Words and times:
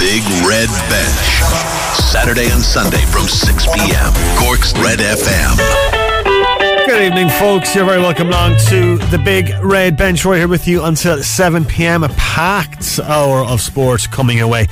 Big 0.00 0.22
Red 0.48 0.70
Bench. 0.88 1.42
Saturday 2.10 2.48
and 2.50 2.62
Sunday 2.62 3.04
from 3.12 3.28
6 3.28 3.66
p.m. 3.66 4.12
Cork's 4.38 4.72
Red 4.72 4.98
FM. 4.98 6.86
Good 6.86 7.02
evening, 7.02 7.28
folks. 7.28 7.74
You're 7.74 7.84
very 7.84 8.00
welcome 8.00 8.28
along 8.28 8.56
to 8.68 8.96
the 8.96 9.18
Big 9.18 9.52
Red 9.62 9.98
Bench. 9.98 10.24
Right 10.24 10.38
here 10.38 10.48
with 10.48 10.66
you 10.66 10.84
until 10.84 11.22
7 11.22 11.66
p.m. 11.66 12.02
A 12.02 12.08
packed 12.08 12.98
hour 12.98 13.44
of 13.44 13.60
sports 13.60 14.06
coming 14.06 14.40
away 14.40 14.68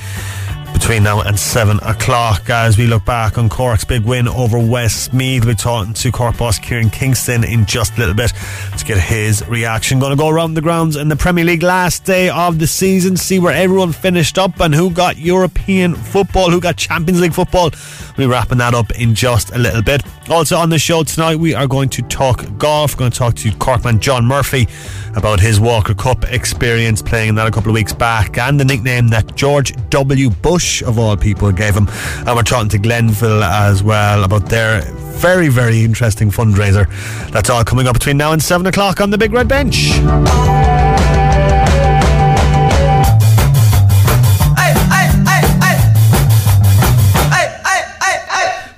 between 0.89 1.03
now 1.03 1.21
and 1.21 1.39
7 1.39 1.77
o'clock 1.83 2.49
as 2.49 2.75
we 2.75 2.87
look 2.87 3.05
back 3.05 3.37
on 3.37 3.47
Cork's 3.47 3.85
big 3.85 4.03
win 4.05 4.27
over 4.27 4.57
Westmeath. 4.57 5.45
We're 5.45 5.53
talking 5.53 5.93
to 5.93 6.11
Cork 6.11 6.35
boss 6.35 6.57
Kieran 6.57 6.89
Kingston 6.89 7.43
in 7.43 7.67
just 7.67 7.95
a 7.95 7.99
little 7.99 8.15
bit 8.15 8.33
to 8.75 8.85
get 8.85 8.97
his 8.97 9.47
reaction. 9.47 9.99
Going 9.99 10.13
to 10.13 10.17
go 10.17 10.29
around 10.29 10.55
the 10.55 10.61
grounds 10.61 10.95
in 10.95 11.07
the 11.07 11.15
Premier 11.15 11.45
League 11.45 11.61
last 11.61 12.05
day 12.05 12.29
of 12.29 12.57
the 12.57 12.65
season, 12.65 13.17
see 13.17 13.37
where 13.37 13.53
everyone 13.53 13.91
finished 13.91 14.39
up 14.39 14.59
and 14.59 14.73
who 14.73 14.89
got 14.89 15.17
European 15.17 15.93
football, 15.93 16.49
who 16.49 16.59
got 16.59 16.77
Champions 16.77 17.21
League 17.21 17.35
football. 17.35 17.69
We're 18.17 18.29
wrapping 18.29 18.57
that 18.57 18.73
up 18.73 18.89
in 18.91 19.13
just 19.13 19.51
a 19.51 19.59
little 19.59 19.83
bit. 19.83 20.01
Also 20.29 20.57
on 20.57 20.69
the 20.69 20.79
show 20.79 21.03
tonight, 21.03 21.35
we 21.35 21.53
are 21.53 21.67
going 21.67 21.89
to 21.89 22.01
talk 22.03 22.45
golf. 22.57 22.95
We're 22.95 22.99
going 22.99 23.11
to 23.11 23.17
talk 23.17 23.35
to 23.35 23.49
Corkman 23.51 23.99
John 23.99 24.25
Murphy 24.25 24.67
about 25.15 25.39
his 25.39 25.59
Walker 25.59 25.93
Cup 25.93 26.25
experience 26.25 27.01
playing 27.01 27.29
in 27.29 27.35
that 27.35 27.47
a 27.47 27.51
couple 27.51 27.69
of 27.69 27.73
weeks 27.75 27.93
back 27.93 28.37
and 28.37 28.59
the 28.59 28.65
nickname 28.65 29.07
that 29.09 29.35
George 29.35 29.73
W. 29.89 30.29
Bush, 30.29 30.78
of 30.81 30.99
all 30.99 31.15
people, 31.17 31.51
gave 31.51 31.75
him. 31.75 31.87
And 32.25 32.35
we're 32.35 32.43
talking 32.43 32.69
to 32.69 32.77
Glenville 32.77 33.43
as 33.43 33.83
well 33.83 34.23
about 34.23 34.49
their 34.49 34.81
very, 35.19 35.49
very 35.49 35.83
interesting 35.83 36.31
fundraiser. 36.31 36.87
That's 37.31 37.49
all 37.49 37.63
coming 37.63 37.87
up 37.87 37.93
between 37.93 38.17
now 38.17 38.31
and 38.31 38.41
7 38.41 38.65
o'clock 38.67 39.01
on 39.01 39.09
the 39.09 39.17
Big 39.17 39.33
Red 39.33 39.47
Bench. 39.47 39.99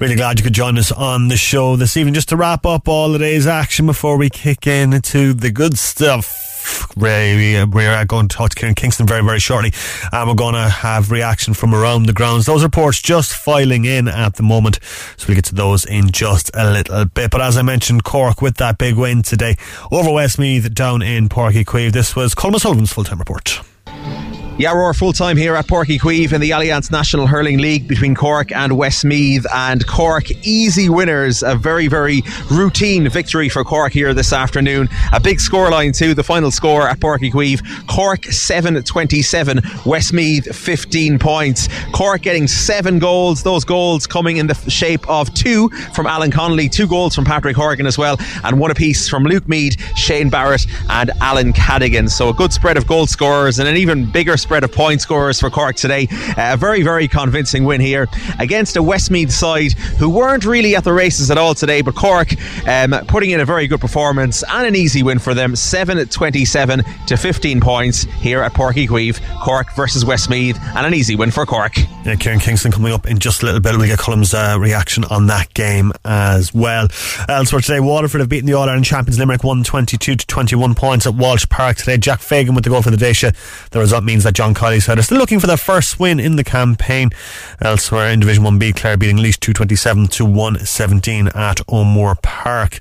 Really 0.02 0.16
glad 0.16 0.40
you 0.40 0.44
could 0.44 0.54
join 0.54 0.80
us 0.80 0.92
on 0.92 1.28
the 1.28 1.38
show 1.38 1.76
this 1.76 1.96
evening. 1.96 2.16
Just 2.16 2.30
to 2.30 2.36
wrap 2.36 2.66
up 2.66 2.88
all 2.88 3.12
the 3.12 3.20
day's 3.20 3.46
action 3.46 3.86
before 3.86 4.18
we 4.18 4.32
kick 4.32 4.66
in 4.66 4.94
into 4.94 5.32
the 5.32 5.52
good 5.52 5.78
stuff. 5.78 6.51
Ray, 6.98 7.64
we're 7.66 8.06
going 8.06 8.28
to 8.28 8.36
talk 8.36 8.52
to 8.52 8.56
Kieran 8.56 8.76
Kingston 8.76 9.08
very, 9.08 9.24
very 9.24 9.40
shortly, 9.40 9.74
and 10.12 10.30
we're 10.30 10.36
going 10.36 10.56
to 10.56 10.70
have 10.70 11.12
reaction 11.12 11.54
from 11.54 11.74
around 11.74 12.06
the 12.06 12.14
grounds. 12.14 12.46
Those 12.46 12.64
reports 12.64 13.02
just 13.02 13.34
filing 13.34 13.86
in 13.86 14.08
at 14.08 14.36
the 14.36 14.44
moment, 14.44 14.80
so 15.18 15.28
we'll 15.28 15.36
get 15.36 15.46
to 15.46 15.56
those 15.56 15.86
in 15.86 16.12
just 16.12 16.52
a 16.54 16.72
little 16.72 17.06
bit. 17.06 17.32
But 17.32 17.42
as 17.42 17.58
I 17.58 17.62
mentioned, 17.62 18.04
Cork 18.04 18.42
with 18.42 18.58
that 18.58 18.78
big 18.78 18.96
win 18.96 19.22
today 19.22 19.56
over 19.92 20.12
Westmeath 20.12 20.74
down 20.74 21.02
in 21.02 21.30
Uí 21.30 21.64
Chaoimh. 21.64 21.92
This 21.92 22.16
was 22.16 22.36
Colm 22.36 22.60
Sullivan's 22.60 22.92
full 22.92 23.04
time 23.04 23.20
report. 23.20 23.62
We're 24.64 24.94
full 24.94 25.12
time 25.12 25.38
here 25.38 25.56
at 25.56 25.68
Uí 25.68 26.00
Chaoimh 26.00 26.34
in 26.34 26.40
the 26.40 26.52
Allianz 26.52 26.92
National 26.92 27.26
Hurling 27.26 27.58
League 27.58 27.88
between 27.88 28.14
Cork 28.14 28.52
and 28.52 28.78
Westmeath. 28.78 29.46
And 29.52 29.86
Cork 29.88 30.30
easy 30.46 30.88
winners. 30.88 31.42
A 31.42 31.56
very, 31.56 31.88
very 31.88 32.22
routine 32.52 33.10
victory 33.10 33.50
for 33.50 33.64
Cork 33.64 33.92
here 33.92 34.14
this 34.14 34.32
afternoon. 34.32 34.88
A 35.14 35.20
big 35.20 35.40
scoreline 35.40 35.98
too. 35.98 36.14
The 36.14 36.24
final 36.24 36.52
score 36.52 36.88
at 36.88 37.00
Uí 37.00 37.32
Chaoimh 37.32 37.88
Cork 37.88 38.26
7 38.26 38.84
27, 38.84 39.62
Westmeath 39.86 40.56
15 40.56 41.18
points. 41.18 41.68
Cork 41.92 42.22
getting 42.22 42.48
seven 42.48 43.00
goals. 43.00 43.42
Those 43.42 43.66
goals 43.66 44.06
coming 44.06 44.38
in 44.38 44.46
the 44.46 44.56
shape 44.70 45.10
of 45.10 45.34
two 45.34 45.70
from 45.94 46.06
Alan 46.06 46.30
Connolly, 46.30 46.70
two 46.70 46.88
goals 46.88 47.16
from 47.16 47.26
Patrick 47.26 47.56
Horgan 47.56 47.88
as 47.88 47.98
well, 47.98 48.18
and 48.44 48.60
one 48.60 48.70
apiece 48.70 49.10
from 49.10 49.24
Luke 49.24 49.48
Mead, 49.48 49.80
Shane 49.96 50.30
Barrett, 50.30 50.68
and 50.90 51.10
Alan 51.20 51.52
Cadigan. 51.52 52.10
So 52.10 52.30
a 52.30 52.34
good 52.34 52.54
spread 52.54 52.78
of 52.78 52.86
goal 52.86 53.08
scorers 53.08 53.58
and 53.58 53.68
an 53.68 53.76
even 53.76 54.10
bigger 54.12 54.38
spread 54.38 54.51
of 54.60 54.72
point 54.72 55.02
scorers 55.02 55.40
for 55.40 55.50
Cork 55.50 55.76
today. 55.76 56.08
Uh, 56.12 56.54
a 56.54 56.58
very, 56.58 56.82
very 56.84 57.08
convincing 57.08 57.64
win 57.64 57.82
here 57.82 58.08
against 58.40 58.76
a 58.76 58.84
Westmeath 58.84 59.32
side 59.32 59.74
who 59.74 60.10
weren't 60.10 60.46
really 60.46 60.76
at 60.76 60.84
the 60.84 60.94
races 60.94 61.32
at 61.32 61.38
all 61.38 61.56
today, 61.56 61.82
but 61.82 61.96
Cork 61.96 62.30
um, 62.68 62.94
putting 63.08 63.32
in 63.32 63.40
a 63.40 63.46
very 63.46 63.68
good 63.68 63.80
performance 63.82 64.44
and 64.50 64.68
an 64.68 64.76
easy 64.76 65.04
win 65.04 65.20
for 65.20 65.34
them 65.34 65.56
7 65.56 66.08
27 66.08 66.84
to 67.08 67.18
15 67.18 67.62
points 67.62 68.04
here 68.04 68.42
at 68.42 68.54
Uí 68.54 68.88
Chaoimh. 68.88 69.20
Cork 69.44 69.74
versus 69.76 70.06
Westmeath, 70.06 70.60
and 70.76 70.86
an 70.86 70.94
easy 70.94 71.16
win 71.16 71.32
for 71.32 71.46
Cork. 71.46 71.78
Yeah, 72.06 72.16
Kieran 72.16 72.40
Kingston 72.40 72.72
coming 72.72 72.94
up 72.94 73.08
in 73.08 73.20
just 73.20 73.44
a 73.44 73.46
little 73.46 73.62
bit. 73.62 73.78
We'll 73.78 73.88
get 73.88 74.00
Colm's 74.00 74.34
uh, 74.34 74.58
reaction 74.60 75.04
on 75.06 75.28
that 75.28 75.54
game 75.54 75.92
as 76.06 76.54
well. 76.54 76.88
Elsewhere 77.28 77.62
today, 77.62 77.80
Waterford 77.80 78.22
have 78.22 78.30
beaten 78.30 78.48
the 78.48 78.54
All 78.54 78.64
Ireland 78.64 78.86
champions 78.86 79.20
Limerick 79.20 79.44
122 79.44 80.16
to 80.16 80.28
21 80.28 80.76
points 80.76 81.08
at 81.08 81.14
Walsh 81.14 81.48
Park 81.50 81.78
today. 81.78 81.98
Jack 81.98 82.20
Fagan 82.20 82.56
with 82.56 82.64
the 82.64 82.70
goal 82.70 82.82
for 82.82 82.92
the 82.92 82.98
Déise. 82.98 83.36
The 83.70 83.80
result 83.80 84.04
means 84.04 84.24
that 84.24 84.31
John 84.32 84.54
Kiely 84.54 84.82
side 84.82 85.00
are 85.00 85.04
still 85.04 85.18
looking 85.18 85.40
for 85.40 85.48
their 85.48 85.58
first 85.58 86.00
win 86.00 86.20
in 86.20 86.36
the 86.36 86.44
campaign. 86.44 87.10
Elsewhere 87.62 88.10
in 88.10 88.20
Division 88.20 88.44
1B, 88.44 88.76
Clare 88.76 88.98
beating 88.98 89.18
Laois 89.18 89.40
227 89.40 90.08
to 90.08 90.26
117 90.26 91.28
at 91.30 91.62
O'Moore 91.70 92.16
Park. 92.22 92.80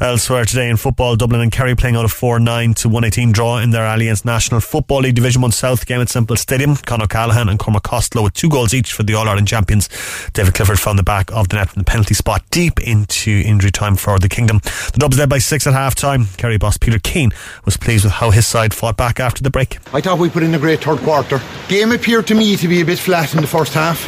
Elsewhere 0.00 0.44
today 0.44 0.68
in 0.68 0.76
football, 0.76 1.16
Dublin 1.16 1.40
and 1.40 1.52
Kerry 1.52 1.74
playing 1.74 1.96
out 1.96 2.04
a 2.04 2.08
4 2.08 2.38
9 2.40 2.74
to 2.74 2.88
118 2.88 3.32
draw 3.32 3.58
in 3.58 3.70
their 3.70 3.84
Allianz 3.84 4.24
National 4.24 4.60
Football 4.60 5.00
League 5.00 5.14
Division 5.14 5.42
1 5.42 5.52
South 5.52 5.86
game 5.86 6.00
at 6.00 6.08
Semple 6.08 6.36
Stadium. 6.36 6.76
Con 6.76 7.02
O'Callaghan 7.02 7.48
and 7.48 7.58
Cormac 7.58 7.82
Costello 7.82 8.24
with 8.24 8.34
two 8.34 8.48
goals 8.48 8.74
each 8.74 8.92
for 8.92 9.02
the 9.02 9.14
All 9.14 9.28
Ireland 9.28 9.48
champions. 9.48 9.88
David 10.32 10.54
Clifford 10.54 10.80
found 10.80 10.98
the 10.98 11.02
back 11.02 11.30
of 11.32 11.48
the 11.48 11.56
net 11.56 11.70
from 11.70 11.80
the 11.80 11.84
penalty 11.84 12.14
spot 12.14 12.42
deep 12.50 12.80
into 12.80 13.42
injury 13.44 13.70
time 13.70 13.96
for 13.96 14.18
the 14.18 14.28
Kingdom. 14.28 14.60
The 14.92 14.98
Dubs 14.98 15.18
led 15.18 15.28
by 15.28 15.38
six 15.38 15.66
at 15.66 15.72
half 15.72 15.94
time. 15.94 16.26
Kerry 16.36 16.58
boss 16.58 16.76
Peter 16.76 16.98
Keane 16.98 17.30
was 17.64 17.76
pleased 17.76 18.04
with 18.04 18.14
how 18.14 18.30
his 18.30 18.46
side 18.46 18.74
fought 18.74 18.96
back 18.96 19.20
after 19.20 19.42
the 19.42 19.50
break. 19.50 19.78
I 19.92 20.00
thought 20.00 20.18
we 20.18 20.30
put 20.30 20.42
in 20.42 20.54
a 20.54 20.58
great 20.58 20.80
third 20.86 21.02
quarter. 21.02 21.40
Game 21.68 21.90
appeared 21.90 22.28
to 22.28 22.34
me 22.36 22.56
to 22.56 22.68
be 22.68 22.80
a 22.80 22.84
bit 22.84 22.98
flat 22.98 23.34
in 23.34 23.40
the 23.40 23.46
first 23.46 23.74
half. 23.74 23.98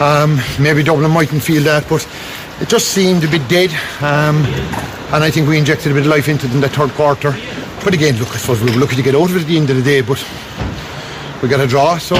Um, 0.00 0.40
maybe 0.58 0.82
Dublin 0.82 1.10
mightn't 1.10 1.42
feel 1.42 1.62
that, 1.64 1.86
but 1.86 2.08
it 2.60 2.68
just 2.68 2.88
seemed 2.88 3.24
a 3.24 3.28
bit 3.28 3.46
dead. 3.46 3.70
Um, 4.02 4.36
and 5.12 5.22
I 5.22 5.30
think 5.30 5.48
we 5.48 5.58
injected 5.58 5.92
a 5.92 5.94
bit 5.94 6.06
of 6.06 6.10
life 6.10 6.28
into 6.28 6.46
it 6.46 6.54
in 6.54 6.60
the 6.60 6.68
third 6.68 6.90
quarter. 6.92 7.32
But 7.84 7.92
again, 7.92 8.16
look, 8.16 8.30
I 8.30 8.38
suppose 8.38 8.62
we 8.62 8.72
were 8.72 8.80
lucky 8.80 8.96
to 8.96 9.02
get 9.02 9.14
out 9.14 9.28
of 9.28 9.36
it 9.36 9.42
at 9.42 9.46
the 9.46 9.58
end 9.58 9.68
of 9.68 9.76
the 9.76 9.82
day, 9.82 10.00
but 10.00 10.24
we 11.42 11.48
got 11.48 11.60
a 11.60 11.66
draw, 11.66 11.98
so 11.98 12.16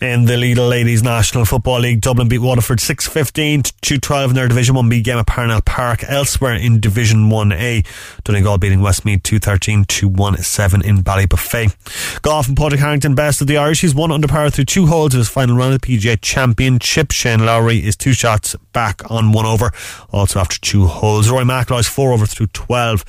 in 0.00 0.26
the 0.26 0.34
Lidl 0.34 0.68
Ladies 0.68 1.02
National 1.02 1.44
Football 1.44 1.80
League. 1.80 2.00
Dublin 2.00 2.28
beat 2.28 2.38
Waterford 2.38 2.78
6-15 2.78 3.72
to 3.80 3.98
2-12 3.98 4.28
in 4.28 4.34
their 4.34 4.48
Division 4.48 4.76
1B 4.76 5.02
game 5.02 5.18
at 5.18 5.26
Parnell 5.26 5.60
Park. 5.60 6.04
Elsewhere 6.04 6.54
in 6.54 6.78
Division 6.80 7.28
1A, 7.28 7.84
Donegal 8.22 8.58
beating 8.58 8.80
Westmeath 8.80 9.22
2-13 9.22 9.86
to 9.88 10.10
1-7 10.10 10.84
in 10.84 10.98
Ballybofey. 10.98 11.74
Golf 12.28 12.46
and 12.46 12.58
Padraig 12.58 12.80
Harrington, 12.80 13.14
best 13.14 13.40
of 13.40 13.46
the 13.46 13.56
Irish. 13.56 13.80
He's 13.80 13.94
one 13.94 14.12
under 14.12 14.28
par 14.28 14.50
through 14.50 14.66
two 14.66 14.84
holes 14.84 15.14
in 15.14 15.18
his 15.18 15.30
final 15.30 15.56
round 15.56 15.72
of 15.72 15.80
the 15.80 15.96
PGA 15.96 16.20
Championship. 16.20 17.10
Shane 17.10 17.46
Lowry 17.46 17.78
is 17.78 17.96
two 17.96 18.12
shots 18.12 18.54
back 18.74 19.10
on 19.10 19.32
one 19.32 19.46
over, 19.46 19.70
also 20.10 20.38
after 20.38 20.60
two 20.60 20.84
holes. 20.88 21.30
Rory 21.30 21.46
McIlroy 21.46 21.80
is 21.80 21.88
four 21.88 22.12
over 22.12 22.26
through 22.26 22.48
12. 22.48 23.02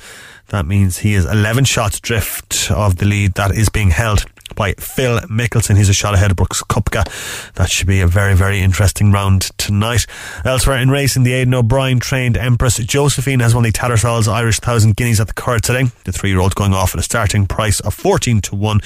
That 0.46 0.64
means 0.64 1.00
he 1.00 1.12
is 1.12 1.26
11 1.26 1.66
shots 1.66 2.00
drift 2.00 2.70
of 2.70 2.96
the 2.96 3.04
lead 3.04 3.34
that 3.34 3.50
is 3.50 3.68
being 3.68 3.90
held 3.90 4.24
by 4.54 4.72
Phil 4.74 5.20
Mickelson. 5.20 5.76
He's 5.76 5.88
a 5.88 5.94
shot 5.94 6.14
ahead 6.14 6.30
of 6.30 6.36
Brooks 6.36 6.62
Koepka. 6.62 7.52
That 7.54 7.70
should 7.70 7.86
be 7.86 8.00
a 8.00 8.06
very, 8.06 8.34
very 8.34 8.60
interesting 8.60 9.12
round 9.12 9.50
tonight. 9.58 10.06
Elsewhere 10.44 10.78
in 10.78 10.90
racing, 10.90 11.22
the 11.22 11.32
Aidan 11.32 11.54
O'Brien 11.54 12.00
trained 12.00 12.36
Empress 12.36 12.78
Josephine 12.78 13.40
has 13.40 13.54
won 13.54 13.64
the 13.64 13.72
Tattersall's 13.72 14.28
Irish 14.28 14.60
Thousand 14.60 14.96
Guineas 14.96 15.20
at 15.20 15.26
the 15.26 15.34
Curragh 15.34 15.60
today. 15.60 15.84
The 16.04 16.12
three 16.12 16.30
year 16.30 16.40
old 16.40 16.54
going 16.54 16.74
off 16.74 16.94
at 16.94 17.00
a 17.00 17.02
starting 17.02 17.46
price 17.46 17.80
of 17.80 17.94
14 17.94 18.40
to 18.42 18.56
1. 18.56 18.80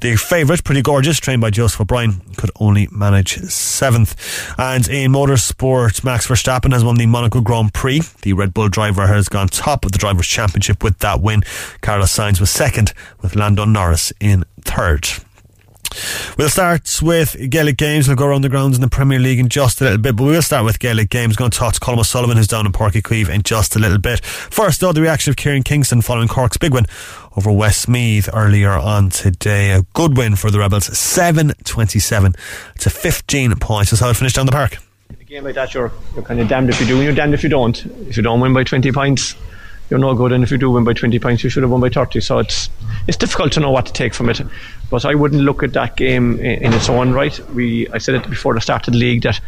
The 0.00 0.16
favourite, 0.16 0.64
Pretty 0.64 0.82
Gorgeous, 0.82 1.18
trained 1.18 1.40
by 1.40 1.50
Joseph 1.50 1.80
O'Brien, 1.80 2.20
could 2.36 2.50
only 2.60 2.88
manage 2.90 3.36
seventh. 3.42 4.14
And 4.58 4.88
in 4.88 5.12
motorsport, 5.12 6.04
Max 6.04 6.26
Verstappen 6.26 6.72
has 6.72 6.84
won 6.84 6.96
the 6.96 7.06
Monaco 7.06 7.40
Grand 7.40 7.74
Prix. 7.74 8.00
The 8.22 8.32
Red 8.32 8.54
Bull 8.54 8.68
driver 8.68 9.06
has 9.06 9.28
gone 9.28 9.48
top 9.48 9.84
of 9.84 9.92
the 9.92 9.98
Drivers' 9.98 10.26
Championship 10.26 10.82
with 10.82 10.98
that 10.98 11.20
win. 11.20 11.42
Carlos 11.80 12.12
Sainz 12.12 12.40
was 12.40 12.50
second, 12.50 12.92
with 13.20 13.36
Lando 13.36 13.64
Norris 13.64 14.12
in 14.20 14.44
third. 14.64 15.08
We'll 16.38 16.48
start 16.48 17.00
with 17.02 17.36
Gaelic 17.50 17.76
Games. 17.76 18.08
We'll 18.08 18.16
go 18.16 18.26
around 18.26 18.42
the 18.42 18.48
grounds 18.48 18.76
in 18.76 18.80
the 18.80 18.88
Premier 18.88 19.18
League 19.18 19.38
in 19.38 19.48
just 19.48 19.80
a 19.80 19.84
little 19.84 19.98
bit, 19.98 20.16
but 20.16 20.24
we'll 20.24 20.42
start 20.42 20.64
with 20.64 20.78
Gaelic 20.78 21.10
Games. 21.10 21.36
Going 21.36 21.50
to 21.50 21.58
talk 21.58 21.74
to 21.74 21.80
Colm 21.80 21.98
O'Sullivan, 21.98 22.36
who's 22.36 22.46
down 22.46 22.66
in 22.66 22.72
Chaoimh, 22.72 23.28
in 23.28 23.42
just 23.42 23.76
a 23.76 23.78
little 23.78 23.98
bit. 23.98 24.24
First, 24.24 24.80
though, 24.80 24.92
the 24.92 25.02
reaction 25.02 25.30
of 25.30 25.36
Kieran 25.36 25.62
Kingston 25.62 26.00
following 26.00 26.28
Cork's 26.28 26.56
big 26.56 26.72
win 26.72 26.86
over 27.36 27.52
Westmeath 27.52 28.28
earlier 28.32 28.70
on 28.70 29.10
today. 29.10 29.72
A 29.72 29.82
good 29.94 30.16
win 30.16 30.36
for 30.36 30.50
the 30.50 30.58
Rebels, 30.58 30.86
7 30.96 31.52
27 31.64 32.34
to 32.78 32.90
15 32.90 33.54
points. 33.56 33.90
That's 33.90 34.00
how 34.00 34.08
it 34.10 34.16
finished 34.16 34.36
down 34.36 34.46
the 34.46 34.52
park. 34.52 34.78
A 35.10 35.24
game 35.24 35.44
like 35.44 35.54
that, 35.56 35.74
you're, 35.74 35.92
you're 36.14 36.24
kind 36.24 36.40
of 36.40 36.48
damned 36.48 36.70
if 36.70 36.80
you 36.80 36.86
do 36.86 36.94
and 36.94 37.04
you're 37.04 37.14
damned 37.14 37.34
if 37.34 37.42
you 37.42 37.48
don't. 37.48 37.84
If 38.08 38.16
you 38.16 38.22
don't 38.22 38.40
win 38.40 38.54
by 38.54 38.64
20 38.64 38.90
points, 38.92 39.34
you're 39.92 39.98
no 39.98 40.14
good. 40.14 40.32
And 40.32 40.42
if 40.42 40.50
you 40.50 40.56
do 40.56 40.70
win 40.70 40.84
by 40.84 40.94
20 40.94 41.18
points, 41.18 41.44
you 41.44 41.50
should 41.50 41.62
have 41.62 41.70
won 41.70 41.82
by 41.82 41.90
30. 41.90 42.22
So 42.22 42.38
it's 42.38 42.70
it's 43.06 43.18
difficult 43.18 43.52
to 43.52 43.60
know 43.60 43.70
what 43.70 43.84
to 43.84 43.92
take 43.92 44.14
from 44.14 44.30
it. 44.30 44.40
But 44.88 45.04
I 45.04 45.14
wouldn't 45.14 45.42
look 45.42 45.62
at 45.62 45.74
that 45.74 45.96
game 45.96 46.40
in, 46.40 46.62
in 46.62 46.72
its 46.72 46.88
own 46.88 47.12
right. 47.12 47.38
We 47.50 47.88
I 47.90 47.98
said 47.98 48.14
it 48.14 48.28
before 48.30 48.54
the 48.54 48.62
start 48.62 48.88
of 48.88 48.94
the 48.94 48.98
league 48.98 49.22
that 49.22 49.38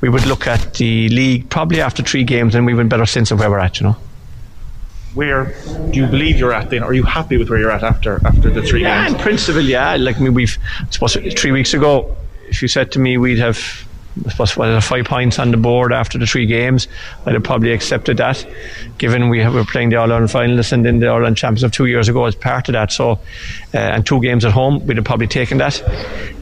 we 0.00 0.08
would 0.08 0.24
look 0.24 0.46
at 0.46 0.74
the 0.74 1.10
league 1.10 1.50
probably 1.50 1.82
after 1.82 2.02
three 2.02 2.24
games 2.24 2.54
and 2.54 2.64
we 2.64 2.72
have 2.72 2.80
a 2.80 2.84
better 2.84 3.04
sense 3.04 3.30
of 3.30 3.40
where 3.40 3.50
we're 3.50 3.58
at. 3.58 3.78
You 3.78 3.88
know. 3.88 3.96
Where 5.12 5.54
do 5.90 6.00
you 6.00 6.06
believe 6.06 6.38
you're 6.38 6.54
at 6.54 6.70
then? 6.70 6.82
Are 6.82 6.94
you 6.94 7.02
happy 7.02 7.36
with 7.36 7.50
where 7.50 7.58
you're 7.58 7.70
at 7.70 7.82
after 7.82 8.26
after 8.26 8.48
the 8.48 8.62
three 8.62 8.82
yeah, 8.82 9.04
games? 9.04 9.16
in 9.16 9.20
principle, 9.20 9.62
yeah. 9.62 9.96
Like 9.96 10.16
I 10.16 10.20
mean, 10.20 10.32
we've 10.32 10.56
I 10.80 10.90
suppose 10.90 11.14
three 11.36 11.52
weeks 11.52 11.74
ago 11.74 12.16
if 12.48 12.62
you 12.62 12.68
said 12.68 12.90
to 12.92 12.98
me 12.98 13.18
we'd 13.18 13.38
have 13.38 13.86
I 14.26 14.30
suppose 14.30 14.56
well, 14.56 14.80
five 14.80 15.04
points 15.04 15.38
on 15.38 15.50
the 15.50 15.56
board 15.56 15.92
after 15.92 16.18
the 16.18 16.26
three 16.26 16.46
games, 16.46 16.88
I'd 17.26 17.34
have 17.34 17.44
probably 17.44 17.72
accepted 17.72 18.16
that, 18.16 18.44
given 18.98 19.28
we 19.28 19.46
were 19.46 19.64
playing 19.64 19.90
the 19.90 19.96
All 19.96 20.10
Ireland 20.10 20.30
finalists 20.30 20.72
and 20.72 20.84
then 20.84 20.98
the 20.98 21.08
All 21.08 21.16
Ireland 21.16 21.36
champions 21.36 21.62
of 21.62 21.72
two 21.72 21.86
years 21.86 22.08
ago 22.08 22.24
as 22.24 22.34
part 22.34 22.68
of 22.68 22.72
that. 22.72 22.92
So, 22.92 23.12
uh, 23.12 23.18
and 23.72 24.04
two 24.04 24.20
games 24.20 24.44
at 24.44 24.52
home, 24.52 24.84
we'd 24.86 24.96
have 24.96 25.06
probably 25.06 25.28
taken 25.28 25.58
that. 25.58 25.80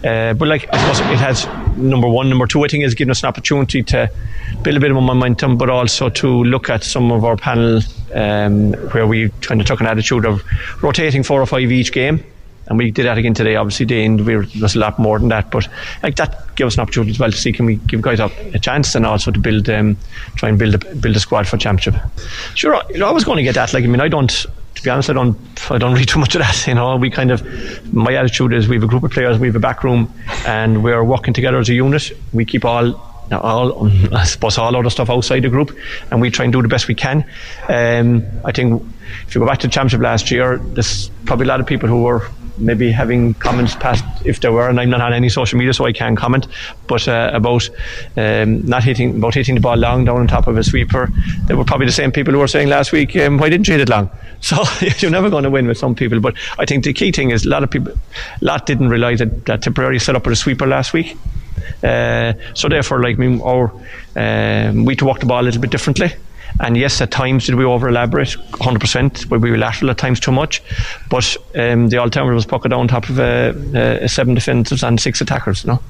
Uh, 0.05 0.33
but 0.33 0.49
like 0.49 0.67
I 0.73 0.79
suppose 0.79 1.01
it 1.13 1.19
has 1.19 1.47
number 1.77 2.09
one, 2.09 2.29
number 2.29 2.47
two. 2.47 2.65
I 2.65 2.69
think 2.69 2.85
has 2.85 2.95
given 2.95 3.11
us 3.11 3.23
an 3.23 3.29
opportunity 3.29 3.83
to 3.83 4.11
build 4.63 4.77
a 4.77 4.81
bit 4.81 4.91
of 4.91 4.97
momentum, 4.97 5.59
but 5.59 5.69
also 5.69 6.09
to 6.09 6.45
look 6.45 6.71
at 6.71 6.83
some 6.83 7.13
of 7.13 7.25
our 7.25 7.37
panel 7.37 7.81
um, 8.15 8.73
where 8.93 9.07
we 9.07 9.29
kind 9.43 9.61
of 9.61 9.67
took 9.67 9.81
an 9.81 9.87
attitude 9.87 10.25
of 10.25 10.43
rotating 10.83 11.23
four 11.23 11.41
or 11.41 11.47
five 11.47 11.71
each 11.71 11.93
game 11.93 12.25
and 12.69 12.79
we 12.79 12.91
did 12.91 13.07
that 13.07 13.19
again 13.19 13.35
today. 13.35 13.57
Obviously, 13.57 13.87
Dane, 13.87 14.25
we 14.25 14.37
were, 14.37 14.47
was 14.61 14.77
a 14.77 14.79
lot 14.79 14.99
more 14.99 15.19
than 15.19 15.29
that, 15.29 15.51
but 15.51 15.67
like 16.03 16.17
that 16.17 16.55
gave 16.55 16.67
us 16.67 16.75
an 16.75 16.81
opportunity 16.81 17.11
as 17.11 17.19
well 17.19 17.31
to 17.31 17.37
see 17.37 17.53
can 17.53 17.67
we 17.67 17.77
give 17.77 18.03
guys 18.03 18.21
up 18.21 18.33
a 18.55 18.59
chance 18.59 18.95
and 18.95 19.07
also 19.07 19.31
to 19.31 19.41
build, 19.41 19.69
um, 19.71 19.97
try 20.37 20.49
and 20.49 20.59
build 20.59 20.75
a, 20.75 20.95
build 20.97 21.17
a 21.17 21.21
squad 21.21 21.47
for 21.47 21.57
championship. 21.57 22.01
Sure, 22.55 22.81
you 22.91 22.99
know, 22.99 23.09
I 23.09 23.13
was 23.13 23.25
going 23.25 23.39
to 23.39 23.43
get 23.43 23.55
that. 23.55 23.73
Like, 23.73 23.85
I 23.85 23.87
mean, 23.87 24.01
I 24.01 24.09
don't. 24.09 24.47
To 24.75 24.85
be 24.85 24.91
honest, 24.91 25.11
I 25.11 25.15
don't. 25.15 25.37
I 25.71 25.79
don't 25.79 25.95
read 25.99 26.09
too 26.09 26.21
much 26.21 26.35
of 26.35 26.41
that. 26.41 26.67
You 26.67 26.75
know, 26.75 26.97
we 26.97 27.11
kind 27.11 27.31
of. 27.31 27.43
My 27.93 28.15
attitude 28.15 28.53
is 28.53 28.69
we 28.69 28.77
have 28.77 28.85
a 28.85 28.87
group 28.87 29.03
of 29.03 29.11
players, 29.11 29.39
we 29.39 29.49
have 29.49 29.57
a 29.57 29.61
back 29.61 29.83
room, 29.83 30.13
and 30.47 30.85
we're 30.85 31.03
working 31.03 31.33
together 31.33 31.59
as 31.59 31.69
a 31.69 31.75
unit. 31.75 32.13
We 32.33 32.45
keep 32.45 32.65
all 32.65 33.09
all 33.33 33.89
I 34.15 34.25
suppose 34.25 34.57
all 34.59 34.75
other 34.75 34.91
stuff 34.91 35.11
outside 35.11 35.41
the 35.41 35.49
group, 35.49 35.77
and 36.11 36.21
we 36.21 36.31
try 36.31 36.45
and 36.45 36.53
do 36.53 36.63
the 36.63 36.69
best 36.69 36.89
we 36.89 36.95
can. 36.95 37.25
Um, 37.69 38.25
I 38.45 38.53
think 38.53 38.83
if 39.27 39.35
you 39.35 39.41
go 39.41 39.47
back 39.47 39.59
to 39.59 39.67
the 39.67 39.73
championship 39.73 40.01
last 40.01 40.31
year, 40.31 40.59
there's 40.59 41.11
probably 41.25 41.45
a 41.45 41.49
lot 41.49 41.61
of 41.61 41.67
people 41.67 41.89
who 41.89 42.03
were 42.03 42.29
maybe 42.59 42.91
having 42.91 43.35
comments 43.35 43.75
past 43.75 44.05
if 44.25 44.41
there 44.41 44.53
were, 44.53 44.69
and 44.69 44.81
I'm 44.81 44.91
not 44.91 45.01
on 45.01 45.13
any 45.13 45.29
social 45.29 45.59
media, 45.59 45.73
so 45.73 45.87
I 45.87 45.93
can't 45.93 46.17
comment. 46.17 46.47
But 46.87 47.07
uh, 47.09 47.31
about 47.33 47.69
um, 48.17 48.67
not 48.67 48.85
hitting, 48.85 49.17
about 49.17 49.35
hitting 49.35 49.55
the 49.55 49.61
ball 49.61 49.77
long 49.77 50.05
down 50.05 50.19
on 50.19 50.27
top 50.27 50.47
of 50.47 50.57
a 50.57 50.65
sweeper, 50.65 51.11
they 51.47 51.55
were 51.55 51.65
probably 51.65 51.87
the 51.87 51.93
same 51.93 52.13
people 52.13 52.33
who 52.33 52.41
were 52.41 52.49
saying 52.49 52.69
last 52.69 52.93
week, 52.93 53.17
um, 53.17 53.39
"Why 53.39 53.49
didn't 53.49 53.69
you 53.69 53.75
hit 53.75 53.83
it 53.83 53.89
long?" 53.89 54.11
So 54.41 54.63
you're 54.99 55.11
never 55.11 55.31
going 55.31 55.43
to 55.43 55.51
win 55.51 55.67
with 55.67 55.79
some 55.79 55.97
people. 55.97 56.21
But 56.21 56.35
I 56.61 56.65
think 56.65 56.85
the 56.85 56.93
key 56.93 57.11
thing 57.11 57.31
is 57.33 57.45
a 57.45 57.49
lot 57.49 57.65
of 57.65 57.71
people, 57.71 57.93
a 57.93 58.45
lot 58.45 58.67
didn't 58.67 58.89
realise 58.89 59.19
that, 59.19 59.47
that 59.47 59.63
Tipperary 59.63 59.99
set 59.99 60.15
up 60.15 60.27
with 60.27 60.33
a 60.35 60.37
sweeper 60.37 60.65
last 60.65 60.93
week. 60.93 61.17
Uh, 61.83 62.35
so 62.55 62.69
therefore, 62.69 63.03
like 63.03 63.19
me, 63.19 63.41
our 63.43 63.73
um, 64.15 64.85
we 64.85 64.95
to 64.97 65.05
walk 65.05 65.21
the 65.21 65.27
ball 65.27 65.43
a 65.43 65.45
little 65.45 65.61
bit 65.61 65.71
differently. 65.71 66.13
And 66.61 66.77
yes, 66.77 67.01
at 67.01 67.11
times 67.11 67.47
did 67.47 67.55
we 67.55 67.65
over 67.65 67.89
elaborate, 67.89 68.29
100%, 68.29 69.31
where 69.31 69.39
we 69.39 69.51
were 69.51 69.59
lateral 69.59 69.91
at 69.91 69.99
times 69.99 70.21
too 70.21 70.33
much. 70.33 70.63
But 71.09 71.37
um, 71.55 71.89
the 71.89 71.99
alternative 71.99 72.35
was 72.35 72.47
puck 72.47 72.67
it 72.67 72.73
on 72.73 72.89
top 72.89 73.09
of 73.09 73.19
uh, 73.19 73.23
uh, 73.79 74.09
seven 74.09 74.35
defenders 74.35 74.83
and 74.83 75.01
six 75.01 75.21
attackers, 75.21 75.65
you 75.65 75.71
know. 75.71 75.83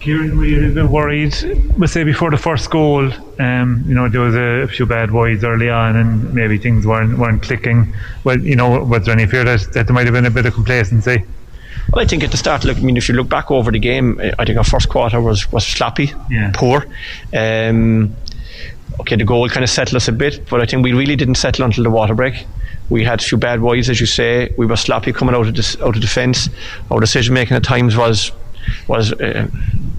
Kieran, 0.00 0.36
were 0.36 0.44
you 0.44 0.70
a 0.70 0.74
bit 0.74 0.84
worried, 0.88 1.34
let's 1.78 1.92
say 1.92 2.04
before 2.04 2.30
the 2.30 2.36
first 2.36 2.70
goal, 2.70 3.10
um, 3.40 3.84
you 3.88 3.94
know, 3.94 4.08
there 4.08 4.20
was 4.20 4.34
a, 4.34 4.66
few 4.68 4.86
bad 4.86 5.10
wides 5.10 5.42
early 5.42 5.70
on 5.70 5.96
and 5.96 6.32
maybe 6.34 6.58
things 6.58 6.86
weren't, 6.86 7.18
weren't 7.18 7.42
clicking. 7.42 7.92
Well, 8.22 8.38
you 8.38 8.56
know, 8.56 8.84
was 8.84 9.06
there 9.06 9.14
any 9.14 9.26
fear 9.26 9.44
that, 9.44 9.72
that 9.72 9.86
there 9.86 9.94
might 9.94 10.06
have 10.06 10.12
been 10.12 10.26
a 10.26 10.30
bit 10.30 10.46
of 10.46 10.54
complacency? 10.54 11.24
Well, 11.92 12.04
I 12.04 12.06
think 12.06 12.24
at 12.24 12.30
the 12.30 12.36
start, 12.36 12.64
look, 12.64 12.76
I 12.76 12.80
mean, 12.80 12.96
if 12.96 13.08
you 13.08 13.14
look 13.14 13.28
back 13.28 13.50
over 13.50 13.70
the 13.70 13.78
game, 13.78 14.20
I 14.38 14.44
think 14.44 14.58
our 14.58 14.64
first 14.64 14.88
quarter 14.88 15.20
was, 15.20 15.50
was 15.52 15.66
sloppy, 15.66 16.12
yeah. 16.30 16.50
poor. 16.54 16.86
Um, 17.36 18.14
okay, 19.00 19.16
the 19.16 19.24
goal 19.24 19.48
kind 19.48 19.64
of 19.64 19.70
settled 19.70 19.96
us 19.96 20.08
a 20.08 20.12
bit, 20.12 20.48
but 20.48 20.60
I 20.60 20.66
think 20.66 20.84
we 20.84 20.92
really 20.92 21.16
didn't 21.16 21.36
settle 21.36 21.64
until 21.64 21.84
the 21.84 21.90
water 21.90 22.14
break. 22.14 22.46
We 22.88 23.04
had 23.04 23.20
a 23.20 23.24
few 23.24 23.38
bad 23.38 23.60
wides, 23.60 23.90
as 23.90 24.00
you 24.00 24.06
say. 24.06 24.52
We 24.56 24.66
were 24.66 24.76
sloppy 24.76 25.12
coming 25.12 25.34
out 25.34 25.46
of 25.46 25.54
this, 25.54 25.76
out 25.80 25.96
of 25.96 26.00
defence. 26.00 26.48
Our 26.90 27.00
decision 27.00 27.34
making 27.34 27.56
at 27.56 27.64
times 27.64 27.96
was 27.96 28.32
was 28.88 29.12
uh, 29.12 29.48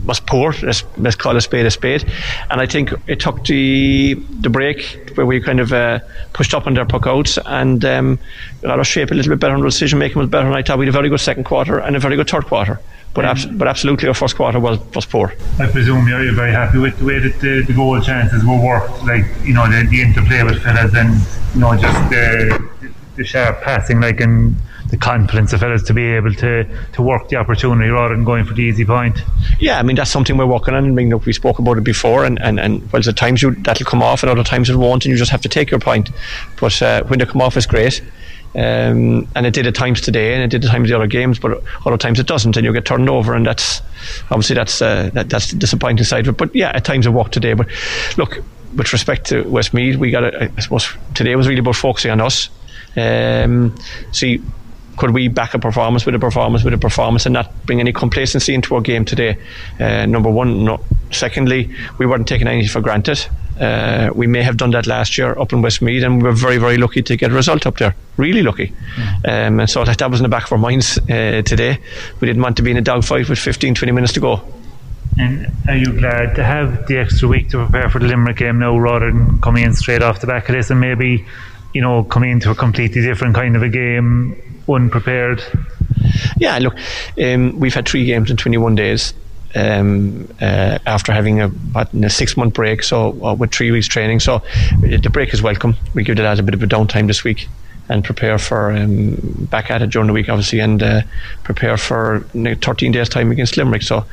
was 0.06 0.20
poor. 0.20 0.54
Let's, 0.62 0.84
let's 0.98 1.16
call 1.16 1.36
a 1.36 1.42
spade 1.42 1.66
a 1.66 1.72
spade. 1.72 2.06
And 2.50 2.62
I 2.62 2.66
think 2.66 2.94
it 3.08 3.20
took 3.20 3.44
the 3.46 4.14
the 4.14 4.50
break 4.50 5.12
where 5.16 5.26
we 5.26 5.42
kind 5.42 5.60
of 5.60 5.74
uh, 5.74 6.00
pushed 6.34 6.54
up 6.54 6.66
on 6.66 6.74
their 6.74 6.86
puck 6.86 7.08
outs 7.08 7.38
and 7.46 7.84
um, 7.84 8.20
got 8.62 8.80
our 8.80 8.86
shape 8.86 9.12
a 9.12 9.14
little 9.14 9.32
bit 9.32 9.40
better. 9.40 9.56
And 9.56 9.64
decision 9.64 10.00
making 10.00 10.20
was 10.20 10.30
better. 10.30 10.48
And 10.48 10.56
I 10.56 10.62
thought 10.62 10.80
we 10.80 10.86
had 10.86 10.94
a 10.94 10.98
very 10.98 11.10
good 11.10 11.20
second 11.20 11.44
quarter 11.44 11.80
and 11.80 11.96
a 11.96 12.00
very 12.00 12.16
good 12.16 12.30
third 12.30 12.46
quarter. 12.46 12.80
But, 13.14 13.26
abs- 13.26 13.46
but 13.48 13.68
absolutely, 13.68 14.08
our 14.08 14.14
first 14.14 14.36
quarter 14.36 14.60
was, 14.60 14.78
was 14.94 15.06
poor. 15.06 15.34
I 15.60 15.68
presume 15.68 16.08
you're, 16.08 16.24
you're 16.24 16.34
very 16.36 16.52
happy 16.52 16.78
with 16.78 17.00
the 17.00 17.06
way 17.06 17.18
that 17.20 17.40
the, 17.40 17.64
the 17.66 17.74
goal 17.74 18.00
chances 18.00 18.46
were 18.46 18.62
worked, 18.64 19.04
like 19.06 19.26
you 19.44 19.54
know 19.54 19.68
the, 19.68 19.88
the 19.90 20.02
interplay 20.02 20.44
with 20.44 20.62
fellas 20.62 20.94
and 20.94 21.16
you 21.56 21.62
know 21.62 21.76
just 21.76 21.98
the, 22.12 22.70
the 23.16 23.24
sharp 23.24 23.62
passing, 23.64 24.00
like 24.02 24.20
and 24.22 24.56
the 24.90 24.98
confidence 24.98 25.52
of 25.52 25.60
fellas 25.60 25.84
to 25.84 25.94
be 25.94 26.06
able 26.06 26.34
to, 26.34 26.64
to 26.94 27.02
work 27.02 27.28
the 27.30 27.36
opportunity 27.36 27.90
rather 27.90 28.16
than 28.16 28.24
going 28.24 28.46
for 28.46 28.54
the 28.54 28.62
easy 28.64 28.86
point. 28.86 29.20
Yeah, 29.60 29.80
I 29.80 29.84
mean 29.84 29.96
that's 29.96 30.12
something 30.12 30.38
we're 30.38 30.46
working 30.46 30.76
on. 30.76 30.86
I 30.86 30.90
mean, 30.90 31.10
look, 31.10 31.26
we 31.26 31.34
spoke 31.34 31.58
about 31.60 31.78
it 31.80 31.84
before, 31.84 32.24
and 32.24 32.40
and, 32.42 32.60
and 32.60 32.92
well, 32.94 33.02
at 33.06 33.18
times 33.18 33.42
you 33.42 33.56
that'll 33.56 33.86
come 33.86 34.04
off, 34.04 34.22
and 34.22 34.30
other 34.30 34.44
times 34.44 34.70
it 34.70 34.76
won't, 34.76 35.06
and 35.06 35.12
you 35.12 35.18
just 35.18 35.32
have 35.32 35.42
to 35.42 35.50
take 35.50 35.72
your 35.72 35.80
point. 35.80 36.12
But 36.62 36.80
uh, 36.84 37.04
when 37.06 37.18
they 37.18 37.26
come 37.26 37.42
off, 37.42 37.58
it's 37.58 37.66
great. 37.66 38.02
Um, 38.56 39.28
and 39.36 39.46
it 39.46 39.54
did 39.54 39.68
at 39.68 39.76
times 39.76 40.02
today, 40.02 40.34
and 40.34 40.44
it 40.44 40.50
did 40.50 40.66
at 40.66 40.72
times 40.72 40.90
the 40.90 40.96
other 40.96 41.08
games, 41.08 41.38
but 41.38 41.62
other 41.86 41.98
times 41.98 42.20
it 42.20 42.28
doesn't, 42.28 42.58
and 42.58 42.66
you 42.66 42.74
get 42.74 42.86
turned 42.86 43.10
over, 43.10 43.34
and 43.34 43.46
that's 43.46 43.82
obviously 44.32 44.56
that's 44.56 44.82
uh, 44.82 45.10
that, 45.14 45.30
that's 45.30 45.52
the 45.52 45.58
disappointing 45.58 46.04
side 46.04 46.28
of 46.28 46.34
it. 46.34 46.38
But 46.38 46.56
yeah, 46.56 46.72
at 46.74 46.84
times 46.86 47.06
it 47.06 47.12
worked 47.12 47.34
today. 47.34 47.54
But 47.54 47.68
look, 48.18 48.44
with 48.76 48.92
respect 48.94 49.28
to 49.28 49.44
Westmeath, 49.44 49.98
we 49.98 50.12
got 50.12 50.24
a, 50.24 50.52
I 50.58 50.62
suppose 50.62 50.92
today 51.14 51.36
was 51.36 51.48
really 51.48 51.60
about 51.60 51.76
focusing 51.76 52.12
on 52.12 52.22
us. 52.22 52.50
Um, 52.96 53.76
see, 54.12 54.42
could 54.98 55.12
we 55.12 55.28
back 55.28 55.54
a 55.54 55.60
performance 55.60 56.06
with 56.06 56.16
a 56.16 56.20
performance 56.20 56.64
with 56.64 56.74
a 56.74 56.78
performance 56.78 57.26
and 57.26 57.34
not 57.34 57.66
bring 57.66 57.80
any 57.80 57.94
complacency 57.94 58.54
into 58.54 58.76
our 58.76 58.82
game 58.82 59.06
today? 59.06 59.38
Uh, 59.80 60.06
number 60.06 60.30
one. 60.30 60.66
No. 60.66 60.84
Secondly, 61.12 61.74
we 62.00 62.06
weren't 62.06 62.28
taking 62.28 62.48
anything 62.48 62.70
for 62.70 62.82
granted. 62.82 63.26
Uh, 63.60 64.12
we 64.14 64.28
may 64.28 64.44
have 64.44 64.58
done 64.58 64.72
that 64.72 64.86
last 64.88 65.18
year 65.18 65.38
up 65.40 65.52
in 65.54 65.62
Westmeath, 65.62 66.04
and 66.04 66.18
we 66.18 66.24
were 66.24 66.36
very, 66.36 66.58
very 66.58 66.78
lucky 66.78 67.02
to 67.02 67.16
get 67.16 67.32
a 67.32 67.34
result 67.34 67.66
up 67.66 67.78
there. 67.78 67.96
Really 68.18 68.44
lucky. 68.44 68.74
Mm. 68.96 69.48
Um, 69.48 69.60
and 69.60 69.70
so 69.70 69.84
that, 69.84 69.98
that 69.98 70.12
was 70.12 70.20
in 70.20 70.24
the 70.24 70.30
back 70.30 70.46
of 70.46 70.52
our 70.52 70.58
minds 70.58 70.98
uh, 71.10 71.42
today. 71.44 71.80
We 72.20 72.28
didn't 72.28 72.42
want 72.42 72.58
to 72.58 72.64
be 72.64 72.72
in 72.72 72.78
a 72.78 72.82
dogfight 72.82 73.30
with 73.30 73.40
15, 73.40 73.76
20 73.76 73.92
minutes 73.92 74.14
to 74.14 74.20
go. 74.20 74.42
And 75.20 75.52
are 75.68 75.76
you 75.76 76.00
glad 76.00 76.36
to 76.36 76.44
have 76.44 76.88
the 76.88 77.00
extra 77.00 77.28
week 77.28 77.50
to 77.50 77.66
prepare 77.66 77.90
for 77.90 78.00
the 78.00 78.06
Limerick 78.06 78.38
game 78.38 78.60
now 78.60 78.78
rather 78.78 79.12
than 79.12 79.40
coming 79.42 79.64
in 79.64 79.74
straight 79.74 80.04
off 80.04 80.22
the 80.22 80.28
back 80.28 80.48
of 80.48 80.56
this 80.56 80.70
and 80.70 80.80
maybe, 80.80 81.26
you 81.74 81.82
know, 81.82 82.04
coming 82.04 82.30
into 82.30 82.52
a 82.52 82.56
completely 82.56 83.02
different 83.02 83.34
kind 83.34 83.56
of 83.56 83.64
a 83.64 83.70
game 83.70 84.40
unprepared? 84.70 85.42
Yeah, 86.38 86.60
look, 86.60 86.76
um, 87.22 87.60
we've 87.60 87.74
had 87.74 87.88
three 87.88 88.06
games 88.06 88.30
in 88.30 88.38
21 88.38 88.76
days 88.76 89.14
um, 89.58 90.28
uh, 90.42 90.78
after 90.86 91.12
having 91.12 91.42
a, 91.42 91.48
what, 91.48 91.94
a 91.94 92.10
six 92.10 92.38
month 92.38 92.54
break, 92.54 92.84
so 92.84 93.10
uh, 93.24 93.34
with 93.34 93.52
three 93.52 93.72
weeks 93.72 93.88
training. 93.88 94.20
So 94.20 94.42
the 94.82 95.10
break 95.12 95.34
is 95.34 95.42
welcome. 95.42 95.76
We 95.94 96.04
give 96.04 96.18
the 96.18 96.24
lads 96.24 96.40
a 96.40 96.44
bit 96.44 96.54
of 96.54 96.64
a 96.64 96.68
downtime 96.68 97.08
this 97.08 97.24
week 97.24 97.48
and 97.90 98.04
prepare 98.04 98.38
for 98.38 98.72
um, 98.72 99.16
back 99.50 99.72
at 99.72 99.82
it 99.82 99.90
during 99.90 100.08
the 100.08 100.14
week, 100.14 100.30
obviously, 100.30 100.60
and 100.60 100.84
uh, 100.84 101.02
prepare 101.44 101.78
for 101.78 102.20
13 102.34 102.92
days' 102.92 103.10
time 103.10 103.32
against 103.32 103.58
Limerick. 103.58 103.82
So 103.82 103.98
uh, 104.00 104.06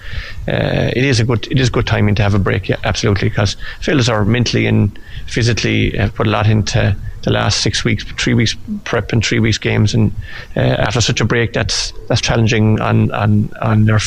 it 0.94 1.04
is 1.04 1.20
a 1.20 1.24
good 1.24 1.46
it 1.50 1.58
is 1.58 1.70
good 1.70 1.86
timing 1.86 2.14
to 2.16 2.22
have 2.22 2.34
a 2.34 2.38
break, 2.38 2.68
yeah, 2.68 2.76
absolutely, 2.84 3.28
because 3.28 3.56
fellas 3.80 4.08
are 4.08 4.24
mentally 4.24 4.66
and 4.66 4.96
physically 5.26 5.98
uh, 5.98 6.08
put 6.10 6.26
a 6.26 6.30
lot 6.30 6.46
into 6.46 6.96
the 7.24 7.30
last 7.30 7.60
six 7.60 7.84
weeks, 7.84 8.04
three 8.04 8.34
weeks 8.34 8.56
prep 8.84 9.12
and 9.12 9.24
three 9.24 9.40
weeks 9.40 9.58
games, 9.58 9.94
and 9.94 10.12
uh, 10.56 10.60
after 10.60 11.00
such 11.00 11.20
a 11.20 11.24
break, 11.24 11.52
that's 11.52 11.92
that's 12.08 12.20
challenging 12.20 12.80
on 12.80 13.10
on 13.10 13.50
on 13.60 13.84
their, 13.86 13.98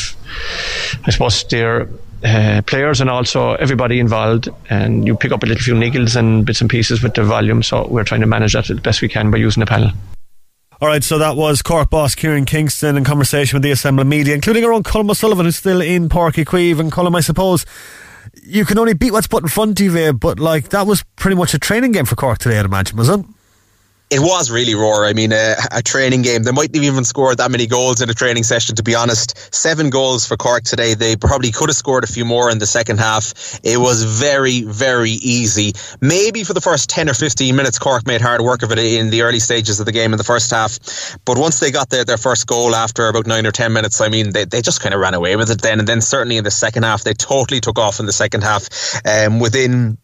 I 1.06 1.12
suppose 1.12 1.44
their 1.46 1.90
uh, 2.24 2.62
players 2.66 3.02
and 3.02 3.10
also 3.10 3.54
everybody 3.54 4.00
involved. 4.00 4.50
And 4.70 5.06
you 5.06 5.16
pick 5.16 5.32
up 5.32 5.44
a 5.44 5.46
little 5.46 5.64
few 5.64 5.76
niggles 5.76 6.16
and 6.16 6.46
bits 6.46 6.62
and 6.62 6.70
pieces 6.70 7.04
with 7.04 7.14
the 7.14 7.24
volume. 7.24 7.64
So 7.64 7.88
we're 7.88 8.04
trying 8.04 8.22
to 8.22 8.28
manage 8.28 8.54
that 8.54 8.70
as 8.70 8.80
best 8.80 9.02
we 9.02 9.10
can 9.10 9.32
by 9.32 9.38
using 9.38 9.62
the 9.62 9.68
panel. 9.68 9.92
All 10.80 10.88
right, 10.88 11.04
so 11.04 11.18
that 11.18 11.36
was 11.36 11.64
Cork 11.64 11.90
boss 11.90 12.14
Kieran 12.14 12.46
Kingston 12.46 12.98
in 12.98 13.04
conversation 13.04 13.56
with 13.56 13.64
the 13.64 13.72
Assembly 13.72 14.04
Media, 14.06 14.36
including 14.36 14.64
our 14.64 14.72
own 14.72 14.84
Colm 14.84 15.10
O'Sullivan, 15.10 15.46
who's 15.46 15.56
still 15.56 15.82
in 15.82 16.08
Uí 16.08 16.46
Chaoimh. 16.46 16.80
And 16.80 16.92
Colm, 16.92 17.16
I 17.16 17.22
suppose 17.22 17.66
you 18.48 18.66
can 18.66 18.80
only 18.80 18.94
beat 18.94 19.12
what's 19.12 19.28
put 19.28 19.44
in 19.44 19.50
front 19.50 19.80
of 19.80 19.84
you, 19.84 19.92
there, 19.92 20.14
but 20.14 20.40
like 20.40 20.70
that 20.70 20.88
was 20.88 21.04
pretty 21.16 21.36
much 21.36 21.54
a 21.54 21.60
training 21.60 21.92
game 21.92 22.06
for 22.06 22.16
Cork 22.16 22.38
today, 22.40 22.58
I'd 22.58 22.66
imagine, 22.66 22.98
was 22.98 23.10
it? 23.10 23.20
It 24.10 24.22
was 24.22 24.50
really 24.50 24.74
raw. 24.74 25.04
I 25.04 25.12
mean, 25.12 25.34
a, 25.34 25.56
a, 25.70 25.84
training 25.84 26.22
game. 26.22 26.44
They 26.44 26.52
mightn't 26.52 26.76
have 26.76 26.84
even 26.84 27.04
scored 27.04 27.40
that 27.40 27.52
many 27.52 27.68
goals 27.68 28.02
in 28.02 28.10
a 28.10 28.14
training 28.14 28.44
session, 28.44 28.78
to 28.78 28.84
be 28.84 28.96
honest. 28.96 29.54
Seven 29.54 29.90
goals 29.90 30.26
for 30.26 30.38
Cork 30.38 30.64
today. 30.64 30.94
They 30.94 31.18
probably 31.18 31.52
could 31.52 31.68
have 31.68 31.76
scored 31.76 32.06
a 32.06 32.08
few 32.08 32.24
more 32.24 32.50
in 32.50 32.60
the 32.60 32.66
second 32.66 33.00
half. 33.00 33.60
It 33.64 33.80
was 33.80 34.04
very, 34.04 34.62
very 34.62 35.12
easy. 35.12 35.74
Maybe 36.00 36.46
for 36.46 36.54
the 36.54 36.62
first 36.62 36.90
10 36.90 37.10
or 37.10 37.16
15 37.16 37.54
minutes, 37.54 37.80
Cork 37.80 38.08
made 38.08 38.22
hard 38.22 38.40
work 38.40 38.64
of 38.64 38.72
it 38.72 38.80
in 38.80 39.10
the 39.10 39.24
early 39.24 39.40
stages 39.40 39.82
of 39.82 39.86
the 39.86 39.92
game 39.92 40.14
in 40.14 40.18
the 40.18 40.24
first 40.24 40.52
half. 40.52 40.80
But 41.26 41.38
once 41.38 41.60
they 41.60 41.72
got 41.72 41.90
their, 41.90 42.06
their 42.06 42.18
first 42.18 42.48
goal 42.48 42.76
after 42.76 43.10
about 43.10 43.28
nine 43.28 43.46
or 43.46 43.52
10 43.52 43.74
minutes, 43.74 44.00
I 44.00 44.08
mean, 44.08 44.32
they, 44.32 44.46
they 44.46 44.62
just 44.62 44.82
kind 44.82 44.96
of 44.96 45.02
ran 45.02 45.16
away 45.16 45.36
with 45.36 45.52
it 45.52 45.62
then. 45.62 45.80
And 45.80 45.88
then 45.88 46.00
certainly 46.00 46.38
in 46.38 46.46
the 46.46 46.52
second 46.52 46.84
half, 46.84 47.04
they 47.04 47.14
totally 47.14 47.60
took 47.60 47.78
off 47.78 48.00
in 48.00 48.06
the 48.06 48.14
second 48.14 48.44
half. 48.44 48.70
Um, 49.06 49.42
within 49.42 49.98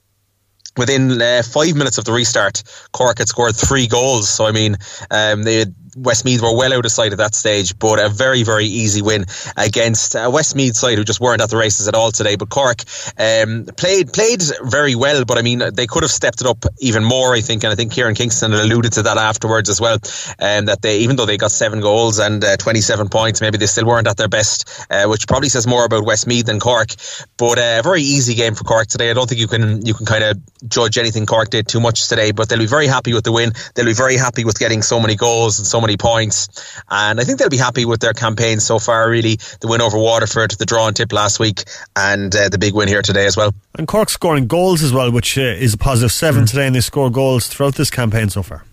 Within 0.78 1.22
uh, 1.22 1.44
five 1.44 1.76
minutes 1.76 1.98
of 1.98 2.06
the 2.06 2.12
restart, 2.12 2.64
Cork 2.94 3.20
had 3.20 3.28
scored 3.28 3.56
three 3.56 3.88
goals. 3.88 4.30
So 4.30 4.46
I 4.46 4.52
mean, 4.52 4.78
um, 5.12 5.44
they 5.44 5.60
had 5.60 5.76
Westmeath 5.96 6.42
were 6.42 6.56
well 6.56 6.74
out 6.74 6.86
of 6.86 6.92
sight 6.92 7.12
at 7.12 7.18
that 7.20 7.36
stage, 7.36 7.78
but 7.78 8.00
a 8.00 8.10
very, 8.10 8.44
very 8.44 8.66
easy 8.66 9.02
win 9.02 9.26
against 9.58 10.16
a 10.16 10.30
Westmeath 10.30 10.76
side 10.76 10.98
who 10.98 11.04
just 11.04 11.20
weren't 11.20 11.42
at 11.42 11.50
the 11.50 11.58
races 11.58 11.88
at 11.88 11.96
all 11.96 12.12
today. 12.12 12.36
But 12.36 12.50
Cork 12.50 12.84
um, 13.18 13.66
played 13.78 14.12
played 14.14 14.44
very 14.64 14.96
well, 14.96 15.26
but 15.26 15.38
I 15.38 15.42
mean, 15.42 15.62
they 15.74 15.88
could 15.88 16.04
have 16.04 16.12
stepped 16.12 16.42
it 16.42 16.48
up 16.48 16.66
even 16.80 17.04
more, 17.04 17.34
I 17.34 17.42
think. 17.42 17.64
And 17.64 17.72
I 17.72 17.76
think 17.76 17.92
Kieran 17.92 18.16
Kingston 18.16 18.54
alluded 18.54 18.94
to 18.94 19.04
that 19.04 19.18
afterwards 19.18 19.70
as 19.70 19.80
well. 19.80 19.98
Um, 20.40 20.66
that 20.66 20.80
they, 20.82 21.00
even 21.00 21.16
though 21.16 21.26
they 21.26 21.38
got 21.38 21.52
seven 21.52 21.82
goals 21.82 22.20
and 22.20 22.44
uh, 22.44 22.58
27 22.58 23.10
points, 23.10 23.42
maybe 23.42 23.58
they 23.58 23.66
still 23.66 23.86
weren't 23.86 24.08
at 24.08 24.18
their 24.18 24.28
best, 24.28 24.88
uh, 24.90 25.06
which 25.06 25.28
probably 25.28 25.50
says 25.50 25.68
more 25.68 25.86
about 25.86 26.06
Westmeath 26.06 26.46
than 26.46 26.60
Cork. 26.60 26.90
But 27.38 27.60
uh, 27.60 27.78
a 27.80 27.84
very 27.84 28.02
easy 28.02 28.34
game 28.36 28.56
for 28.56 28.64
Cork 28.64 28.88
today. 28.88 29.12
I 29.12 29.14
don't 29.14 29.28
think 29.28 29.42
you 29.42 29.48
can 29.48 29.86
you 29.86 29.94
can 29.94 30.06
kind 30.06 30.24
of 30.24 30.38
judge 30.68 30.98
anything 30.98 31.26
Cork 31.26 31.50
did 31.50 31.68
too 31.68 31.80
much 31.80 32.10
today, 32.10 32.32
but 32.32 32.50
they'll 32.50 32.60
be 32.60 32.66
very 32.66 32.88
happy 32.88 33.14
with 33.14 33.24
the 33.24 33.32
win. 33.32 33.52
They'll 33.76 33.86
be 33.86 33.94
very 33.94 34.18
happy 34.18 34.46
with 34.46 34.58
getting 34.58 34.82
so 34.82 35.00
many 35.00 35.16
goals 35.16 35.60
and 35.60 35.68
so 35.68 35.82
many 35.84 35.98
points, 35.98 36.82
and 36.90 37.20
I 37.20 37.24
think 37.24 37.38
they'll 37.38 37.50
be 37.50 37.58
happy 37.58 37.86
with 37.86 38.00
their 38.00 38.14
campaign 38.14 38.60
so 38.60 38.80
far. 38.80 39.10
Really, 39.10 39.38
the 39.62 39.68
win 39.68 39.82
over 39.82 39.98
Waterford, 39.98 40.52
the 40.52 40.66
draw 40.66 40.88
and 40.88 40.96
tip 40.96 41.14
last 41.14 41.40
week, 41.40 41.64
and 41.96 42.36
uh, 42.36 42.50
the 42.50 42.58
big 42.58 42.74
win 42.74 42.88
here 42.88 43.02
today 43.02 43.26
as 43.26 43.38
well. 43.38 43.54
And 43.76 43.88
Cork 43.88 44.10
scoring 44.10 44.48
goals 44.48 44.82
as 44.82 44.92
well, 44.92 45.12
which 45.12 45.38
uh, 45.38 45.42
is 45.42 45.76
a 45.76 45.78
positive 45.78 46.12
seven 46.12 46.44
mm. 46.44 46.50
today, 46.50 46.66
and 46.66 46.76
they 46.76 46.82
score 46.82 47.10
goals 47.12 47.48
throughout 47.48 47.76
this 47.76 47.90
campaign 47.92 48.30
so 48.30 48.42
far. 48.42 48.64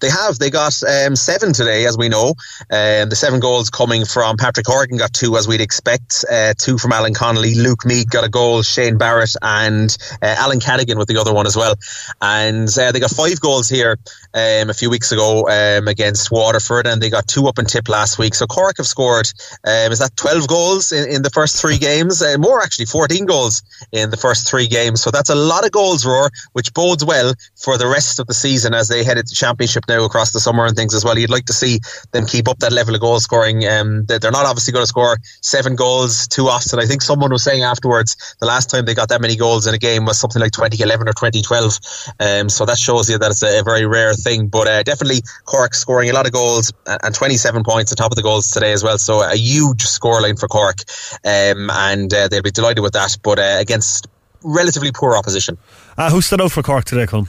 They 0.00 0.10
have. 0.10 0.38
They 0.38 0.50
got 0.50 0.82
um, 0.82 1.16
seven 1.16 1.52
today, 1.52 1.86
as 1.86 1.96
we 1.96 2.08
know. 2.08 2.34
Um, 2.70 3.08
the 3.08 3.16
seven 3.16 3.40
goals 3.40 3.70
coming 3.70 4.04
from 4.04 4.36
Patrick 4.36 4.66
Horgan 4.66 4.98
got 4.98 5.12
two, 5.12 5.36
as 5.36 5.48
we'd 5.48 5.60
expect. 5.60 6.24
Uh, 6.30 6.54
two 6.56 6.78
from 6.78 6.92
Alan 6.92 7.14
Connolly. 7.14 7.54
Luke 7.54 7.86
Mead 7.86 8.10
got 8.10 8.24
a 8.24 8.28
goal. 8.28 8.62
Shane 8.62 8.98
Barrett 8.98 9.34
and 9.40 9.96
uh, 10.22 10.34
Alan 10.38 10.60
Cadigan 10.60 10.98
with 10.98 11.08
the 11.08 11.16
other 11.16 11.32
one 11.32 11.46
as 11.46 11.56
well. 11.56 11.76
And 12.20 12.68
uh, 12.78 12.92
they 12.92 13.00
got 13.00 13.10
five 13.10 13.40
goals 13.40 13.68
here 13.68 13.98
um, 14.34 14.68
a 14.70 14.74
few 14.74 14.90
weeks 14.90 15.12
ago 15.12 15.48
um, 15.48 15.88
against 15.88 16.30
Waterford, 16.30 16.86
and 16.86 17.00
they 17.00 17.08
got 17.08 17.26
two 17.26 17.46
up 17.46 17.58
and 17.58 17.68
tip 17.68 17.88
last 17.88 18.18
week. 18.18 18.34
So 18.34 18.46
Cork 18.46 18.76
have 18.76 18.86
scored, 18.86 19.32
um, 19.64 19.92
is 19.92 20.00
that 20.00 20.14
12 20.16 20.46
goals 20.48 20.92
in, 20.92 21.08
in 21.08 21.22
the 21.22 21.30
first 21.30 21.60
three 21.60 21.78
games? 21.78 22.20
Uh, 22.20 22.36
more 22.38 22.62
actually, 22.62 22.86
14 22.86 23.24
goals 23.24 23.62
in 23.92 24.10
the 24.10 24.16
first 24.16 24.48
three 24.48 24.66
games. 24.66 25.00
So 25.02 25.10
that's 25.10 25.30
a 25.30 25.34
lot 25.34 25.64
of 25.64 25.72
goals, 25.72 26.04
Rory, 26.04 26.30
which 26.52 26.74
bodes 26.74 27.04
well 27.04 27.32
for 27.54 27.78
the 27.78 27.86
rest 27.86 28.20
of 28.20 28.26
the 28.26 28.34
season 28.34 28.74
as 28.74 28.88
they 28.88 29.02
head 29.02 29.16
into 29.16 29.34
Championship 29.34 29.85
now 29.88 30.04
across 30.04 30.32
the 30.32 30.40
summer 30.40 30.66
and 30.66 30.76
things 30.76 30.94
as 30.94 31.04
well. 31.04 31.18
You'd 31.18 31.30
like 31.30 31.46
to 31.46 31.52
see 31.52 31.80
them 32.12 32.26
keep 32.26 32.48
up 32.48 32.58
that 32.58 32.72
level 32.72 32.94
of 32.94 33.00
goal 33.00 33.20
scoring. 33.20 33.66
Um, 33.66 34.04
they're 34.06 34.30
not 34.30 34.46
obviously 34.46 34.72
going 34.72 34.82
to 34.82 34.88
score 34.88 35.18
seven 35.42 35.76
goals 35.76 36.26
too 36.28 36.48
often. 36.48 36.78
I 36.78 36.86
think 36.86 37.02
someone 37.02 37.30
was 37.30 37.42
saying 37.42 37.62
afterwards 37.62 38.16
the 38.40 38.46
last 38.46 38.70
time 38.70 38.84
they 38.84 38.94
got 38.94 39.08
that 39.08 39.20
many 39.20 39.36
goals 39.36 39.66
in 39.66 39.74
a 39.74 39.78
game 39.78 40.04
was 40.04 40.18
something 40.18 40.40
like 40.40 40.52
2011 40.52 41.08
or 41.08 41.12
2012. 41.12 41.78
Um, 42.20 42.48
so 42.48 42.64
that 42.64 42.78
shows 42.78 43.10
you 43.10 43.18
that 43.18 43.30
it's 43.30 43.42
a, 43.42 43.60
a 43.60 43.62
very 43.62 43.86
rare 43.86 44.14
thing. 44.14 44.48
But 44.48 44.66
uh, 44.66 44.82
definitely 44.82 45.22
Cork 45.44 45.74
scoring 45.74 46.10
a 46.10 46.12
lot 46.12 46.26
of 46.26 46.32
goals 46.32 46.72
and 46.86 47.14
27 47.14 47.64
points 47.64 47.92
on 47.92 47.96
top 47.96 48.12
of 48.12 48.16
the 48.16 48.22
goals 48.22 48.50
today 48.50 48.72
as 48.72 48.82
well. 48.82 48.98
So 48.98 49.22
a 49.22 49.36
huge 49.36 49.84
scoreline 49.84 50.38
for 50.38 50.48
Cork, 50.48 50.78
um, 51.24 51.70
and 51.70 52.12
uh, 52.12 52.28
they'll 52.28 52.42
be 52.42 52.50
delighted 52.50 52.82
with 52.82 52.92
that. 52.94 53.16
But 53.22 53.38
uh, 53.38 53.56
against 53.60 54.08
relatively 54.42 54.92
poor 54.92 55.16
opposition. 55.16 55.58
Uh, 55.96 56.10
who 56.10 56.20
stood 56.20 56.40
out 56.40 56.52
for 56.52 56.62
Cork 56.62 56.84
today, 56.84 57.06
Colm? 57.06 57.28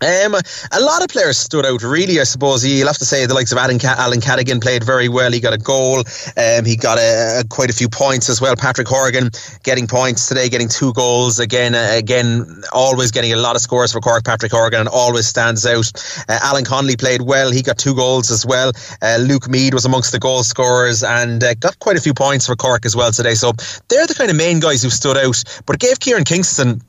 Um, 0.00 0.34
a 0.34 0.80
lot 0.80 1.02
of 1.02 1.08
players 1.08 1.38
stood 1.38 1.64
out, 1.64 1.82
really. 1.82 2.20
I 2.20 2.24
suppose 2.24 2.64
you'll 2.64 2.86
have 2.86 2.98
to 2.98 3.04
say 3.04 3.26
the 3.26 3.34
likes 3.34 3.52
of 3.52 3.58
Alan, 3.58 3.78
Alan 3.84 4.20
Cadigan 4.20 4.60
played 4.60 4.84
very 4.84 5.08
well. 5.08 5.32
He 5.32 5.40
got 5.40 5.52
a 5.52 5.58
goal. 5.58 6.02
Um, 6.36 6.64
he 6.64 6.76
got 6.76 6.98
a, 6.98 7.40
a, 7.40 7.44
quite 7.48 7.70
a 7.70 7.72
few 7.72 7.88
points 7.88 8.28
as 8.28 8.40
well. 8.40 8.56
Patrick 8.56 8.88
Horgan 8.88 9.30
getting 9.62 9.86
points 9.86 10.28
today, 10.28 10.48
getting 10.48 10.68
two 10.68 10.92
goals 10.92 11.38
again. 11.38 11.74
Uh, 11.74 11.92
again, 11.92 12.62
always 12.72 13.10
getting 13.10 13.32
a 13.32 13.36
lot 13.36 13.56
of 13.56 13.62
scores 13.62 13.92
for 13.92 14.00
Cork. 14.00 14.24
Patrick 14.24 14.52
Horgan 14.52 14.80
and 14.80 14.88
always 14.88 15.26
stands 15.26 15.64
out. 15.64 15.90
Uh, 16.28 16.38
Alan 16.42 16.64
Connolly 16.64 16.96
played 16.96 17.22
well. 17.22 17.50
He 17.50 17.62
got 17.62 17.78
two 17.78 17.94
goals 17.94 18.30
as 18.30 18.44
well. 18.44 18.72
Uh, 19.00 19.18
Luke 19.20 19.48
Mead 19.48 19.74
was 19.74 19.84
amongst 19.84 20.12
the 20.12 20.18
goal 20.18 20.42
scorers 20.42 21.02
and 21.02 21.42
uh, 21.42 21.54
got 21.54 21.78
quite 21.78 21.96
a 21.96 22.00
few 22.00 22.14
points 22.14 22.46
for 22.46 22.56
Cork 22.56 22.84
as 22.84 22.96
well 22.96 23.12
today. 23.12 23.34
So 23.34 23.52
they're 23.88 24.06
the 24.06 24.14
kind 24.14 24.30
of 24.30 24.36
main 24.36 24.60
guys 24.60 24.82
who 24.82 24.90
stood 24.90 25.16
out. 25.16 25.42
But 25.66 25.76
it 25.76 25.80
gave 25.80 26.00
Kieran 26.00 26.24
Kingston 26.24 26.82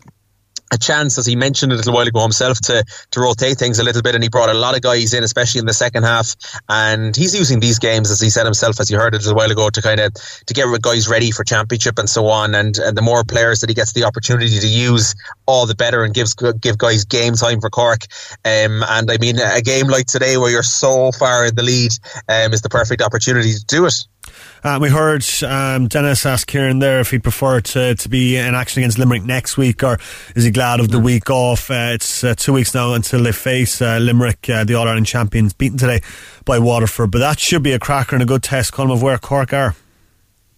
a 0.76 0.78
chance, 0.78 1.18
as 1.18 1.26
he 1.26 1.36
mentioned 1.36 1.72
a 1.72 1.76
little 1.76 1.94
while 1.94 2.08
ago 2.08 2.22
himself, 2.22 2.60
to 2.62 2.84
to 3.12 3.20
rotate 3.20 3.58
things 3.58 3.80
a 3.80 3.84
little 3.84 4.02
bit, 4.02 4.14
and 4.14 4.24
he 4.24 4.30
brought 4.30 4.50
a 4.50 4.54
lot 4.54 4.76
of 4.76 4.82
guys 4.82 5.14
in, 5.14 5.24
especially 5.24 5.60
in 5.60 5.66
the 5.66 5.74
second 5.74 6.04
half. 6.04 6.36
And 6.70 7.16
he's 7.16 7.34
using 7.34 7.60
these 7.60 7.80
games, 7.80 8.12
as 8.12 8.22
he 8.22 8.30
said 8.30 8.46
himself, 8.46 8.80
as 8.80 8.92
you 8.92 8.98
heard 8.98 9.16
it 9.16 9.22
a 9.22 9.24
little 9.24 9.38
while 9.38 9.52
ago, 9.52 9.70
to 9.70 9.82
kind 9.82 10.00
of 10.00 10.14
to 10.14 10.54
get 10.54 10.66
guys 10.82 11.08
ready 11.08 11.32
for 11.32 11.44
championship 11.44 11.98
and 11.98 12.10
so 12.10 12.28
on. 12.28 12.54
And, 12.54 12.78
and 12.78 12.98
the 12.98 13.02
more 13.02 13.24
players 13.24 13.62
that 13.62 13.70
he 13.70 13.74
gets 13.74 13.94
the 13.94 14.04
opportunity 14.04 14.60
to 14.60 14.68
use, 14.68 15.16
all 15.46 15.66
the 15.66 15.76
better, 15.76 16.04
and 16.04 16.14
gives 16.14 16.34
give 16.34 16.78
guys 16.78 17.06
game 17.06 17.34
time 17.34 17.62
for 17.62 17.70
Cork. 17.70 18.02
Um, 18.44 18.84
and 18.88 19.10
I 19.10 19.18
mean, 19.20 19.40
a 19.40 19.62
game 19.62 19.88
like 19.88 20.06
today, 20.06 20.38
where 20.38 20.52
you're 20.52 20.64
so 20.64 21.12
far 21.12 21.46
in 21.46 21.56
the 21.56 21.64
lead, 21.64 21.92
um, 22.30 22.54
is 22.54 22.62
the 22.62 22.70
perfect 22.70 23.02
opportunity 23.02 23.54
to 23.54 23.66
do 23.66 23.86
it. 23.86 23.94
Uh, 24.64 24.80
we 24.82 24.90
heard 24.90 25.24
um, 25.44 25.88
Dennis 25.88 26.26
ask 26.26 26.48
Kieran 26.48 26.80
there 26.80 27.00
if 27.00 27.12
he'd 27.12 27.24
prefer 27.24 27.62
to, 27.62 27.96
to 27.96 28.10
be 28.10 28.38
in 28.38 28.56
action 28.56 28.82
against 28.82 28.98
Limerick 28.98 29.24
next 29.24 29.58
week 29.58 29.84
or 29.84 30.00
is 30.36 30.44
he 30.44 30.52
glad 30.52 30.80
of 30.80 30.90
the 30.90 31.00
week 31.00 31.30
off. 31.30 31.70
Uh, 31.70 31.92
it's 31.94 32.24
uh, 32.24 32.34
two 32.36 32.54
weeks 32.54 32.74
now 32.74 32.94
until 32.94 33.24
they 33.24 33.32
face 33.32 33.82
uh, 33.82 33.98
Limerick, 33.98 34.50
uh, 34.50 34.64
the 34.64 34.74
All 34.74 34.88
Ireland 34.88 35.06
champions, 35.06 35.54
beaten 35.54 35.78
today 35.78 36.02
by 36.46 36.60
Waterford. 36.60 37.12
But 37.12 37.20
that 37.20 37.40
should 37.40 37.64
be 37.64 37.74
a 37.74 37.80
cracker 37.80 38.16
and 38.16 38.24
a 38.24 38.26
good 38.26 38.44
test, 38.44 38.74
Colm 38.74 38.92
of 38.92 39.02
where 39.02 39.18
Cork 39.18 39.54
are. 39.54 39.76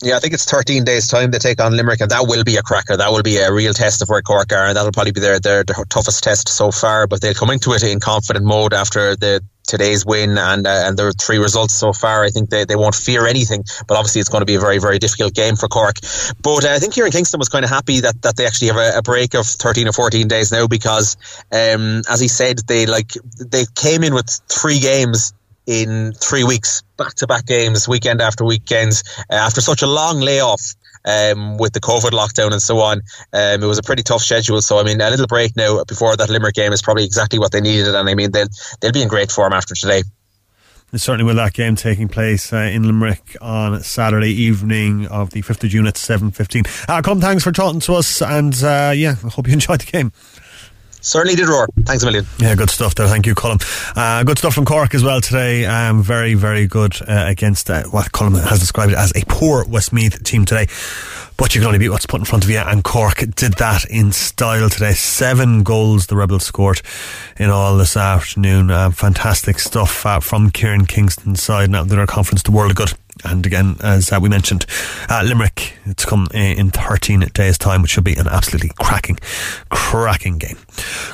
Yeah, 0.03 0.15
I 0.15 0.20
think 0.20 0.36
it's 0.36 0.46
13 0.46 0.84
days' 0.84 1.08
time 1.08 1.32
they 1.32 1.39
take 1.39 1.60
on 1.60 1.75
Limerick, 1.75 2.01
and 2.01 2.12
that 2.12 2.27
will 2.27 2.44
be 2.44 2.56
a 2.56 2.62
cracker. 2.62 2.96
That 2.96 3.12
will 3.12 3.24
be 3.24 3.38
a 3.38 3.51
real 3.51 3.74
test 3.74 4.03
of 4.03 4.10
where 4.10 4.22
Cork 4.22 4.51
are, 4.53 4.67
and 4.67 4.77
that'll 4.77 4.91
probably 4.91 5.12
be 5.12 5.22
their, 5.22 5.39
their, 5.39 5.63
their 5.63 5.75
toughest 5.89 6.24
test 6.24 6.50
so 6.50 6.70
far. 6.70 7.08
But 7.08 7.22
they'll 7.22 7.34
come 7.34 7.50
into 7.50 7.72
it 7.74 7.82
in 7.82 8.00
confident 8.00 8.46
mode 8.46 8.74
after 8.74 9.15
the 9.15 9.44
today's 9.67 10.05
win 10.05 10.38
and 10.38 10.65
uh, 10.65 10.83
and 10.86 10.97
their 10.97 11.12
three 11.12 11.38
results 11.38 11.75
so 11.75 11.93
far. 11.93 12.24
I 12.24 12.29
think 12.29 12.50
they, 12.50 12.65
they 12.65 12.75
won't 12.75 12.95
fear 12.95 13.27
anything, 13.27 13.63
but 13.88 13.97
obviously 13.97 14.21
it's 14.21 14.29
going 14.29 14.41
to 14.41 14.45
be 14.45 14.55
a 14.55 14.59
very 14.59 14.79
very 14.79 14.97
difficult 14.97 15.33
game 15.36 15.55
for 15.55 15.67
Cork. 15.67 15.97
But 16.41 16.65
uh, 16.65 16.69
I 16.69 16.79
think 16.79 16.93
Kieran 16.93 17.12
Kingston 17.12 17.39
was 17.39 17.50
kind 17.50 17.63
of 17.63 17.69
happy 17.69 18.00
that, 18.01 18.21
that 18.24 18.38
they 18.38 18.47
actually 18.47 18.69
have 18.69 18.77
a, 18.77 18.97
a 18.97 19.01
break 19.01 19.36
of 19.36 19.45
13 19.45 19.88
or 19.88 19.93
14 19.93 20.27
days 20.27 20.51
now 20.51 20.67
because, 20.67 21.17
um, 21.51 22.01
as 22.09 22.19
he 22.19 22.27
said, 22.27 22.59
they 22.67 22.86
like 22.86 23.12
they 23.39 23.65
came 23.75 24.03
in 24.03 24.13
with 24.13 24.29
three 24.50 24.79
games 24.79 25.33
in 25.67 26.13
three 26.13 26.45
weeks, 26.45 26.81
back 26.95 27.13
to 27.15 27.27
back 27.27 27.45
games, 27.45 27.88
weekend 27.88 28.21
after 28.21 28.45
weekend, 28.45 29.03
uh, 29.29 29.36
after 29.36 29.59
such 29.62 29.81
a 29.81 29.88
long 29.88 30.21
layoff 30.21 30.75
um, 31.07 31.57
with 31.57 31.73
the 31.73 31.79
COVID 31.79 32.11
lockdown 32.11 32.51
and 32.51 32.61
so 32.61 32.79
on. 32.79 33.01
Um, 33.33 33.63
it 33.63 33.65
was 33.65 33.77
a 33.77 33.83
pretty 33.83 34.03
tough 34.03 34.21
schedule. 34.21 34.61
So, 34.61 34.77
I 34.77 34.83
mean, 34.83 35.01
a 35.01 35.09
little 35.09 35.27
break 35.27 35.55
now 35.55 35.83
before 35.85 36.15
that 36.15 36.29
Limerick 36.29 36.55
game 36.55 36.73
is 36.73 36.81
probably 36.81 37.05
exactly 37.05 37.39
what 37.39 37.51
they 37.51 37.61
needed. 37.61 37.95
And 37.95 38.09
I 38.09 38.13
mean, 38.13 38.31
they'll, 38.31 38.47
they'll 38.81 38.91
be 38.91 39.01
in 39.01 39.07
great 39.07 39.31
form 39.31 39.53
after 39.53 39.73
today. 39.73 40.03
And 40.91 41.01
certainly 41.01 41.25
with 41.25 41.35
that 41.35 41.53
game 41.53 41.75
taking 41.75 42.07
place 42.07 42.53
uh, 42.53 42.57
in 42.57 42.83
Limerick 42.83 43.35
on 43.41 43.83
Saturday 43.83 44.31
evening 44.31 45.07
of 45.07 45.31
the 45.31 45.41
5th 45.41 45.63
of 45.63 45.69
June 45.69 45.85
at 45.85 45.95
7.15. 45.95 46.87
Uh, 46.87 47.01
Colm, 47.01 47.19
thanks 47.19 47.43
for 47.43 47.51
talking 47.51 47.81
to 47.81 47.95
us 47.95 48.21
and 48.21 48.53
uh, 48.63 48.93
yeah, 48.95 49.15
I 49.23 49.27
hope 49.27 49.47
you 49.47 49.53
enjoyed 49.59 49.81
the 49.81 49.91
game. 49.91 50.13
Certainly 51.07 51.37
did 51.37 51.47
roar. 51.47 51.67
Thanks 51.85 52.03
a 52.03 52.05
million. 52.05 52.27
Yeah, 52.37 52.53
good 52.55 52.69
stuff 52.69 52.93
there. 52.95 53.07
Thank 53.07 53.25
you, 53.25 53.33
Colm. 53.33 53.63
Uh, 53.95 54.23
good 54.25 54.37
stuff 54.37 54.53
from 54.53 54.65
Cork 54.65 54.93
as 54.93 55.05
well 55.05 55.21
today. 55.21 55.63
Um, 55.65 56.03
very, 56.03 56.33
very 56.33 56.67
good 56.67 57.01
uh, 57.01 57.27
against 57.27 57.69
uh, 57.69 57.83
what 57.83 58.11
Colm 58.11 58.33
has 58.33 58.59
described 58.59 58.93
as 58.93 59.13
a 59.15 59.23
poor 59.29 59.63
Westmeath 59.63 60.21
team 60.23 60.43
today. 60.43 60.67
But 61.37 61.55
you 61.55 61.61
can 61.61 61.67
only 61.67 61.79
beat 61.79 61.89
what's 61.89 62.05
put 62.05 62.19
in 62.19 62.25
front 62.25 62.43
of 62.43 62.49
you, 62.49 62.57
and 62.57 62.83
Cork 62.83 63.19
did 63.35 63.53
that 63.53 63.85
in 63.85 64.11
style 64.11 64.69
today. 64.69 64.91
Seven 64.91 65.63
goals 65.63 66.07
the 66.07 66.17
Rebels 66.17 66.43
scored 66.43 66.81
in 67.37 67.49
all 67.49 67.77
this 67.77 67.95
afternoon. 67.95 68.69
Uh, 68.69 68.91
fantastic 68.91 69.59
stuff 69.59 70.05
uh, 70.05 70.19
from 70.19 70.51
Kieran 70.51 70.85
Kingston's 70.87 71.41
side. 71.41 71.69
Now 71.69 71.85
they're 71.85 72.01
a 72.01 72.07
conference 72.07 72.43
the 72.43 72.51
world 72.51 72.71
of 72.71 72.75
good. 72.77 72.93
And 73.23 73.45
again, 73.45 73.77
as 73.81 74.11
uh, 74.11 74.19
we 74.21 74.27
mentioned, 74.27 74.65
Limerick 75.09 75.76
to 75.96 76.08
come 76.08 76.27
eh, 76.34 76.53
in 76.58 76.72
13 76.72 77.20
days' 77.34 77.58
time, 77.58 77.82
which 77.82 77.91
should 77.91 78.03
be 78.03 78.15
an 78.15 78.27
absolutely 78.27 78.72
cracking, 78.79 79.17
cracking 79.70 80.38
game. 80.38 80.58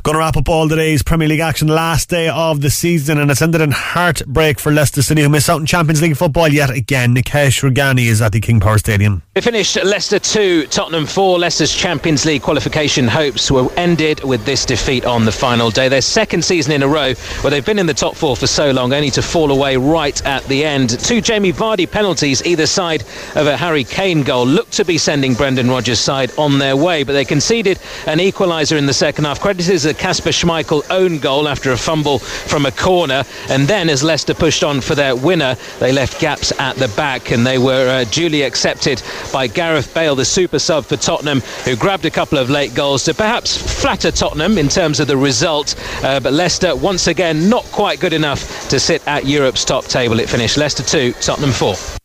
Going 0.03 0.15
to 0.15 0.19
wrap 0.19 0.37
up 0.37 0.49
all 0.49 0.67
today's 0.67 1.03
Premier 1.03 1.27
League 1.27 1.39
action, 1.39 1.67
last 1.67 2.09
day 2.09 2.29
of 2.29 2.61
the 2.61 2.69
season, 2.69 3.17
and 3.17 3.29
it's 3.31 3.41
ended 3.41 3.61
in 3.61 3.71
heartbreak 3.71 4.59
for 4.59 4.71
Leicester 4.71 5.01
City, 5.01 5.21
who 5.21 5.29
miss 5.29 5.49
out 5.49 5.59
in 5.59 5.65
Champions 5.65 6.01
League 6.01 6.17
football 6.17 6.47
yet 6.47 6.69
again. 6.69 7.15
Nikesh 7.15 7.61
Rugani 7.61 8.05
is 8.07 8.21
at 8.21 8.31
the 8.31 8.39
King 8.39 8.59
Power 8.59 8.77
Stadium. 8.77 9.21
They 9.33 9.41
finished 9.41 9.75
Leicester 9.83 10.19
2, 10.19 10.67
Tottenham 10.67 11.05
4. 11.05 11.39
Leicester's 11.39 11.73
Champions 11.75 12.25
League 12.25 12.41
qualification 12.41 13.07
hopes 13.07 13.49
were 13.51 13.71
ended 13.77 14.23
with 14.23 14.45
this 14.45 14.65
defeat 14.65 15.05
on 15.05 15.25
the 15.25 15.31
final 15.31 15.69
day. 15.69 15.89
Their 15.89 16.01
second 16.01 16.43
season 16.43 16.73
in 16.73 16.83
a 16.83 16.87
row 16.87 17.13
where 17.41 17.51
they've 17.51 17.65
been 17.65 17.79
in 17.79 17.85
the 17.85 17.93
top 17.93 18.15
four 18.15 18.35
for 18.35 18.47
so 18.47 18.71
long, 18.71 18.93
only 18.93 19.09
to 19.11 19.21
fall 19.21 19.51
away 19.51 19.77
right 19.77 20.23
at 20.25 20.43
the 20.45 20.63
end. 20.63 20.99
Two 20.99 21.21
Jamie 21.21 21.53
Vardy 21.53 21.89
penalties 21.89 22.43
either 22.45 22.65
side 22.65 23.01
of 23.35 23.47
a 23.47 23.57
Harry 23.57 23.83
Kane 23.83 24.23
goal 24.23 24.45
looked 24.63 24.73
to 24.75 24.85
be 24.85 24.97
sending 24.97 25.33
Brendan 25.33 25.69
Rodgers' 25.69 25.99
side 25.99 26.31
on 26.37 26.57
their 26.57 26.77
way, 26.77 27.03
but 27.03 27.11
they 27.11 27.25
conceded 27.25 27.79
an 28.07 28.19
equaliser 28.19 28.77
in 28.77 28.85
the 28.85 28.93
second 28.93 29.25
half. 29.25 29.41
Credited 29.41 29.75
as 29.75 29.83
a 29.83 29.93
Casper 29.93 30.29
Schmeichel 30.29 30.89
own 30.89 31.19
goal 31.19 31.49
after 31.49 31.73
a 31.73 31.77
fumble 31.77 32.19
from 32.19 32.65
a 32.65 32.71
corner, 32.71 33.25
and 33.49 33.67
then 33.67 33.89
as 33.89 34.03
Leicester 34.03 34.33
pushed 34.33 34.63
on 34.63 34.79
for 34.79 34.95
their 34.95 35.17
winner, 35.17 35.57
they 35.81 35.91
left 35.91 36.17
gaps 36.21 36.57
at 36.61 36.77
the 36.77 36.87
back, 36.95 37.31
and 37.31 37.45
they 37.45 37.57
were 37.57 37.89
uh, 37.89 38.05
duly 38.05 38.43
accepted 38.43 39.03
by 39.33 39.47
Gareth 39.47 39.93
Bale, 39.93 40.15
the 40.15 40.23
super 40.23 40.59
sub 40.59 40.85
for 40.85 40.95
Tottenham, 40.95 41.41
who 41.65 41.75
grabbed 41.75 42.05
a 42.05 42.11
couple 42.11 42.37
of 42.37 42.49
late 42.49 42.73
goals 42.73 43.03
to 43.03 43.13
perhaps 43.13 43.57
flatter 43.81 44.11
Tottenham 44.11 44.57
in 44.57 44.69
terms 44.69 45.01
of 45.01 45.07
the 45.07 45.17
result. 45.17 45.75
Uh, 46.05 46.21
but 46.21 46.31
Leicester, 46.31 46.73
once 46.73 47.07
again, 47.07 47.49
not 47.49 47.65
quite 47.65 47.99
good 47.99 48.13
enough 48.13 48.69
to 48.69 48.79
sit 48.79 49.05
at 49.09 49.25
Europe's 49.25 49.65
top 49.65 49.83
table. 49.85 50.21
It 50.21 50.29
finished 50.29 50.55
Leicester 50.55 50.83
2, 50.83 51.11
Tottenham 51.19 51.51
4. 51.51 51.99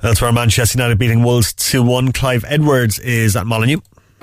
That's 0.00 0.22
where 0.22 0.30
Manchester 0.32 0.78
United 0.78 0.96
beating 0.98 1.24
Wolves 1.24 1.52
2 1.54 1.82
1. 1.82 2.12
Clive 2.12 2.44
Edwards 2.46 3.00
is 3.00 3.34
at 3.34 3.46
Molyneux. 3.46 3.80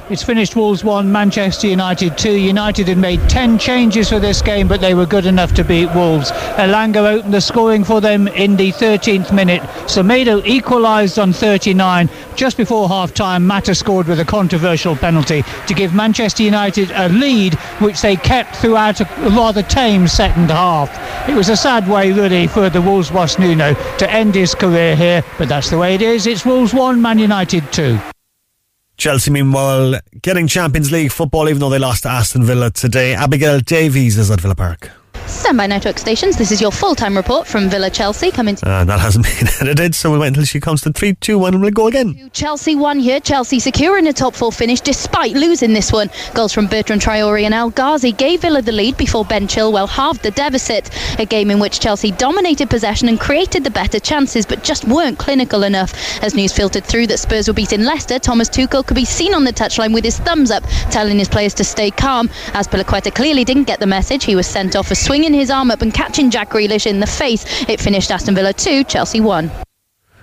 It's 0.07 0.21
finished 0.21 0.55
Wolves 0.55 0.83
1, 0.83 1.11
Manchester 1.11 1.65
United 1.65 2.15
2. 2.15 2.31
United 2.31 2.87
had 2.89 2.99
made 2.99 3.27
10 3.27 3.57
changes 3.57 4.09
for 4.09 4.19
this 4.19 4.39
game, 4.39 4.67
but 4.67 4.79
they 4.79 4.93
were 4.93 5.07
good 5.07 5.25
enough 5.25 5.51
to 5.55 5.63
beat 5.63 5.91
Wolves. 5.95 6.31
Elanga 6.57 6.97
opened 6.97 7.33
the 7.33 7.41
scoring 7.41 7.83
for 7.83 8.01
them 8.01 8.27
in 8.27 8.55
the 8.55 8.71
13th 8.73 9.33
minute. 9.33 9.63
Semedo 9.87 10.45
equalised 10.45 11.17
on 11.17 11.33
39. 11.33 12.07
Just 12.35 12.55
before 12.55 12.87
half 12.87 13.15
time, 13.15 13.47
Mata 13.47 13.73
scored 13.73 14.07
with 14.07 14.19
a 14.19 14.25
controversial 14.25 14.95
penalty 14.95 15.43
to 15.65 15.73
give 15.73 15.95
Manchester 15.95 16.43
United 16.43 16.91
a 16.91 17.09
lead, 17.09 17.55
which 17.79 17.99
they 18.01 18.15
kept 18.15 18.57
throughout 18.57 19.01
a 19.01 19.05
rather 19.31 19.63
tame 19.63 20.07
second 20.07 20.51
half. 20.51 21.27
It 21.27 21.33
was 21.33 21.49
a 21.49 21.57
sad 21.57 21.89
way, 21.89 22.11
really, 22.11 22.45
for 22.45 22.69
the 22.69 22.79
Wolves 22.81 23.09
boss 23.09 23.39
Nuno 23.39 23.73
to 23.97 24.11
end 24.11 24.35
his 24.35 24.53
career 24.53 24.95
here, 24.95 25.23
but 25.39 25.49
that's 25.49 25.71
the 25.71 25.79
way 25.79 25.95
it 25.95 26.03
is. 26.03 26.27
It's 26.27 26.45
Wolves 26.45 26.75
1, 26.75 27.01
Man 27.01 27.17
United 27.17 27.73
2. 27.73 27.99
Chelsea, 28.97 29.31
meanwhile, 29.31 29.99
getting 30.21 30.47
Champions 30.47 30.91
League 30.91 31.11
football, 31.11 31.49
even 31.49 31.59
though 31.59 31.69
they 31.69 31.79
lost 31.79 32.03
to 32.03 32.09
Aston 32.09 32.43
Villa 32.43 32.71
today. 32.71 33.13
Abigail 33.13 33.59
Davies 33.59 34.17
is 34.17 34.31
at 34.31 34.41
Villa 34.41 34.55
Park. 34.55 34.91
Stand 35.35 35.57
by 35.57 35.67
network 35.67 35.99
stations. 35.99 36.37
This 36.37 36.51
is 36.51 36.61
your 36.61 36.71
full 36.71 36.95
time 36.95 37.15
report 37.15 37.45
from 37.45 37.69
Villa 37.69 37.89
Chelsea 37.89 38.31
coming 38.31 38.55
to. 38.55 38.67
Uh, 38.67 38.83
that 38.85 38.99
hasn't 38.99 39.25
been 39.39 39.47
edited, 39.61 39.93
so 39.93 40.09
we'll 40.09 40.21
wait 40.21 40.29
until 40.29 40.45
she 40.45 40.59
comes 40.59 40.81
to 40.81 40.91
3 40.91 41.13
2 41.15 41.37
1 41.37 41.53
and 41.53 41.61
we'll 41.61 41.71
go 41.71 41.87
again. 41.87 42.29
Chelsea 42.33 42.73
won 42.73 42.99
here. 42.99 43.19
Chelsea 43.19 43.59
securing 43.59 44.07
a 44.07 44.13
top 44.13 44.33
four 44.33 44.51
finish 44.51 44.81
despite 44.81 45.33
losing 45.33 45.73
this 45.73 45.91
one. 45.91 46.09
Goals 46.33 46.53
from 46.53 46.67
Bertrand 46.67 47.01
Traore 47.01 47.43
and 47.43 47.53
El 47.53 47.69
Ghazi 47.69 48.13
gave 48.13 48.41
Villa 48.41 48.61
the 48.61 48.71
lead 48.71 48.97
before 48.97 49.25
Ben 49.25 49.47
Chilwell 49.47 49.89
halved 49.89 50.23
the 50.23 50.31
deficit. 50.31 50.89
A 51.19 51.25
game 51.25 51.51
in 51.51 51.59
which 51.59 51.79
Chelsea 51.79 52.11
dominated 52.11 52.69
possession 52.69 53.09
and 53.09 53.19
created 53.19 53.63
the 53.63 53.71
better 53.71 53.99
chances, 53.99 54.45
but 54.45 54.63
just 54.63 54.85
weren't 54.85 55.19
clinical 55.19 55.63
enough. 55.63 55.93
As 56.23 56.33
news 56.33 56.53
filtered 56.53 56.85
through 56.85 57.07
that 57.07 57.19
Spurs 57.19 57.47
were 57.47 57.53
beating 57.53 57.83
Leicester, 57.83 58.19
Thomas 58.19 58.49
Tuchel 58.49 58.85
could 58.85 58.95
be 58.95 59.05
seen 59.05 59.33
on 59.33 59.43
the 59.43 59.53
touchline 59.53 59.93
with 59.93 60.05
his 60.05 60.17
thumbs 60.17 60.49
up, 60.49 60.63
telling 60.89 61.19
his 61.19 61.29
players 61.29 61.53
to 61.55 61.63
stay 61.63 61.91
calm. 61.91 62.29
Azpilicueta 62.53 63.13
clearly 63.13 63.43
didn't 63.43 63.65
get 63.65 63.79
the 63.79 63.85
message. 63.85 64.23
He 64.23 64.35
was 64.35 64.47
sent 64.47 64.75
off 64.75 64.87
for 64.87 64.95
swinging 64.95 65.24
his 65.33 65.49
arm 65.49 65.71
up 65.71 65.81
and 65.81 65.93
catching 65.93 66.29
Jack 66.29 66.51
Grealish 66.51 66.85
in 66.85 66.99
the 66.99 67.07
face. 67.07 67.45
It 67.69 67.79
finished 67.79 68.11
Aston 68.11 68.35
Villa 68.35 68.53
2, 68.53 68.83
Chelsea 68.85 69.21
1. 69.21 69.51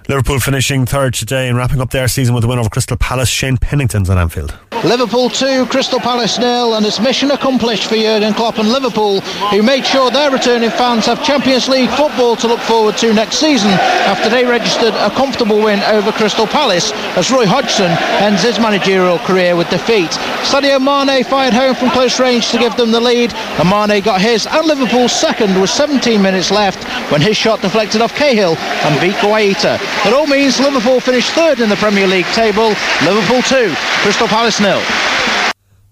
Liverpool 0.08 0.40
finishing 0.40 0.84
third 0.84 1.14
today 1.14 1.48
and 1.48 1.56
wrapping 1.56 1.80
up 1.80 1.90
their 1.90 2.08
season 2.08 2.34
with 2.34 2.44
a 2.44 2.48
win 2.48 2.58
over 2.58 2.68
Crystal 2.68 2.96
Palace. 2.96 3.28
Shane 3.28 3.56
Pennington's 3.56 4.10
at 4.10 4.18
Anfield. 4.18 4.58
Liverpool 4.84 5.30
2, 5.30 5.66
Crystal 5.66 6.00
Palace 6.00 6.40
nil, 6.40 6.74
and 6.74 6.84
it's 6.84 6.98
mission 6.98 7.30
accomplished 7.30 7.86
for 7.86 7.94
Jurgen 7.94 8.34
Klopp 8.34 8.58
and 8.58 8.68
Liverpool, 8.68 9.20
who 9.20 9.62
made 9.62 9.86
sure 9.86 10.10
their 10.10 10.28
returning 10.28 10.70
fans 10.70 11.06
have 11.06 11.22
Champions 11.22 11.68
League 11.68 11.88
football 11.90 12.34
to 12.34 12.48
look 12.48 12.58
forward 12.58 12.96
to 12.96 13.14
next 13.14 13.36
season 13.36 13.70
after 14.10 14.28
they 14.28 14.44
registered 14.44 14.92
a 14.94 15.10
comfortable 15.10 15.62
win 15.62 15.78
over 15.82 16.10
Crystal 16.10 16.48
Palace 16.48 16.90
as 17.16 17.30
Roy 17.30 17.46
Hodgson 17.46 17.92
ends 18.18 18.42
his 18.42 18.58
managerial 18.58 19.18
career 19.20 19.54
with 19.54 19.70
defeat. 19.70 20.10
Sadio 20.42 20.82
Mane 20.82 21.22
fired 21.22 21.54
home 21.54 21.76
from 21.76 21.90
close 21.90 22.18
range 22.18 22.50
to 22.50 22.58
give 22.58 22.76
them 22.76 22.90
the 22.90 23.00
lead, 23.00 23.32
and 23.34 23.70
Mane 23.70 24.02
got 24.02 24.20
his 24.20 24.48
and 24.48 24.66
Liverpool's 24.66 25.12
second 25.12 25.60
with 25.60 25.70
17 25.70 26.20
minutes 26.20 26.50
left 26.50 26.82
when 27.12 27.20
his 27.20 27.36
shot 27.36 27.60
deflected 27.60 28.00
off 28.00 28.16
Cahill 28.16 28.56
and 28.56 29.00
beat 29.00 29.14
Guaita. 29.22 29.78
It 30.06 30.12
all 30.12 30.26
means 30.26 30.58
Liverpool 30.58 30.98
finished 30.98 31.30
third 31.34 31.60
in 31.60 31.68
the 31.68 31.76
Premier 31.76 32.08
League 32.08 32.26
table. 32.34 32.74
Liverpool 33.04 33.42
2, 33.42 33.72
Crystal 34.02 34.26
Palace 34.26 34.58
nil. 34.58 34.71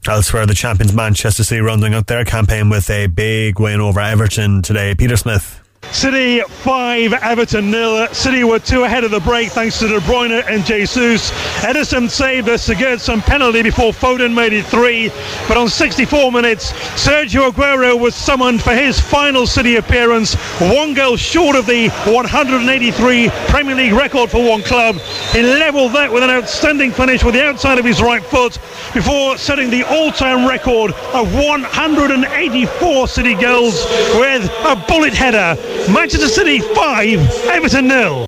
Elsewhere, 0.06 0.46
the 0.46 0.54
champions 0.54 0.92
Manchester 0.92 1.44
City 1.44 1.60
rounding 1.60 1.94
out 1.94 2.06
their 2.06 2.24
campaign 2.24 2.70
with 2.70 2.88
a 2.90 3.06
big 3.06 3.60
win 3.60 3.80
over 3.80 4.00
Everton 4.00 4.62
today. 4.62 4.94
Peter 4.94 5.16
Smith. 5.16 5.60
City 5.92 6.40
5, 6.40 7.12
Everton 7.12 7.70
nil. 7.70 8.06
City 8.14 8.44
were 8.44 8.58
two 8.58 8.84
ahead 8.84 9.02
of 9.02 9.10
the 9.10 9.20
break 9.20 9.50
thanks 9.50 9.78
to 9.80 9.88
De 9.88 9.98
Bruyne 10.00 10.42
and 10.48 10.64
Jesus. 10.64 11.30
Ederson 11.60 12.08
saved 12.08 12.48
a 12.48 12.54
Sigurdsson 12.54 13.20
penalty 13.20 13.62
before 13.62 13.92
Foden 13.92 14.32
made 14.32 14.52
it 14.52 14.64
three. 14.66 15.10
But 15.48 15.56
on 15.56 15.68
64 15.68 16.32
minutes, 16.32 16.72
Sergio 16.94 17.50
Aguero 17.50 17.98
was 17.98 18.14
summoned 18.14 18.62
for 18.62 18.72
his 18.72 19.00
final 19.00 19.46
City 19.46 19.76
appearance. 19.76 20.34
One 20.60 20.94
goal 20.94 21.16
short 21.16 21.56
of 21.56 21.66
the 21.66 21.88
183 22.06 23.28
Premier 23.48 23.74
League 23.74 23.92
record 23.92 24.30
for 24.30 24.48
one 24.48 24.62
club. 24.62 24.96
He 25.32 25.42
levelled 25.42 25.92
that 25.94 26.10
with 26.12 26.22
an 26.22 26.30
outstanding 26.30 26.92
finish 26.92 27.24
with 27.24 27.34
the 27.34 27.44
outside 27.44 27.78
of 27.78 27.84
his 27.84 28.00
right 28.00 28.22
foot 28.22 28.58
before 28.94 29.36
setting 29.36 29.70
the 29.70 29.82
all-time 29.82 30.48
record 30.48 30.92
of 31.12 31.34
184 31.34 33.08
City 33.08 33.34
goals 33.34 33.84
with 34.14 34.48
a 34.64 34.82
bullet 34.88 35.12
header. 35.12 35.56
Manchester 35.92 36.28
City 36.28 36.60
5, 36.60 37.46
Everton 37.46 37.88
nil. 37.88 38.26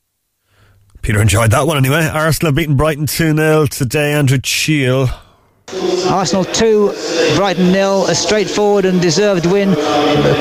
Peter 1.03 1.21
enjoyed 1.21 1.51
that 1.51 1.67
one 1.67 1.77
anyway. 1.77 2.07
Arsenal 2.07 2.53
beating 2.53 2.77
Brighton 2.77 3.07
2 3.07 3.37
0 3.37 3.67
today. 3.67 4.13
Andrew 4.13 4.39
Cheel. 4.39 5.09
Arsenal 6.09 6.45
2, 6.45 6.93
Brighton 7.37 7.73
nil. 7.73 8.07
A 8.07 8.15
straightforward 8.15 8.85
and 8.85 9.01
deserved 9.01 9.47
win, 9.47 9.75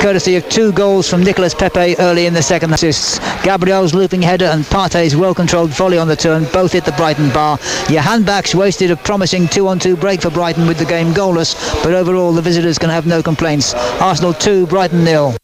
courtesy 0.00 0.36
of 0.36 0.48
two 0.48 0.70
goals 0.72 1.08
from 1.08 1.22
Nicolas 1.22 1.54
Pepe 1.54 1.96
early 1.98 2.26
in 2.26 2.34
the 2.34 2.42
second 2.42 2.72
assists. 2.72 3.18
Gabriel's 3.42 3.94
looping 3.94 4.22
header 4.22 4.44
and 4.44 4.64
Partey's 4.64 5.16
well-controlled 5.16 5.70
volley 5.70 5.98
on 5.98 6.08
the 6.08 6.16
turn 6.16 6.44
both 6.52 6.72
hit 6.72 6.84
the 6.84 6.92
Brighton 6.92 7.30
bar. 7.30 7.58
Johan 7.88 8.22
Baks 8.22 8.54
wasted 8.54 8.90
a 8.90 8.96
promising 8.96 9.48
two-on-two 9.48 9.96
break 9.96 10.22
for 10.22 10.30
Brighton 10.30 10.66
with 10.66 10.78
the 10.78 10.84
game 10.84 11.14
goalless, 11.14 11.56
but 11.82 11.94
overall 11.94 12.32
the 12.32 12.42
visitors 12.42 12.78
can 12.78 12.90
have 12.90 13.06
no 13.06 13.22
complaints. 13.22 13.74
Arsenal 14.00 14.34
2, 14.34 14.66
Brighton 14.66 15.02
nil. 15.02 15.34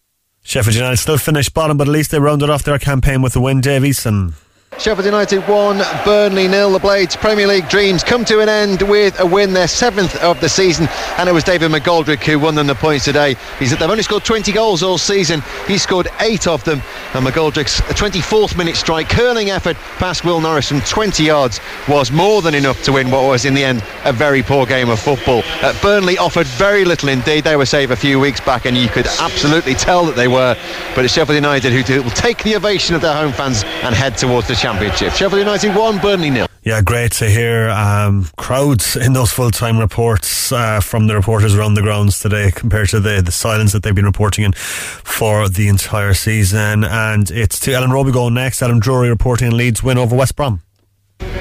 Sheffield 0.48 0.76
United 0.76 0.96
still 0.96 1.18
finished 1.18 1.52
bottom, 1.52 1.76
but 1.76 1.88
at 1.88 1.92
least 1.92 2.10
they 2.10 2.18
rounded 2.18 2.48
off 2.48 2.62
their 2.62 2.78
campaign 2.78 3.20
with 3.20 3.36
a 3.36 3.40
win. 3.40 3.60
Davison. 3.60 4.32
Sheffield 4.78 5.06
United 5.06 5.40
1, 5.40 5.82
Burnley 6.04 6.46
nil. 6.46 6.70
The 6.70 6.78
Blades' 6.78 7.16
Premier 7.16 7.48
League 7.48 7.68
dreams 7.68 8.04
come 8.04 8.24
to 8.26 8.38
an 8.38 8.48
end 8.48 8.82
with 8.82 9.18
a 9.18 9.26
win, 9.26 9.52
their 9.52 9.66
seventh 9.66 10.14
of 10.22 10.40
the 10.40 10.48
season, 10.48 10.86
and 11.18 11.28
it 11.28 11.32
was 11.32 11.42
David 11.42 11.72
McGoldrick 11.72 12.22
who 12.22 12.38
won 12.38 12.54
them 12.54 12.68
the 12.68 12.76
points 12.76 13.04
today. 13.04 13.34
He's, 13.58 13.76
they've 13.76 13.90
only 13.90 14.04
scored 14.04 14.24
20 14.24 14.52
goals 14.52 14.84
all 14.84 14.96
season. 14.96 15.42
He 15.66 15.78
scored 15.78 16.06
eight 16.20 16.46
of 16.46 16.62
them, 16.62 16.80
and 17.14 17.26
McGoldrick's 17.26 17.80
24th 17.80 18.56
minute 18.56 18.76
strike, 18.76 19.08
curling 19.08 19.50
effort 19.50 19.76
past 19.98 20.24
Will 20.24 20.40
Norris 20.40 20.68
from 20.68 20.80
20 20.82 21.24
yards 21.24 21.58
was 21.88 22.12
more 22.12 22.40
than 22.40 22.54
enough 22.54 22.80
to 22.84 22.92
win 22.92 23.10
what 23.10 23.24
was 23.24 23.44
in 23.44 23.54
the 23.54 23.64
end 23.64 23.82
a 24.04 24.12
very 24.12 24.44
poor 24.44 24.64
game 24.64 24.90
of 24.90 25.00
football. 25.00 25.42
Uh, 25.60 25.74
Burnley 25.82 26.18
offered 26.18 26.46
very 26.46 26.84
little 26.84 27.08
indeed. 27.08 27.42
They 27.42 27.56
were 27.56 27.66
saved 27.66 27.90
a 27.90 27.96
few 27.96 28.20
weeks 28.20 28.40
back, 28.40 28.64
and 28.64 28.76
you 28.76 28.88
could 28.88 29.08
absolutely 29.18 29.74
tell 29.74 30.06
that 30.06 30.14
they 30.14 30.28
were. 30.28 30.56
But 30.94 31.04
it's 31.04 31.14
Sheffield 31.14 31.34
United 31.34 31.72
who 31.72 32.00
will 32.00 32.10
take 32.10 32.44
the 32.44 32.54
ovation 32.54 32.94
of 32.94 33.00
their 33.00 33.14
home 33.14 33.32
fans 33.32 33.64
and 33.82 33.92
head 33.92 34.16
towards 34.16 34.46
the 34.46 34.54
Championship. 34.68 35.14
Sheffield 35.14 35.38
United 35.38 35.74
1, 35.74 35.98
Burnley 35.98 36.28
nil. 36.28 36.46
Yeah, 36.62 36.82
great 36.82 37.12
to 37.12 37.30
hear 37.30 37.70
um, 37.70 38.28
crowds 38.36 38.96
in 38.96 39.14
those 39.14 39.32
full 39.32 39.50
time 39.50 39.78
reports 39.78 40.52
uh, 40.52 40.80
from 40.80 41.06
the 41.06 41.14
reporters 41.14 41.54
around 41.54 41.72
the 41.72 41.80
grounds 41.80 42.20
today 42.20 42.50
compared 42.50 42.90
to 42.90 43.00
the, 43.00 43.22
the 43.22 43.32
silence 43.32 43.72
that 43.72 43.82
they've 43.82 43.94
been 43.94 44.04
reporting 44.04 44.44
in 44.44 44.52
for 44.52 45.48
the 45.48 45.68
entire 45.68 46.12
season. 46.12 46.84
And 46.84 47.30
it's 47.30 47.58
to 47.60 47.70
Elland 47.70 47.92
Road 47.92 48.12
going 48.12 48.34
next. 48.34 48.60
Adam 48.60 48.78
Drury 48.78 49.08
reporting 49.08 49.52
Leeds 49.52 49.82
win 49.82 49.96
over 49.96 50.14
West 50.14 50.36
Brom. 50.36 50.60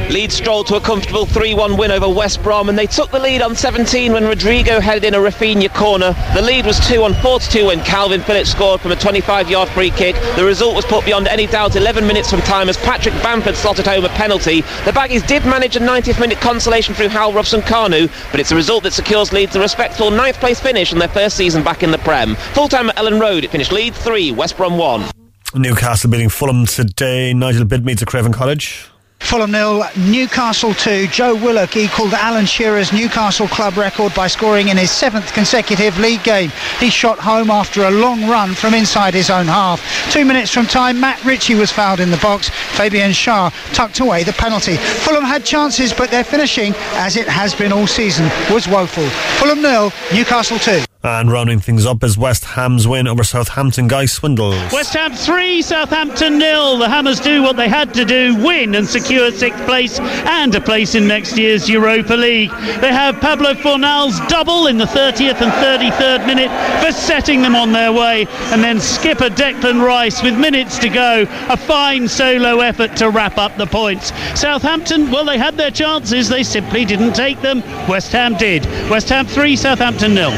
Leeds 0.10 0.36
strolled 0.36 0.68
to 0.68 0.76
a 0.76 0.80
comfortable 0.80 1.26
3-1 1.26 1.78
win 1.78 1.92
over 1.92 2.08
West 2.08 2.42
Brom 2.42 2.70
and 2.70 2.80
they 2.80 2.88
took 2.88 3.12
the 3.12 3.20
lead 3.20 3.42
on 3.42 3.54
17 3.54 4.14
when 4.14 4.24
Rodrigo 4.24 4.80
headed 4.80 5.04
in 5.04 5.14
a 5.14 5.18
Raphinha 5.18 5.74
corner. 5.76 6.16
The 6.34 6.42
lead 6.42 6.66
was 6.66 6.80
2 6.88 7.04
on 7.04 7.14
42 7.16 7.68
when 7.68 7.80
Kalvin 7.80 8.24
Phillips 8.24 8.50
scored 8.50 8.80
from 8.80 8.94
a 8.94 8.96
25-yard 8.96 9.68
free 9.70 9.90
kick. 9.90 10.16
The 10.38 10.46
result 10.46 10.78
was 10.78 10.86
put 10.86 11.04
beyond 11.04 11.28
any 11.28 11.46
doubt 11.46 11.76
11 11.76 12.08
minutes 12.08 12.30
from 12.30 12.40
time 12.42 12.70
as 12.70 12.78
Patrick 12.78 13.16
Bamford 13.16 13.56
slotted 13.56 13.86
home 13.86 14.06
a 14.06 14.10
penalty. 14.10 14.62
The 14.62 14.92
Baggies 14.92 15.28
did 15.28 15.46
manage 15.46 15.76
a 15.76 15.82
90th 15.82 16.22
minute 16.22 16.40
consolation 16.40 16.96
through 16.96 17.10
Hal 17.10 17.34
Robson-Kanu, 17.34 18.10
but 18.32 18.40
it's 18.40 18.52
a 18.52 18.56
result 18.56 18.84
that 18.84 18.94
secures 18.94 19.34
Leeds 19.34 19.58
a 19.58 19.60
respectable 19.60 20.10
ninth 20.10 20.38
place 20.38 20.60
finish 20.60 20.94
in 20.94 21.00
their 21.00 21.10
first 21.10 21.36
season 21.36 21.64
back 21.64 21.84
in 21.84 21.92
the 21.92 21.98
Prem. 22.00 22.36
Full 22.54 22.70
time 22.70 22.90
at 22.90 22.96
Elland 22.96 23.20
Road, 23.20 23.44
it 23.44 23.52
finished 23.52 23.74
Leeds 23.74 23.98
3, 23.98 24.32
West 24.32 24.56
Brom 24.56 24.78
1. 24.78 25.12
Newcastle 25.54 26.10
beating 26.10 26.30
Fulham 26.30 26.66
today. 26.66 27.34
Nigel 27.34 27.66
Bidmead's 27.66 28.02
at 28.02 28.08
Craven 28.08 28.32
Cottage. 28.32 28.90
Fulham 29.20 29.52
nil, 29.52 29.84
Newcastle 29.98 30.74
2. 30.74 31.08
Joe 31.08 31.36
Willock 31.36 31.76
equalled 31.76 32.14
Alan 32.14 32.46
Shearer's 32.46 32.94
Newcastle 32.94 33.48
club 33.50 33.76
record 33.76 34.14
by 34.14 34.28
scoring 34.28 34.70
in 34.70 34.78
his 34.78 34.90
seventh 34.90 35.34
consecutive 35.34 36.00
league 36.00 36.24
game. 36.24 36.50
He 36.80 36.90
shot 36.90 37.20
home 37.20 37.50
after 37.50 37.84
a 37.84 37.92
long 37.92 38.30
run 38.30 38.54
from 38.54 38.74
inside 38.74 39.14
his 39.14 39.30
own 39.30 39.48
half. 39.48 39.82
Two 40.12 40.24
minutes 40.24 40.52
from 40.54 40.66
time, 40.66 41.00
Matt 41.00 41.24
Ritchie 41.26 41.56
was 41.56 41.72
fouled 41.72 42.00
in 42.00 42.10
the 42.10 42.18
box. 42.18 42.50
Fabian 42.78 43.12
Schär 43.12 43.52
tucked 43.74 44.00
away 44.00 44.24
the 44.24 44.34
penalty. 44.34 44.78
Fulham 44.78 45.26
had 45.26 45.44
chances, 45.44 45.92
but 45.92 46.10
their 46.10 46.24
finishing, 46.24 46.74
as 46.94 47.18
it 47.18 47.28
has 47.28 47.54
been 47.54 47.74
all 47.74 47.88
season, 47.88 48.32
was 48.50 48.68
woeful. 48.68 49.08
Fulham 49.40 49.62
nil, 49.62 49.92
Newcastle 50.14 50.58
2. 50.58 50.84
And 51.04 51.32
rounding 51.32 51.60
things 51.60 51.86
up 51.86 52.04
is 52.04 52.18
West 52.18 52.44
Ham's 52.44 52.88
win 52.88 53.08
over 53.08 53.24
Southampton. 53.24 53.88
Guy 53.88 54.06
Swindles. 54.06 54.74
West 54.74 54.94
Ham 54.94 55.14
3, 55.14 55.62
Southampton 55.62 56.40
nil. 56.40 56.78
The 56.78 56.90
Hammers 56.90 57.20
do 57.20 57.44
what 57.44 57.56
they 57.56 57.70
had 57.70 57.94
to 57.94 58.04
do 58.04 58.36
win 58.44 58.76
and 58.76 58.88
secure 58.88 59.32
sixth 59.32 59.64
place 59.66 60.00
and 60.00 60.54
a 60.56 60.60
place 60.60 60.96
in 60.96 61.08
next 61.08 61.38
year's 61.38 61.70
Europa 61.70 62.14
League. 62.14 62.50
They 62.82 62.92
have 62.92 63.22
Pablo 63.22 63.54
Fornal's 63.54 64.20
double 64.28 64.68
in 64.68 64.78
the 64.78 64.86
30th 64.86 65.40
and 65.40 65.52
33rd 65.54 66.26
minute 66.26 66.52
for 66.84 66.92
setting 66.92 67.42
them 67.42 67.56
on 67.56 67.72
their 67.72 67.94
way. 67.94 68.26
And 68.52 68.64
then 68.64 68.80
skipper 68.80 69.30
Declan 69.30 69.86
Rice 69.86 70.24
with 70.24 70.38
minutes 70.38 70.80
to 70.80 70.90
go. 70.90 71.26
A 71.50 71.58
fine 71.58 72.08
solo 72.08 72.60
effort 72.62 72.96
to 72.98 73.12
wrap 73.12 73.38
up 73.38 73.56
the 73.56 73.68
points. 73.68 74.12
Southampton, 74.40 75.12
well, 75.12 75.26
they 75.26 75.38
had 75.38 75.58
their 75.58 75.72
chances. 75.72 76.28
They 76.28 76.44
simply 76.44 76.86
didn't 76.86 77.14
take 77.14 77.40
them. 77.42 77.62
West 77.88 78.12
Ham 78.12 78.36
did. 78.36 78.66
West 78.90 79.10
Ham 79.10 79.28
3, 79.28 79.56
Southampton 79.56 80.16
nil. 80.16 80.34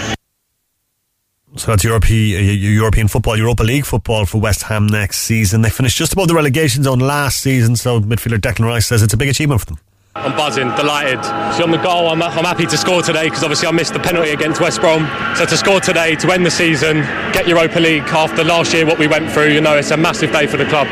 So 1.59 1.71
that's 1.71 1.83
European, 1.83 2.57
European 2.57 3.09
football, 3.09 3.35
Europa 3.35 3.63
League 3.63 3.85
football 3.85 4.25
for 4.25 4.39
West 4.39 4.63
Ham 4.63 4.87
next 4.87 5.17
season. 5.17 5.61
They 5.61 5.69
finished 5.69 5.97
just 5.97 6.13
above 6.13 6.29
the 6.29 6.33
relegation 6.33 6.83
zone 6.83 6.99
last 6.99 7.41
season, 7.41 7.75
so 7.75 7.99
midfielder 7.99 8.37
Declan 8.37 8.65
Rice 8.65 8.87
says 8.87 9.03
it's 9.03 9.13
a 9.13 9.17
big 9.17 9.27
achievement 9.27 9.59
for 9.59 9.65
them. 9.65 9.79
I'm 10.15 10.31
buzzing, 10.37 10.73
delighted. 10.75 11.21
See, 11.55 11.61
on 11.61 11.71
the 11.71 11.77
goal, 11.77 12.07
I'm, 12.07 12.23
I'm 12.23 12.45
happy 12.45 12.65
to 12.65 12.77
score 12.77 13.01
today 13.01 13.25
because 13.25 13.43
obviously 13.43 13.67
I 13.67 13.71
missed 13.71 13.91
the 13.91 13.99
penalty 13.99 14.31
against 14.31 14.61
West 14.61 14.79
Brom. 14.79 15.05
So 15.35 15.45
to 15.45 15.57
score 15.57 15.81
today, 15.81 16.15
to 16.15 16.31
end 16.31 16.45
the 16.45 16.51
season, 16.51 17.01
get 17.33 17.45
Europa 17.45 17.79
League 17.81 18.03
after 18.03 18.41
last 18.45 18.73
year, 18.73 18.85
what 18.85 18.97
we 18.97 19.07
went 19.07 19.29
through, 19.29 19.49
you 19.49 19.59
know, 19.59 19.75
it's 19.75 19.91
a 19.91 19.97
massive 19.97 20.31
day 20.31 20.47
for 20.47 20.55
the 20.55 20.65
club. 20.65 20.87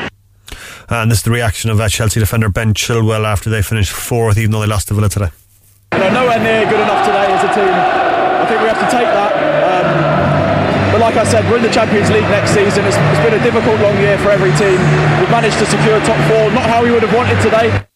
And 0.90 1.10
this 1.10 1.20
is 1.20 1.24
the 1.24 1.32
reaction 1.32 1.70
of 1.70 1.80
uh, 1.80 1.88
Chelsea 1.88 2.20
defender 2.20 2.50
Ben 2.50 2.74
Chilwell 2.74 3.24
after 3.24 3.50
they 3.50 3.62
finished 3.62 3.94
fourth, 3.94 4.38
even 4.38 4.52
though 4.52 4.60
they 4.60 4.68
lost 4.68 4.90
to 4.90 4.96
Villa 4.96 5.08
today. 5.08 5.30
They're 5.92 6.12
nowhere 6.12 6.40
near 6.40 6.70
good 6.70 6.82
enough 6.82 7.06
today 7.06 7.32
as 7.32 7.44
a 7.46 7.54
team. 7.56 7.74
I 7.74 8.46
think 8.50 8.62
we 8.62 8.68
have 8.68 8.80
to 8.80 8.92
take 8.92 9.08
that. 9.08 9.57
Like 11.08 11.16
I 11.16 11.24
said, 11.24 11.50
we're 11.50 11.56
in 11.56 11.64
the 11.64 11.72
Champions 11.72 12.10
League 12.12 12.28
next 12.28 12.52
season. 12.52 12.84
It's, 12.84 12.98
it's 13.00 13.24
been 13.24 13.40
a 13.40 13.42
difficult 13.42 13.80
long 13.80 13.96
year 13.98 14.18
for 14.18 14.30
every 14.30 14.52
team. 14.60 14.76
We've 15.24 15.32
managed 15.32 15.58
to 15.60 15.66
secure 15.66 15.98
top 16.02 16.20
four, 16.28 16.52
not 16.52 16.70
how 16.70 16.84
we 16.84 16.92
would 16.92 17.02
have 17.02 17.16
wanted 17.16 17.40
today. 17.42 17.88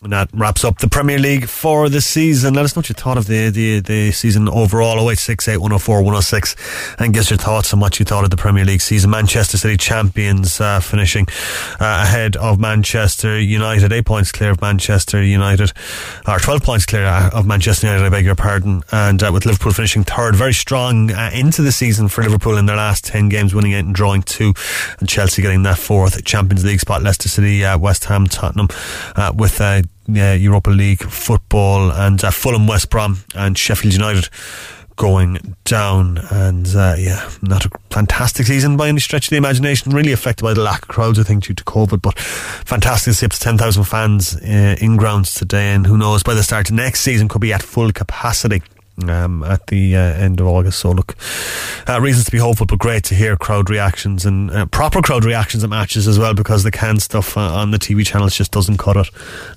And 0.00 0.12
that 0.12 0.30
wraps 0.32 0.64
up 0.64 0.78
the 0.78 0.88
Premier 0.88 1.18
League 1.18 1.48
for 1.48 1.88
the 1.88 2.00
season. 2.00 2.54
Let 2.54 2.64
us 2.64 2.76
know 2.76 2.80
what 2.80 2.88
you 2.88 2.94
thought 2.94 3.18
of 3.18 3.26
the, 3.26 3.50
the, 3.50 3.80
the 3.80 4.12
season 4.12 4.48
overall. 4.48 4.92
0868 4.94 5.56
104 5.56 5.96
106 5.96 6.94
and 7.00 7.12
give 7.12 7.22
us 7.22 7.30
your 7.30 7.36
thoughts 7.36 7.74
on 7.74 7.80
what 7.80 7.98
you 7.98 8.04
thought 8.04 8.22
of 8.22 8.30
the 8.30 8.36
Premier 8.36 8.64
League 8.64 8.80
season. 8.80 9.10
Manchester 9.10 9.58
City 9.58 9.76
champions 9.76 10.60
uh, 10.60 10.78
finishing 10.78 11.26
uh, 11.80 12.04
ahead 12.04 12.36
of 12.36 12.60
Manchester 12.60 13.40
United. 13.40 13.92
Eight 13.92 14.06
points 14.06 14.30
clear 14.30 14.52
of 14.52 14.60
Manchester 14.60 15.20
United, 15.20 15.72
or 16.28 16.38
12 16.38 16.62
points 16.62 16.86
clear 16.86 17.04
uh, 17.04 17.30
of 17.30 17.48
Manchester 17.48 17.88
United, 17.88 18.06
I 18.06 18.08
beg 18.08 18.24
your 18.24 18.36
pardon. 18.36 18.84
And 18.92 19.20
uh, 19.20 19.32
with 19.32 19.46
Liverpool 19.46 19.72
finishing 19.72 20.04
third, 20.04 20.36
very 20.36 20.54
strong 20.54 21.10
uh, 21.10 21.30
into 21.34 21.60
the 21.60 21.72
season 21.72 22.06
for 22.06 22.22
Liverpool 22.22 22.56
in 22.56 22.66
their 22.66 22.76
last 22.76 23.04
10 23.06 23.30
games, 23.30 23.52
winning 23.52 23.72
eight 23.72 23.84
and 23.84 23.96
drawing 23.96 24.22
two. 24.22 24.54
And 25.00 25.08
Chelsea 25.08 25.42
getting 25.42 25.64
that 25.64 25.78
fourth 25.78 26.24
Champions 26.24 26.64
League 26.64 26.78
spot. 26.78 27.02
Leicester 27.02 27.28
City, 27.28 27.64
uh, 27.64 27.76
West 27.76 28.04
Ham, 28.04 28.28
Tottenham 28.28 28.68
with 29.34 29.58
uh, 30.08 30.32
Europa 30.32 30.70
League 30.70 31.02
football 31.02 31.90
and 31.90 32.22
uh, 32.22 32.30
Fulham, 32.30 32.66
West 32.66 32.90
Brom, 32.90 33.18
and 33.34 33.56
Sheffield 33.56 33.94
United 33.94 34.28
going 34.96 35.56
down. 35.64 36.18
And 36.30 36.66
uh, 36.74 36.96
yeah, 36.98 37.30
not 37.40 37.64
a 37.64 37.70
fantastic 37.90 38.46
season 38.46 38.76
by 38.76 38.88
any 38.88 39.00
stretch 39.00 39.26
of 39.26 39.30
the 39.30 39.36
imagination. 39.36 39.92
Really 39.92 40.12
affected 40.12 40.42
by 40.42 40.52
the 40.54 40.62
lack 40.62 40.82
of 40.82 40.88
crowds, 40.88 41.18
I 41.18 41.22
think, 41.22 41.44
due 41.44 41.54
to 41.54 41.64
COVID. 41.64 42.02
But 42.02 42.18
fantastic 42.18 43.12
to 43.12 43.14
see 43.14 43.26
up 43.26 43.32
to 43.32 43.40
10,000 43.40 43.84
fans 43.84 44.36
uh, 44.36 44.76
in 44.80 44.96
grounds 44.96 45.34
today. 45.34 45.72
And 45.72 45.86
who 45.86 45.96
knows, 45.96 46.22
by 46.22 46.34
the 46.34 46.42
start 46.42 46.68
of 46.68 46.76
next 46.76 47.00
season, 47.00 47.28
could 47.28 47.40
be 47.40 47.52
at 47.52 47.62
full 47.62 47.92
capacity 47.92 48.62
um, 49.08 49.42
at 49.44 49.66
the 49.68 49.96
uh, 49.96 50.00
end 50.00 50.40
of 50.40 50.46
August. 50.46 50.80
So 50.80 50.90
look, 50.90 51.16
uh, 51.88 52.00
reasons 52.00 52.26
to 52.26 52.30
be 52.30 52.38
hopeful, 52.38 52.66
but 52.66 52.78
great 52.78 53.04
to 53.04 53.14
hear 53.14 53.36
crowd 53.36 53.70
reactions 53.70 54.24
and 54.24 54.50
uh, 54.50 54.66
proper 54.66 55.02
crowd 55.02 55.24
reactions 55.24 55.62
at 55.62 55.70
matches 55.70 56.08
as 56.08 56.18
well, 56.18 56.34
because 56.34 56.62
the 56.64 56.70
canned 56.70 57.02
stuff 57.02 57.36
uh, 57.36 57.40
on 57.40 57.70
the 57.70 57.78
TV 57.78 58.06
channels 58.06 58.34
just 58.34 58.52
doesn't 58.52 58.78
cut 58.78 58.96
it. 58.96 59.08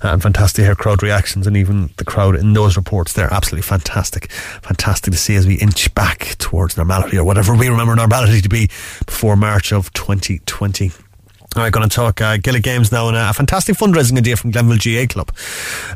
And 0.02 0.22
fantastic 0.22 0.56
to 0.56 0.64
hear 0.64 0.74
crowd 0.74 1.02
reactions 1.02 1.46
and 1.46 1.56
even 1.56 1.90
the 1.96 2.04
crowd 2.04 2.36
in 2.36 2.52
those 2.52 2.76
reports. 2.76 3.12
They're 3.12 3.32
absolutely 3.32 3.62
fantastic, 3.62 4.30
fantastic 4.30 5.12
to 5.12 5.18
see 5.18 5.36
as 5.36 5.46
we 5.46 5.54
inch 5.54 5.94
back 5.94 6.36
towards 6.38 6.76
normality 6.76 7.18
or 7.18 7.24
whatever 7.24 7.54
we 7.54 7.68
remember 7.68 7.94
normality 7.94 8.40
to 8.40 8.48
be 8.48 8.68
before 9.06 9.36
March 9.36 9.72
of 9.72 9.92
2020. 9.92 10.92
All 11.54 11.62
right, 11.62 11.72
going 11.72 11.86
to 11.86 11.94
talk 11.94 12.22
uh, 12.22 12.38
Games 12.38 12.90
now 12.90 13.08
and 13.08 13.16
a 13.16 13.30
fantastic 13.34 13.76
fundraising 13.76 14.16
idea 14.16 14.36
from 14.36 14.52
Glenville 14.52 14.78
GAA 14.78 15.06
Club. 15.06 15.30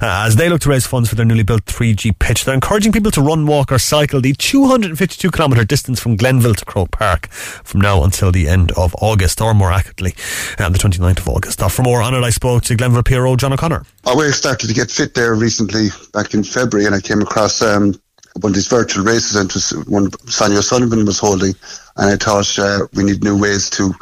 Uh, 0.02 0.26
as 0.26 0.36
they 0.36 0.50
look 0.50 0.60
to 0.60 0.68
raise 0.68 0.86
funds 0.86 1.08
for 1.08 1.14
their 1.14 1.24
newly 1.24 1.44
built 1.44 1.64
3G 1.64 2.18
pitch, 2.18 2.44
they're 2.44 2.54
encouraging 2.54 2.92
people 2.92 3.10
to 3.12 3.22
run, 3.22 3.46
walk, 3.46 3.72
or 3.72 3.78
cycle 3.78 4.20
the 4.20 4.34
252 4.34 5.30
kilometre 5.30 5.64
distance 5.64 5.98
from 5.98 6.16
Glenville 6.16 6.54
to 6.54 6.64
Croke 6.66 6.90
Park 6.90 7.28
from 7.28 7.80
now 7.80 8.04
until 8.04 8.30
the 8.30 8.48
end 8.48 8.70
of 8.72 8.94
August, 9.00 9.40
or 9.40 9.54
more 9.54 9.72
accurately, 9.72 10.14
uh, 10.58 10.68
the 10.68 10.78
29th 10.78 11.20
of 11.20 11.28
August. 11.28 11.62
Uh, 11.62 11.68
for 11.68 11.82
more 11.82 12.02
on 12.02 12.12
it, 12.12 12.22
I 12.22 12.30
spoke 12.30 12.64
to 12.64 12.76
Glenville 12.76 13.02
PRO 13.02 13.34
John 13.36 13.54
O'Connor. 13.54 13.82
I 14.04 14.14
started 14.32 14.66
to 14.66 14.74
get 14.74 14.90
fit 14.90 15.14
there 15.14 15.34
recently, 15.34 15.88
back 16.12 16.34
in 16.34 16.44
February, 16.44 16.84
and 16.84 16.94
I 16.94 17.00
came 17.00 17.22
across 17.22 17.62
um, 17.62 17.98
one 18.40 18.50
of 18.50 18.54
these 18.54 18.68
virtual 18.68 19.04
races 19.04 19.36
and 19.36 19.50
was 19.52 19.70
one 19.86 20.10
Sonia 20.28 20.58
O'Sullivan 20.58 21.06
was 21.06 21.18
holding 21.18 21.54
and 21.96 22.10
I 22.10 22.16
thought 22.16 22.58
uh, 22.58 22.86
we 22.94 23.04
need 23.04 23.24
new 23.24 23.40
ways 23.40 23.70
to 23.70 23.94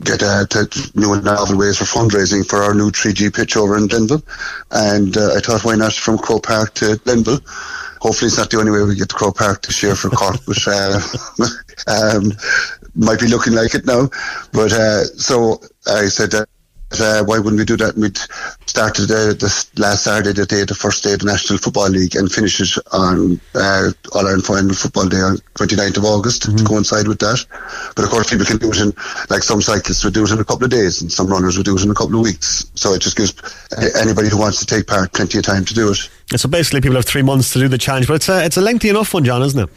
get 0.00 0.22
uh, 0.22 0.46
to 0.46 0.90
new 0.94 1.12
and 1.12 1.24
novel 1.24 1.58
ways 1.58 1.78
for 1.78 1.84
fundraising 1.84 2.46
for 2.46 2.62
our 2.62 2.74
new 2.74 2.90
3G 2.90 3.34
pitch 3.34 3.56
over 3.56 3.76
in 3.76 3.86
Glenville. 3.86 4.22
And 4.70 5.16
uh, 5.16 5.34
I 5.36 5.40
thought 5.40 5.64
why 5.64 5.76
not 5.76 5.92
from 5.92 6.18
Croke 6.18 6.46
Park 6.46 6.74
to 6.74 6.96
Glenville? 7.04 7.40
Hopefully 8.00 8.28
it's 8.28 8.38
not 8.38 8.50
the 8.50 8.58
only 8.58 8.70
way 8.70 8.82
we 8.82 8.94
get 8.94 9.10
to 9.10 9.14
Croke 9.14 9.36
Park 9.36 9.62
this 9.62 9.82
year 9.82 9.94
for 9.94 10.08
Cork 10.08 10.38
but 10.46 10.58
uh, 10.66 11.00
um, 12.16 12.32
might 12.94 13.20
be 13.20 13.28
looking 13.28 13.52
like 13.52 13.74
it 13.74 13.84
now. 13.84 14.08
But 14.52 14.72
uh, 14.72 15.04
so 15.04 15.60
I 15.86 16.06
said 16.06 16.30
uh, 16.92 17.22
why 17.24 17.38
wouldn't 17.38 17.58
we 17.58 17.64
do 17.64 17.76
that? 17.76 17.96
We'd 17.96 18.18
start 18.66 18.98
uh, 18.98 19.34
this 19.34 19.70
last 19.78 20.04
Saturday, 20.04 20.32
the 20.32 20.46
day, 20.46 20.64
the 20.64 20.74
first 20.74 21.04
day 21.04 21.12
of 21.12 21.20
the 21.20 21.26
National 21.26 21.58
Football 21.58 21.90
League, 21.90 22.16
and 22.16 22.30
finish 22.30 22.60
it 22.60 22.82
on 22.92 23.40
uh, 23.54 23.90
All 24.14 24.26
Ireland 24.26 24.44
Final 24.44 24.74
Football 24.74 25.08
Day 25.08 25.20
on 25.20 25.36
29th 25.54 25.98
of 25.98 26.04
August 26.04 26.42
mm-hmm. 26.42 26.56
to 26.56 26.64
coincide 26.64 27.08
with 27.08 27.18
that. 27.20 27.44
But 27.94 28.04
of 28.04 28.10
course, 28.10 28.30
people 28.30 28.46
can 28.46 28.58
do 28.58 28.70
it 28.70 28.80
in, 28.80 28.92
like 29.28 29.42
some 29.42 29.60
cyclists 29.60 30.04
would 30.04 30.14
do 30.14 30.24
it 30.24 30.30
in 30.30 30.40
a 30.40 30.44
couple 30.44 30.64
of 30.64 30.70
days, 30.70 31.02
and 31.02 31.12
some 31.12 31.26
runners 31.26 31.56
would 31.56 31.66
do 31.66 31.76
it 31.76 31.84
in 31.84 31.90
a 31.90 31.94
couple 31.94 32.16
of 32.16 32.22
weeks. 32.22 32.70
So 32.74 32.94
it 32.94 33.02
just 33.02 33.16
gives 33.16 33.34
anybody 34.00 34.28
who 34.28 34.38
wants 34.38 34.58
to 34.60 34.66
take 34.66 34.86
part 34.86 35.12
plenty 35.12 35.38
of 35.38 35.44
time 35.44 35.64
to 35.66 35.74
do 35.74 35.92
it. 35.92 36.08
So 36.36 36.48
basically, 36.48 36.80
people 36.80 36.96
have 36.96 37.06
three 37.06 37.22
months 37.22 37.52
to 37.52 37.58
do 37.58 37.68
the 37.68 37.78
challenge, 37.78 38.06
but 38.06 38.14
it's 38.14 38.28
a, 38.28 38.44
it's 38.44 38.56
a 38.56 38.60
lengthy 38.60 38.88
enough 38.88 39.14
one, 39.14 39.24
John, 39.24 39.42
isn't 39.42 39.60
it? 39.60 39.70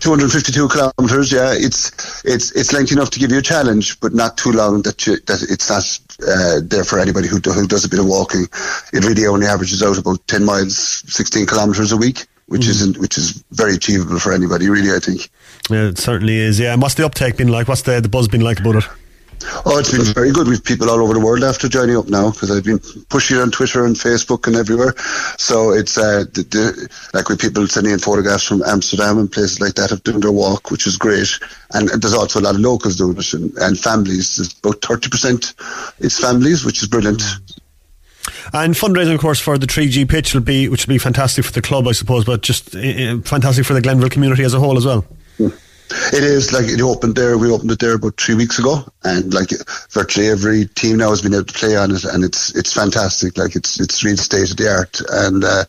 252 0.00 0.68
kilometres. 0.68 1.32
Yeah, 1.32 1.52
it's 1.52 2.24
it's 2.24 2.52
it's 2.52 2.72
lengthy 2.72 2.94
enough 2.94 3.10
to 3.10 3.18
give 3.18 3.30
you 3.30 3.38
a 3.38 3.42
challenge, 3.42 3.98
but 4.00 4.12
not 4.14 4.36
too 4.36 4.52
long 4.52 4.82
that 4.82 5.06
you, 5.06 5.16
that 5.26 5.42
it's 5.42 5.70
not 5.70 5.84
uh, 6.28 6.60
there 6.62 6.84
for 6.84 6.98
anybody 6.98 7.28
who 7.28 7.36
who 7.36 7.66
does 7.66 7.84
a 7.84 7.88
bit 7.88 8.00
of 8.00 8.06
walking. 8.06 8.44
It 8.92 9.04
really 9.04 9.26
only 9.26 9.46
averages 9.46 9.82
out 9.82 9.98
about 9.98 10.26
10 10.28 10.44
miles, 10.44 10.76
16 10.76 11.46
kilometres 11.46 11.92
a 11.92 11.96
week, 11.96 12.26
which 12.46 12.62
mm. 12.62 12.70
isn't 12.70 12.98
which 12.98 13.18
is 13.18 13.44
very 13.52 13.74
achievable 13.74 14.18
for 14.18 14.32
anybody. 14.32 14.68
Really, 14.68 14.94
I 14.94 14.98
think. 14.98 15.30
Yeah, 15.70 15.88
it 15.88 15.98
certainly 15.98 16.36
is. 16.36 16.60
Yeah, 16.60 16.72
and 16.72 16.82
what's 16.82 16.94
the 16.94 17.06
uptake 17.06 17.36
been 17.36 17.48
like? 17.48 17.68
What's 17.68 17.82
the 17.82 18.00
the 18.00 18.08
buzz 18.08 18.28
been 18.28 18.42
like 18.42 18.60
about 18.60 18.76
it? 18.76 18.84
Oh, 19.66 19.78
it's 19.78 19.92
been 19.92 20.04
very 20.14 20.32
good 20.32 20.48
with 20.48 20.64
people 20.64 20.90
all 20.90 21.00
over 21.00 21.14
the 21.14 21.20
world 21.20 21.42
after 21.42 21.68
joining 21.68 21.96
up 21.96 22.08
now 22.08 22.30
because 22.30 22.50
I've 22.50 22.64
been 22.64 22.80
pushing 23.08 23.36
it 23.36 23.40
on 23.40 23.50
Twitter 23.50 23.84
and 23.84 23.96
Facebook 23.96 24.46
and 24.46 24.56
everywhere. 24.56 24.94
So 25.38 25.72
it's 25.72 25.96
uh, 25.96 26.24
the, 26.32 26.42
the, 26.42 26.88
like 27.14 27.28
with 27.28 27.40
people 27.40 27.66
sending 27.66 27.92
in 27.92 27.98
photographs 27.98 28.44
from 28.44 28.62
Amsterdam 28.62 29.18
and 29.18 29.30
places 29.30 29.60
like 29.60 29.74
that 29.74 29.92
of 29.92 30.02
doing 30.02 30.20
their 30.20 30.32
walk, 30.32 30.70
which 30.70 30.86
is 30.86 30.96
great. 30.96 31.38
And, 31.72 31.88
there's 31.88 32.14
also 32.14 32.40
a 32.40 32.42
lot 32.42 32.54
of 32.54 32.60
locals 32.60 32.96
doing 32.96 33.16
it 33.16 33.32
and, 33.32 33.56
and 33.58 33.78
families. 33.78 34.36
There's 34.36 34.58
about 34.58 34.80
30% 34.80 35.54
it's 36.00 36.20
families, 36.20 36.64
which 36.64 36.82
is 36.82 36.88
brilliant. 36.88 37.22
And 38.52 38.74
fundraising, 38.74 39.14
of 39.14 39.20
course, 39.20 39.40
for 39.40 39.58
the 39.58 39.66
3G 39.66 40.08
pitch 40.08 40.34
will 40.34 40.40
be, 40.40 40.68
which 40.68 40.86
will 40.86 40.94
be 40.94 40.98
fantastic 40.98 41.44
for 41.44 41.52
the 41.52 41.62
club, 41.62 41.86
I 41.86 41.92
suppose, 41.92 42.24
but 42.24 42.42
just 42.42 42.74
uh, 42.74 43.18
fantastic 43.20 43.64
for 43.66 43.74
the 43.74 43.80
Glenville 43.80 44.08
community 44.08 44.44
as 44.44 44.54
a 44.54 44.60
whole 44.60 44.76
as 44.76 44.86
well. 44.86 45.04
Mm. 45.38 45.58
It 45.90 46.24
is 46.24 46.52
like 46.52 46.66
it 46.66 46.80
opened 46.80 47.16
there. 47.16 47.36
We 47.36 47.50
opened 47.50 47.70
it 47.70 47.78
there 47.78 47.94
about 47.94 48.16
three 48.16 48.34
weeks 48.34 48.58
ago, 48.58 48.84
and 49.04 49.32
like 49.34 49.50
virtually 49.90 50.28
every 50.28 50.66
team 50.66 50.96
now 50.96 51.10
has 51.10 51.22
been 51.22 51.34
able 51.34 51.44
to 51.44 51.52
play 51.52 51.76
on 51.76 51.90
it, 51.90 52.04
and 52.04 52.24
it's 52.24 52.54
it's 52.56 52.72
fantastic. 52.72 53.36
Like 53.36 53.54
it's 53.54 53.78
it's 53.78 54.02
real 54.02 54.16
state 54.16 54.50
of 54.50 54.56
the 54.56 54.70
art, 54.70 55.00
and 55.10 55.44
uh, 55.44 55.64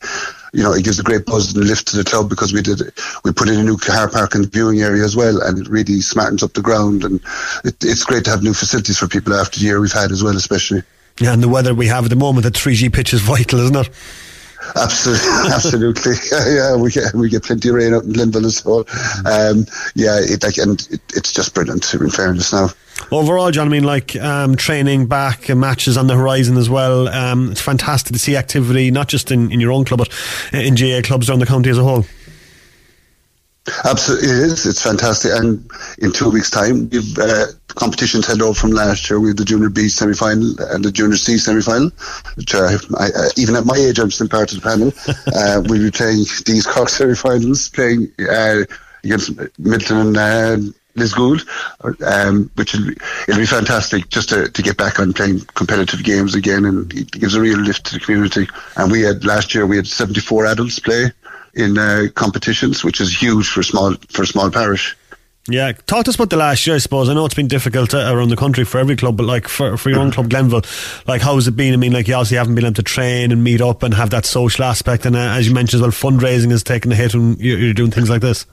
you 0.54 0.64
know 0.64 0.72
it 0.72 0.86
gives 0.86 1.00
a 1.00 1.04
great 1.04 1.26
buzz 1.26 1.54
and 1.56 1.68
lift 1.68 1.88
to 1.90 1.98
the 1.98 2.04
club 2.04 2.30
because 2.30 2.54
we 2.54 2.62
did 2.62 2.82
we 3.24 3.34
put 3.34 3.50
in 3.50 3.60
a 3.60 3.64
new 3.64 3.78
car 3.78 4.10
park 4.10 4.36
and 4.36 4.52
viewing 4.52 4.82
area 4.82 5.04
as 5.04 5.16
well, 5.16 5.42
and 5.42 5.60
it 5.60 5.68
really 5.68 6.00
smartens 6.00 6.44
up 6.44 6.54
the 6.54 6.62
ground, 6.62 7.04
and 7.04 7.20
it, 7.66 7.76
it's 7.84 8.06
great 8.06 8.24
to 8.26 8.32
have 8.32 8.44
new 8.44 8.54
facilities 8.54 8.98
for 8.98 9.08
people 9.08 9.34
after 9.34 9.60
the 9.60 9.66
year 9.66 9.82
we've 9.82 9.92
had 9.92 10.12
as 10.12 10.24
well, 10.24 10.38
especially. 10.38 10.82
Yeah, 11.20 11.34
and 11.34 11.44
the 11.44 11.50
weather 11.50 11.74
we 11.74 11.88
have 11.88 12.06
at 12.06 12.10
the 12.10 12.16
moment, 12.18 12.44
the 12.44 12.52
3G 12.52 12.94
pitch 12.94 13.14
is 13.14 13.22
vital, 13.22 13.60
isn't 13.60 13.76
it? 13.76 13.90
Absolutely, 14.76 15.30
absolutely. 15.54 16.14
yeah, 16.32 16.76
we 16.76 16.92
get 16.92 17.14
we 17.14 17.30
get 17.30 17.44
plenty 17.44 17.70
of 17.70 17.76
rain 17.76 17.94
out 17.94 18.04
in 18.04 18.14
Glenville 18.14 18.46
as 18.46 18.64
well. 18.66 18.86
Um, 19.26 19.66
yeah, 19.96 20.20
it, 20.20 20.44
like, 20.44 20.58
and 20.58 20.80
it, 20.92 21.02
it's 21.14 21.32
just 21.32 21.54
brilliant. 21.54 21.94
In 21.94 22.10
fairness, 22.10 22.52
now. 22.52 22.70
Overall, 23.12 23.52
John, 23.52 23.68
I 23.68 23.70
mean, 23.70 23.84
like 23.84 24.16
um, 24.16 24.56
training 24.56 25.08
back, 25.08 25.50
and 25.50 25.60
matches 25.60 25.98
on 25.98 26.08
the 26.08 26.16
horizon 26.16 26.58
as 26.58 26.70
well. 26.70 27.08
Um, 27.08 27.52
it's 27.52 27.62
fantastic 27.62 28.14
to 28.14 28.20
see 28.20 28.36
activity, 28.36 28.92
not 28.92 29.08
just 29.08 29.32
in, 29.32 29.52
in 29.52 29.60
your 29.60 29.72
own 29.72 29.86
club, 29.86 30.00
but 30.00 30.10
in 30.54 30.76
GAA 30.76 31.02
clubs 31.06 31.30
around 31.30 31.40
the 31.40 31.46
county 31.46 31.70
as 31.70 31.78
a 31.78 31.84
whole. 31.84 32.06
Absolutely, 33.84 34.30
it 34.30 34.38
is. 34.38 34.66
It's 34.66 34.82
fantastic. 34.82 35.32
And 35.34 35.70
in 35.98 36.12
two 36.12 36.30
weeks' 36.30 36.52
time, 36.52 36.88
we've 36.90 37.18
uh, 37.18 37.48
competitions 37.68 38.28
held 38.28 38.42
over 38.42 38.54
from 38.54 38.72
last 38.72 39.10
year. 39.10 39.20
We 39.20 39.30
have 39.30 39.38
the 39.38 39.46
Junior 39.46 39.70
B 39.70 39.90
semi 39.90 40.14
final 40.14 40.56
and 40.70 40.86
the 40.86 40.92
Junior 40.92 41.18
C 41.18 41.38
semi 41.38 41.62
final, 41.62 41.90
which 42.36 42.54
uh, 42.54 42.78
I, 42.98 43.08
uh, 43.08 43.30
even 43.38 43.56
at 43.56 43.66
my 43.66 43.76
age, 43.76 44.00
I'm 44.00 44.12
still 44.12 44.30
part 44.30 44.54
of 44.54 44.62
the 44.62 44.70
panel. 44.70 44.94
uh, 45.36 45.64
we'll 45.66 45.82
be 45.82 45.92
playing 45.92 46.26
these 46.46 46.68
Cork 46.68 46.90
semi 46.90 47.16
finals, 47.16 47.70
playing 47.70 48.12
uh, 48.20 48.66
against 49.04 49.36
Midleton 49.36 50.02
and 50.02 50.18
uh, 50.18 50.72
Lisgoold, 50.96 51.42
um, 52.04 52.50
which 52.56 52.74
will 52.74 52.86
be, 52.86 52.98
it'll 53.28 53.42
be 53.42 53.46
fantastic 53.48 54.10
just 54.10 54.30
to, 54.30 54.48
to 54.50 54.62
get 54.62 54.78
back 54.78 55.00
on 55.00 55.12
playing 55.12 55.40
competitive 55.56 56.04
games 56.04 56.36
again, 56.36 56.66
and 56.66 56.94
it 56.94 57.12
gives 57.12 57.36
a 57.36 57.42
real 57.42 57.60
lift 57.60 57.86
to 57.88 57.96
the 57.96 58.00
community. 58.00 58.48
And 58.78 58.92
we 58.92 59.02
had 59.02 59.26
last 59.26 59.56
year 59.56 59.66
we 59.66 59.76
had 59.76 59.88
74 59.88 60.46
adults 60.46 60.80
play 60.80 61.12
in 61.56 61.78
uh, 61.78 62.08
competitions, 62.16 62.84
which 62.84 63.02
is 63.02 63.14
huge 63.14 63.48
for 63.48 63.64
small 63.64 63.94
for 64.10 64.24
a 64.24 64.28
small 64.28 64.52
parish. 64.52 64.96
Yeah, 65.48 65.74
talk 65.74 66.06
to 66.06 66.10
us 66.10 66.16
about 66.16 66.32
the 66.32 66.38
last 66.38 66.66
year. 66.66 66.76
I 66.76 66.80
suppose 66.80 67.08
I 67.08 67.14
know 67.14 67.24
it's 67.26 67.36
been 67.36 67.48
difficult 67.48 67.94
uh, 67.94 68.12
around 68.12 68.30
the 68.30 68.36
country 68.36 68.66
for 68.66 68.80
every 68.80 68.96
club, 68.96 69.16
but 69.18 69.28
like 69.28 69.48
for, 69.48 69.78
for 69.78 69.92
your 69.92 70.00
own 70.00 70.10
club, 70.10 70.28
Glenville, 70.32 70.64
like 71.08 71.22
how 71.22 71.36
has 71.36 71.48
it 71.48 71.56
been? 71.56 71.72
I 71.72 71.78
mean, 71.78 71.94
like 71.94 72.08
you 72.08 72.16
obviously 72.16 72.38
haven't 72.38 72.56
been 72.56 72.66
able 72.66 72.74
to 72.76 72.84
train 72.84 73.32
and 73.32 73.44
meet 73.44 73.62
up 73.62 73.84
and 73.84 73.94
have 73.94 74.10
that 74.10 74.26
social 74.26 74.64
aspect, 74.64 75.06
and 75.06 75.16
uh, 75.16 75.20
as 75.20 75.48
you 75.48 75.54
mentioned 75.54 75.84
as 75.84 76.02
well, 76.02 76.12
fundraising 76.12 76.50
has 76.50 76.64
taken 76.64 76.92
a 76.92 76.96
hit 76.96 77.14
when 77.14 77.36
you're, 77.36 77.60
you're 77.60 77.74
doing 77.76 77.92
things 77.92 78.10
like 78.10 78.22
this. 78.22 78.48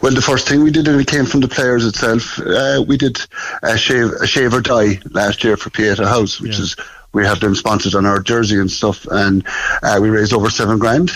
Well, 0.00 0.14
the 0.14 0.22
first 0.22 0.48
thing 0.48 0.62
we 0.62 0.70
did, 0.70 0.86
and 0.86 1.00
it 1.00 1.08
came 1.08 1.26
from 1.26 1.40
the 1.40 1.48
players 1.48 1.84
itself, 1.84 2.38
uh, 2.38 2.84
we 2.86 2.96
did 2.96 3.20
a 3.64 3.76
shave, 3.76 4.12
a 4.12 4.26
shave 4.28 4.54
or 4.54 4.60
die 4.60 5.00
last 5.10 5.42
year 5.42 5.56
for 5.56 5.70
Pieta 5.70 6.06
House, 6.06 6.40
which 6.40 6.56
yeah. 6.56 6.62
is 6.62 6.76
we 7.12 7.26
have 7.26 7.40
them 7.40 7.56
sponsored 7.56 7.96
on 7.96 8.06
our 8.06 8.20
jersey 8.20 8.60
and 8.60 8.70
stuff, 8.70 9.06
and 9.10 9.44
uh, 9.82 9.98
we 10.00 10.08
raised 10.08 10.32
over 10.32 10.50
seven 10.50 10.78
grand 10.78 11.10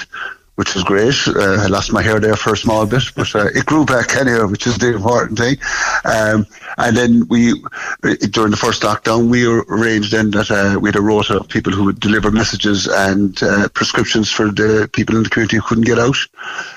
which 0.56 0.74
was 0.74 0.84
great. 0.84 1.16
Uh, 1.26 1.62
I 1.62 1.66
lost 1.66 1.92
my 1.92 2.02
hair 2.02 2.20
there 2.20 2.36
for 2.36 2.52
a 2.52 2.56
small 2.56 2.86
bit, 2.86 3.02
but 3.16 3.34
uh, 3.34 3.46
it 3.46 3.66
grew 3.66 3.84
back 3.84 4.16
anyway, 4.16 4.44
which 4.44 4.66
is 4.66 4.78
the 4.78 4.94
important 4.94 5.38
thing. 5.38 5.56
Um, 6.04 6.46
and 6.78 6.96
then 6.96 7.26
we, 7.28 7.54
during 8.30 8.50
the 8.50 8.56
first 8.56 8.82
lockdown, 8.82 9.28
we 9.28 9.46
arranged 9.46 10.12
then 10.12 10.30
that 10.30 10.50
uh, 10.50 10.78
we 10.78 10.88
had 10.88 10.96
a 10.96 11.00
rota 11.02 11.38
of 11.40 11.48
people 11.48 11.72
who 11.72 11.84
would 11.84 12.00
deliver 12.00 12.30
messages 12.30 12.86
and 12.86 13.42
uh, 13.42 13.68
prescriptions 13.70 14.30
for 14.30 14.50
the 14.50 14.88
people 14.92 15.16
in 15.16 15.24
the 15.24 15.30
community 15.30 15.56
who 15.56 15.62
couldn't 15.62 15.86
get 15.86 15.98
out, 15.98 16.16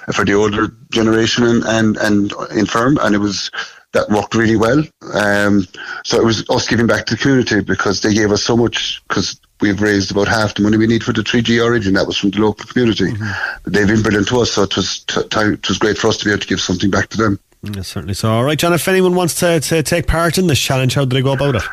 uh, 0.08 0.12
for 0.12 0.26
the 0.26 0.34
older 0.34 0.68
generation 0.92 1.44
and, 1.44 1.64
and, 1.66 1.98
and 1.98 2.34
infirm. 2.52 2.98
And 3.02 3.14
it 3.14 3.20
was, 3.20 3.52
that 3.94 4.10
worked 4.10 4.36
really 4.36 4.58
well. 4.58 4.84
Um, 5.14 5.68
so 6.04 6.18
it 6.18 6.26
was 6.26 6.50
us 6.50 6.68
giving 6.68 6.88
back 6.88 7.06
to 7.06 7.16
the 7.16 7.22
community 7.22 7.62
because 7.62 8.02
they 8.02 8.14
gave 8.14 8.32
us 8.32 8.44
so 8.44 8.58
much 8.58 9.04
because 9.08 9.40
we've 9.62 9.82
raised 9.82 10.12
about 10.12 10.28
half 10.28 10.56
the 10.56 10.62
money 10.62 10.78
we 10.78 10.88
need 10.88 11.04
for 11.04 11.14
the 11.14 11.22
3G 11.22 11.64
origin. 11.64 11.94
That 11.94 12.08
was 12.08 12.18
from 12.18 12.32
the 12.32 12.40
local 12.40 12.66
community. 12.66 13.06
Mm-hmm. 13.06 13.72
They've 13.72 13.88
been 13.88 14.02
brilliant 14.02 14.28
to 14.30 14.42
us, 14.42 14.52
so 14.52 14.64
it 14.64 14.76
was 14.76 15.00
t- 15.00 15.22
t- 15.30 15.40
it 15.40 15.68
was 15.68 15.78
great 15.78 15.98
for 15.98 16.08
us 16.08 16.18
to 16.18 16.26
be 16.26 16.32
able 16.32 16.42
to 16.42 16.48
give 16.48 16.62
something 16.62 16.90
back 16.90 17.10
to 17.10 17.18
them. 17.18 17.40
Yeah, 17.64 17.82
certainly. 17.82 18.14
So, 18.14 18.32
all 18.32 18.44
right, 18.44 18.58
John. 18.58 18.74
If 18.74 18.88
anyone 18.88 19.16
wants 19.16 19.36
to, 19.36 19.60
to 19.60 19.84
take 19.84 20.08
part 20.08 20.38
in 20.38 20.48
this 20.48 20.60
challenge, 20.60 20.94
how 20.94 21.06
do 21.06 21.16
they 21.16 21.22
go 21.22 21.34
about 21.34 21.56
it? 21.56 21.64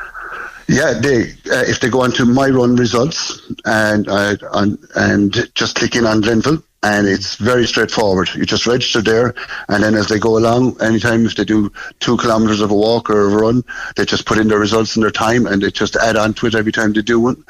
Yeah, 0.66 0.94
they 0.94 1.24
uh, 1.52 1.64
if 1.66 1.80
they 1.80 1.90
go 1.90 2.02
onto 2.02 2.24
my 2.24 2.48
run 2.48 2.76
results 2.76 3.52
and 3.66 4.08
uh, 4.08 4.36
on, 4.52 4.78
and 4.96 5.50
just 5.54 5.76
click 5.76 5.94
in 5.94 6.06
on 6.06 6.22
Glenville 6.22 6.62
and 6.84 7.08
it's 7.08 7.36
very 7.36 7.66
straightforward. 7.66 8.28
You 8.34 8.44
just 8.44 8.66
register 8.66 9.00
there, 9.00 9.34
and 9.68 9.82
then 9.82 9.94
as 9.94 10.08
they 10.08 10.18
go 10.18 10.36
along, 10.36 10.80
anytime 10.82 11.24
if 11.24 11.34
they 11.34 11.44
do 11.44 11.72
two 11.98 12.18
kilometres 12.18 12.60
of 12.60 12.70
a 12.70 12.74
walk 12.74 13.08
or 13.08 13.22
a 13.22 13.28
run, 13.28 13.64
they 13.96 14.04
just 14.04 14.26
put 14.26 14.38
in 14.38 14.48
their 14.48 14.58
results 14.58 14.94
and 14.94 15.02
their 15.02 15.10
time, 15.10 15.46
and 15.46 15.62
they 15.62 15.70
just 15.70 15.96
add 15.96 16.16
on 16.16 16.34
to 16.34 16.46
it 16.46 16.54
every 16.54 16.72
time 16.72 16.92
they 16.92 17.00
do 17.00 17.18
one. 17.18 17.42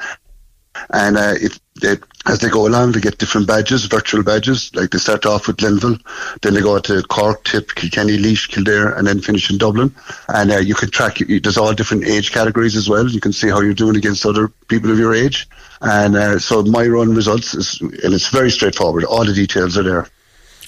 And 0.91 1.17
uh, 1.17 1.33
they, 1.81 1.97
as 2.25 2.39
they 2.39 2.49
go 2.49 2.67
along, 2.67 2.93
they 2.93 3.01
get 3.01 3.17
different 3.17 3.47
badges, 3.47 3.85
virtual 3.85 4.23
badges. 4.23 4.73
Like 4.75 4.91
they 4.91 4.97
start 4.97 5.25
off 5.25 5.47
with 5.47 5.57
Glenville, 5.57 5.97
then 6.41 6.53
they 6.53 6.61
go 6.61 6.79
to 6.79 7.03
Cork, 7.03 7.43
Tip, 7.43 7.75
Kilkenny, 7.75 8.17
Laois, 8.17 8.47
Kildare, 8.47 8.93
and 8.97 9.05
then 9.05 9.21
finish 9.21 9.49
in 9.49 9.57
Dublin. 9.57 9.93
And 10.29 10.51
uh, 10.51 10.57
you 10.57 10.75
can 10.75 10.89
track. 10.89 11.17
There's 11.17 11.57
all 11.57 11.73
different 11.73 12.05
age 12.05 12.31
categories 12.31 12.75
as 12.75 12.89
well. 12.89 13.07
You 13.07 13.21
can 13.21 13.33
see 13.33 13.49
how 13.49 13.61
you're 13.61 13.73
doing 13.73 13.95
against 13.95 14.25
other 14.25 14.47
people 14.67 14.91
of 14.91 14.97
your 14.97 15.13
age. 15.13 15.47
And 15.81 16.15
uh, 16.15 16.39
so 16.39 16.63
my 16.63 16.87
run 16.87 17.13
results 17.13 17.53
is, 17.53 17.79
and 17.81 18.13
it's 18.13 18.29
very 18.29 18.49
straightforward. 18.49 19.03
All 19.03 19.25
the 19.25 19.33
details 19.33 19.77
are 19.77 19.83
there. 19.83 20.07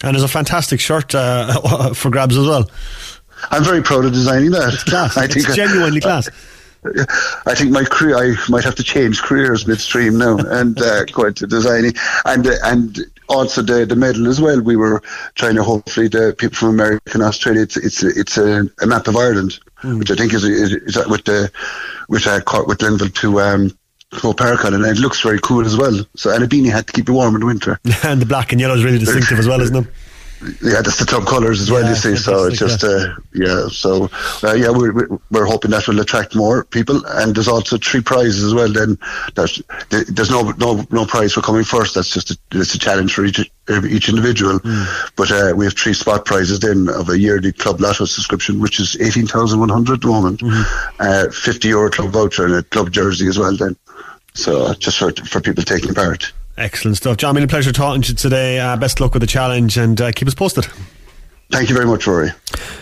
And 0.03 0.13
there's 0.13 0.23
a 0.23 0.27
fantastic 0.27 0.79
shirt 0.79 1.15
uh, 1.15 1.93
for 1.93 2.09
grabs 2.11 2.37
as 2.37 2.45
well. 2.45 2.69
I'm 3.51 3.63
very 3.63 3.81
proud 3.81 4.05
of 4.05 4.13
designing 4.13 4.51
that. 4.51 4.73
It's 4.73 4.83
class. 4.83 5.17
I 5.17 5.27
think 5.27 5.47
it's 5.47 5.55
genuinely 5.55 6.01
class. 6.01 6.29
I 7.45 7.55
think 7.55 7.71
my 7.71 7.83
career, 7.83 8.17
I 8.17 8.35
might 8.49 8.63
have 8.63 8.75
to 8.75 8.83
change 8.83 9.21
careers 9.21 9.67
midstream 9.67 10.17
now 10.17 10.37
and 10.37 10.79
uh, 10.81 11.05
go 11.11 11.25
into 11.25 11.47
designing. 11.47 11.93
And 12.25 12.47
uh, 12.47 12.55
and 12.63 12.99
also 13.29 13.61
the 13.61 13.85
the 13.85 13.95
medal 13.95 14.27
as 14.27 14.41
well. 14.41 14.61
We 14.61 14.75
were 14.75 15.01
trying 15.35 15.55
to 15.55 15.63
hopefully 15.63 16.07
the 16.07 16.35
people 16.37 16.55
from 16.55 16.69
America 16.69 17.11
and 17.13 17.23
Australia. 17.23 17.61
It's 17.61 17.77
it's 17.77 18.03
it's 18.03 18.37
a, 18.37 18.69
a 18.81 18.87
map 18.87 19.07
of 19.07 19.15
Ireland, 19.15 19.59
mm. 19.83 19.99
which 19.99 20.11
I 20.11 20.15
think 20.15 20.33
is 20.33 20.43
is, 20.43 20.73
is 20.73 21.07
with 21.07 21.25
the 21.25 21.51
with 22.09 22.27
uh, 22.27 22.41
caught 22.41 22.67
with 22.67 22.79
Glenville 22.79 23.09
to 23.09 23.41
um, 23.41 23.77
Croke 24.11 24.37
Park 24.37 24.65
on 24.65 24.73
it, 24.73 24.77
and 24.77 24.85
it 24.85 24.99
looks 24.99 25.21
very 25.21 25.39
cool 25.39 25.65
as 25.65 25.77
well. 25.77 26.05
So 26.15 26.33
and 26.33 26.43
a 26.43 26.47
beanie 26.47 26.71
had 26.71 26.87
to 26.87 26.93
keep 26.93 27.07
you 27.07 27.13
warm 27.13 27.35
in 27.35 27.41
the 27.41 27.47
winter. 27.47 27.79
and 28.03 28.21
the 28.21 28.25
black 28.25 28.51
and 28.51 28.61
yellow 28.61 28.75
is 28.75 28.83
really 28.83 28.99
distinctive 28.99 29.39
as 29.39 29.47
well, 29.47 29.61
isn't 29.61 29.75
it? 29.75 29.87
Yeah, 30.61 30.81
that's 30.81 30.99
the 30.99 31.05
club 31.05 31.25
colours 31.25 31.61
as 31.61 31.71
well. 31.71 31.83
Yeah, 31.83 31.89
you 31.89 31.95
see, 31.95 32.15
so 32.15 32.45
it's 32.45 32.59
just 32.59 32.83
uh, 32.83 33.15
yeah. 33.33 33.67
So 33.69 34.09
uh, 34.43 34.53
yeah, 34.53 34.69
we're 34.69 35.07
we're 35.31 35.45
hoping 35.45 35.71
that 35.71 35.87
will 35.87 35.99
attract 35.99 36.35
more 36.35 36.63
people, 36.65 37.03
and 37.05 37.33
there's 37.33 37.47
also 37.47 37.77
three 37.77 38.01
prizes 38.01 38.43
as 38.43 38.53
well. 38.53 38.71
Then 38.71 38.97
there's 39.35 39.61
there's 39.89 40.29
no 40.29 40.51
no 40.51 40.85
no 40.91 41.05
prize 41.05 41.33
for 41.33 41.41
coming 41.41 41.63
first. 41.63 41.95
That's 41.95 42.11
just 42.11 42.31
a, 42.31 42.37
it's 42.51 42.75
a 42.75 42.79
challenge 42.79 43.13
for 43.13 43.25
each 43.25 43.39
each 43.89 44.09
individual. 44.09 44.59
Mm. 44.59 45.11
But 45.15 45.31
uh, 45.31 45.53
we 45.55 45.65
have 45.65 45.75
three 45.75 45.93
spot 45.93 46.25
prizes 46.25 46.59
then 46.59 46.87
of 46.89 47.09
a 47.09 47.17
yearly 47.17 47.51
club 47.51 47.81
lotto 47.81 48.05
subscription, 48.05 48.59
which 48.59 48.79
is 48.79 48.95
eighteen 49.01 49.27
thousand 49.27 49.59
one 49.59 49.69
hundred 49.69 49.95
at 49.95 50.01
the 50.01 50.07
moment. 50.07 50.41
Mm-hmm. 50.41 51.01
Uh, 51.01 51.31
Fifty 51.31 51.69
euro 51.69 51.89
club 51.89 52.11
voucher 52.11 52.45
and 52.45 52.55
a 52.55 52.63
club 52.63 52.91
jersey 52.91 53.27
as 53.27 53.39
well. 53.39 53.55
Then, 53.55 53.75
so 54.33 54.73
just 54.75 54.97
for 54.99 55.11
for 55.11 55.41
people 55.41 55.63
taking 55.63 55.93
part. 55.93 56.31
Excellent 56.57 56.97
stuff. 56.97 57.17
John, 57.17 57.37
a 57.37 57.47
pleasure 57.47 57.71
talking 57.71 58.01
to 58.01 58.09
you 58.09 58.15
today. 58.15 58.59
Uh, 58.59 58.75
best 58.77 58.99
luck 58.99 59.13
with 59.13 59.21
the 59.21 59.27
challenge 59.27 59.77
and 59.77 59.99
uh, 60.01 60.11
keep 60.11 60.27
us 60.27 60.33
posted. 60.33 60.67
Thank 61.49 61.69
you 61.69 61.75
very 61.75 61.87
much, 61.87 62.07
Rory. 62.07 62.31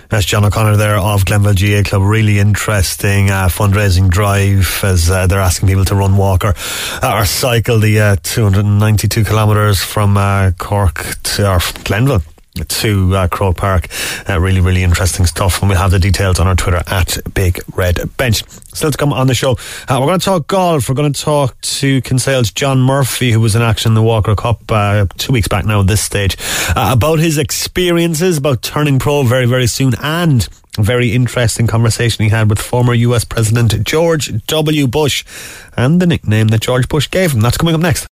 That's 0.09 0.25
John 0.25 0.43
O'Connor 0.43 0.77
there 0.77 0.97
of 0.97 1.25
Glenville 1.25 1.53
GAA 1.53 1.87
Club. 1.87 2.01
Really 2.01 2.39
interesting 2.39 3.29
uh, 3.29 3.47
fundraising 3.47 4.09
drive 4.09 4.79
as 4.83 5.11
uh, 5.11 5.27
they're 5.27 5.39
asking 5.39 5.67
people 5.67 5.85
to 5.85 5.95
run, 5.95 6.17
walk, 6.17 6.45
or, 6.45 6.55
uh, 7.03 7.19
or 7.19 7.25
cycle 7.25 7.77
the 7.77 7.99
uh, 7.99 8.15
292 8.23 9.23
kilometres 9.23 9.83
from 9.83 10.17
uh, 10.17 10.51
Cork 10.57 11.15
to 11.23 11.51
or 11.51 11.59
Glenville 11.83 12.23
to 12.63 13.15
uh, 13.15 13.27
Croke 13.27 13.57
Park. 13.57 13.87
Uh, 14.27 14.39
really, 14.39 14.61
really 14.61 14.83
interesting 14.83 15.25
stuff. 15.25 15.61
And 15.61 15.69
we'll 15.69 15.77
have 15.77 15.91
the 15.91 15.99
details 15.99 16.39
on 16.39 16.47
our 16.47 16.55
Twitter 16.55 16.81
at 16.87 17.17
Big 17.33 17.59
Red 17.75 18.15
Bench. 18.17 18.43
Still 18.73 18.91
to 18.91 18.97
come 18.97 19.13
on 19.13 19.27
the 19.27 19.35
show, 19.35 19.51
uh, 19.87 19.97
we're 19.99 20.07
going 20.07 20.19
to 20.19 20.25
talk 20.25 20.47
golf. 20.47 20.89
We're 20.89 20.95
going 20.95 21.11
to 21.11 21.21
talk 21.21 21.59
to 21.61 22.01
Kinsale's 22.01 22.51
John 22.51 22.79
Murphy, 22.79 23.31
who 23.31 23.39
was 23.39 23.55
in 23.55 23.61
action 23.61 23.91
in 23.91 23.95
the 23.95 24.03
Walker 24.03 24.35
Cup 24.35 24.61
uh, 24.69 25.05
two 25.17 25.33
weeks 25.33 25.47
back 25.47 25.65
now 25.65 25.81
at 25.81 25.87
this 25.87 26.01
stage, 26.01 26.37
uh, 26.75 26.91
about 26.93 27.19
his 27.19 27.37
experiences, 27.37 28.37
about 28.37 28.61
turning 28.61 28.99
pro 28.99 29.23
very, 29.23 29.45
very 29.45 29.67
soon, 29.67 29.93
and 30.01 30.47
very 30.77 31.13
interesting 31.13 31.67
conversation 31.67 32.23
he 32.23 32.29
had 32.29 32.49
with 32.49 32.59
former 32.59 32.93
US 32.93 33.23
President 33.23 33.83
George 33.85 34.45
W. 34.47 34.87
Bush 34.87 35.23
and 35.77 36.01
the 36.01 36.05
nickname 36.05 36.49
that 36.49 36.61
George 36.61 36.89
Bush 36.89 37.09
gave 37.09 37.31
him. 37.31 37.39
That's 37.39 37.57
coming 37.57 37.75
up 37.75 37.81
next. 37.81 38.07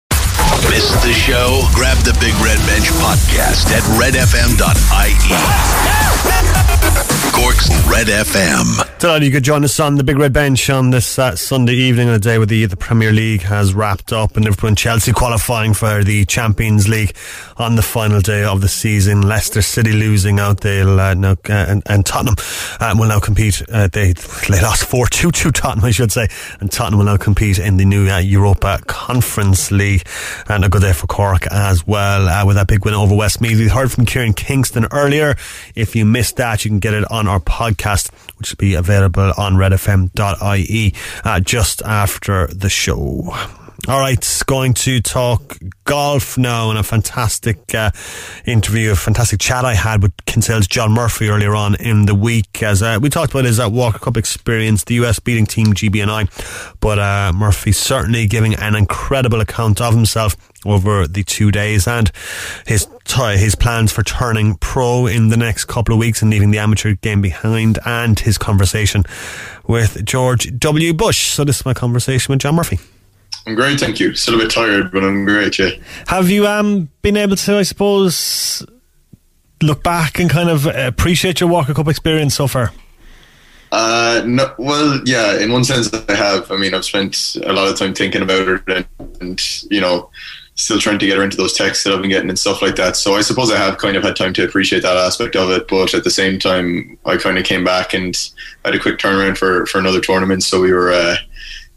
Missed 0.70 1.02
the 1.04 1.14
show? 1.14 1.62
Grab 1.74 1.98
the 2.00 2.14
Big 2.20 2.34
Red 2.42 2.58
Bench 2.66 2.88
podcast 3.02 3.68
at 3.72 3.84
redfm.ie. 4.00 5.14
Cork's 7.34 7.70
Red 7.90 8.08
FM. 8.08 9.00
Delighted 9.00 9.26
you 9.26 9.32
could 9.32 9.44
join 9.44 9.64
us 9.64 9.80
on 9.80 9.96
the 9.96 10.04
Big 10.04 10.18
Red 10.18 10.32
Bench 10.34 10.70
on 10.70 10.92
this 10.92 11.20
uh, 11.20 11.36
Sunday 11.36 11.74
evening 11.74 12.10
on 12.10 12.16
a 12.16 12.20
day 12.20 12.38
where 12.38 12.48
the, 12.48 12.66
the 12.66 12.78
Premier 12.78 13.12
League 13.12 13.42
has 13.42 13.74
wrapped 13.74 14.14
up 14.14 14.36
and 14.36 14.46
Liverpool 14.46 14.70
and 14.70 14.78
Chelsea 14.78 15.12
qualifying 15.12 15.74
for 15.74 16.04
the 16.04 16.26
Champions 16.26 16.88
League 16.88 17.16
on 17.58 17.76
the 17.76 17.82
final 17.82 18.22
day 18.22 18.44
of 18.44 18.62
the 18.62 18.68
season. 18.68 19.22
Leicester 19.22 19.62
City 19.62 19.92
losing 19.92 20.40
out. 20.40 20.62
They'll 20.62 21.00
uh, 21.00 21.14
now, 21.14 21.32
uh, 21.32 21.54
and, 21.54 21.84
and, 21.86 22.06
Tottenham 22.06 22.36
uh, 22.80 22.96
will 22.98 23.08
now 23.08 23.20
compete. 23.20 23.62
Uh, 23.72 23.88
they, 23.88 24.14
they 24.14 24.62
lost 24.62 24.86
4 24.86 25.08
2 25.08 25.32
to 25.32 25.52
Tottenham, 25.52 25.86
I 25.86 25.92
should 25.92 26.12
say. 26.12 26.28
And 26.60 26.72
Tottenham 26.72 27.00
will 27.00 27.06
now 27.06 27.18
compete 27.18 27.60
in 27.60 27.78
the 27.78 27.86
new 27.86 28.10
uh, 28.10 28.20
Europa 28.20 28.80
Conference 28.88 29.72
League. 29.72 30.08
And 30.48 30.66
a 30.66 30.70
good 30.70 30.82
day 30.82 30.94
for 30.94 31.08
Cork 31.08 31.48
as 31.48 31.86
well 31.88 32.46
with 32.46 32.56
that 32.56 32.68
big 32.68 32.86
win 32.86 32.94
over 32.94 33.16
Westmeath. 33.16 33.60
We 33.60 33.68
heard 33.68 33.92
from 33.92 34.06
Kieran 34.06 34.34
Kingston 34.34 34.88
earlier. 34.92 35.36
If 35.76 35.96
you 35.96 36.06
missed 36.06 36.38
that, 36.38 36.66
you 36.66 36.72
can 36.72 36.80
get 36.80 36.94
it 36.94 37.10
on 37.12 37.28
our 37.28 37.40
podcast, 37.40 38.12
which 38.38 38.52
will 38.52 38.58
be 38.58 38.74
available 38.76 39.34
on 39.38 39.56
redfm.ie 39.56 40.94
uh, 41.24 41.40
just 41.40 41.82
after 41.84 42.48
the 42.48 42.70
show. 42.70 43.63
All 43.86 44.00
right, 44.00 44.44
going 44.48 44.74
to 44.76 45.02
talk 45.02 45.58
golf 45.84 46.38
now 46.38 46.70
and 46.70 46.80
a 46.80 46.84
fantastic 46.84 47.76
uh, 47.76 47.92
interview, 48.46 48.92
a 48.92 48.96
fantastic 48.96 49.42
chat 49.42 49.66
I 49.66 49.74
had 49.74 50.02
with 50.02 50.14
Kinsale's 50.26 50.68
John 50.68 50.94
Murphy 50.94 51.28
earlier 51.28 51.54
on 51.54 51.76
in 51.76 52.06
the 52.06 52.16
week. 52.16 52.64
As 52.64 52.82
uh, 52.82 52.98
we 53.02 53.10
talked 53.10 53.34
about 53.34 53.44
his 53.44 53.60
uh, 53.60 53.70
Walker 53.70 54.00
Cup 54.00 54.16
experience, 54.16 54.86
the 54.86 54.94
US 55.04 55.20
beating 55.20 55.46
Team 55.46 55.74
GBNI, 55.74 56.78
but 56.80 56.98
uh, 56.98 57.34
Murphy 57.36 57.74
certainly 57.74 58.26
giving 58.26 58.54
an 58.56 58.74
incredible 58.74 59.42
account 59.42 59.82
of 59.82 59.94
himself 59.94 60.38
over 60.66 61.06
the 61.06 61.26
two 61.26 61.52
days 61.52 61.86
and 61.86 62.10
his 62.66 62.88
his 63.36 63.54
plans 63.54 63.92
for 63.92 64.02
turning 64.02 64.56
pro 64.56 65.08
in 65.08 65.28
the 65.28 65.36
next 65.36 65.66
couple 65.66 65.94
of 65.94 66.00
weeks 66.00 66.22
and 66.22 66.32
leaving 66.32 66.52
the 66.52 66.58
amateur 66.58 66.94
game 66.94 67.22
behind 67.22 67.80
and 67.86 68.22
his 68.22 68.38
conversation 68.38 69.04
with 69.68 70.06
George 70.06 70.58
W. 70.58 70.94
Bush. 70.94 71.32
So 71.32 71.44
this 71.44 71.60
is 71.60 71.66
my 71.66 71.74
conversation 71.74 72.32
with 72.32 72.40
John 72.40 72.56
Murphy. 72.56 72.80
I'm 73.46 73.56
great, 73.56 73.80
thank 73.80 74.00
you. 74.00 74.16
Still 74.16 74.36
a 74.36 74.38
bit 74.38 74.52
tired, 74.52 74.92
but 74.92 75.04
I'm 75.04 75.26
great, 75.26 75.60
yeah. 75.60 75.72
Have 76.08 76.30
you 76.30 76.48
um, 76.48 76.90
been 77.02 77.18
able 77.18 77.36
to, 77.36 77.58
I 77.58 77.64
suppose, 77.64 78.66
look 79.62 79.84
back 79.84 80.20
and 80.20 80.30
kind 80.30 80.50
of 80.50 80.66
appreciate 80.66 81.40
your 81.40 81.50
Walker 81.50 81.74
Cup 81.74 81.88
experience 81.88 82.36
so 82.36 82.48
far? 82.48 82.72
Uh, 83.72 84.22
no, 84.26 84.54
well, 84.60 85.02
yeah, 85.06 85.40
in 85.40 85.52
one 85.52 85.64
sense 85.64 85.92
I 85.94 86.16
have. 86.16 86.52
I 86.52 86.58
mean, 86.58 86.74
I've 86.74 86.86
spent 86.86 87.36
a 87.44 87.52
lot 87.52 87.68
of 87.68 87.78
time 87.78 87.94
thinking 87.94 88.22
about 88.22 88.48
it 88.48 88.62
and, 88.68 88.88
and 89.20 89.72
you 89.72 89.82
know, 89.82 90.10
still 90.56 90.80
trying 90.80 91.00
to 91.00 91.08
get 91.08 91.18
her 91.18 91.24
into 91.24 91.38
those 91.38 91.54
texts 91.54 91.84
that 91.84 91.92
I've 91.92 92.02
been 92.02 92.12
getting 92.12 92.30
and 92.30 92.38
stuff 92.38 92.62
like 92.62 92.76
that. 92.76 92.96
So 92.96 93.16
I 93.16 93.22
suppose 93.22 93.52
I 93.52 93.58
have 93.58 93.80
kind 93.80 93.98
of 93.98 94.04
had 94.04 94.16
time 94.16 94.34
to 94.34 94.46
appreciate 94.46 94.84
that 94.84 94.96
aspect 94.96 95.36
of 95.36 95.50
it. 95.50 95.68
But 95.68 95.96
at 95.96 96.04
the 96.04 96.12
same 96.12 96.38
time, 96.38 96.98
I 97.06 97.18
kind 97.18 97.40
of 97.40 97.46
came 97.46 97.64
back 97.64 97.96
and 97.96 98.16
had 98.64 98.76
a 98.76 98.80
quick 98.80 99.00
turnaround 99.00 99.38
for, 99.38 99.66
for 99.66 99.80
another 99.80 100.00
tournament. 100.00 100.44
So 100.44 100.62
we 100.62 100.72
were, 100.72 100.92
uh, 100.92 101.16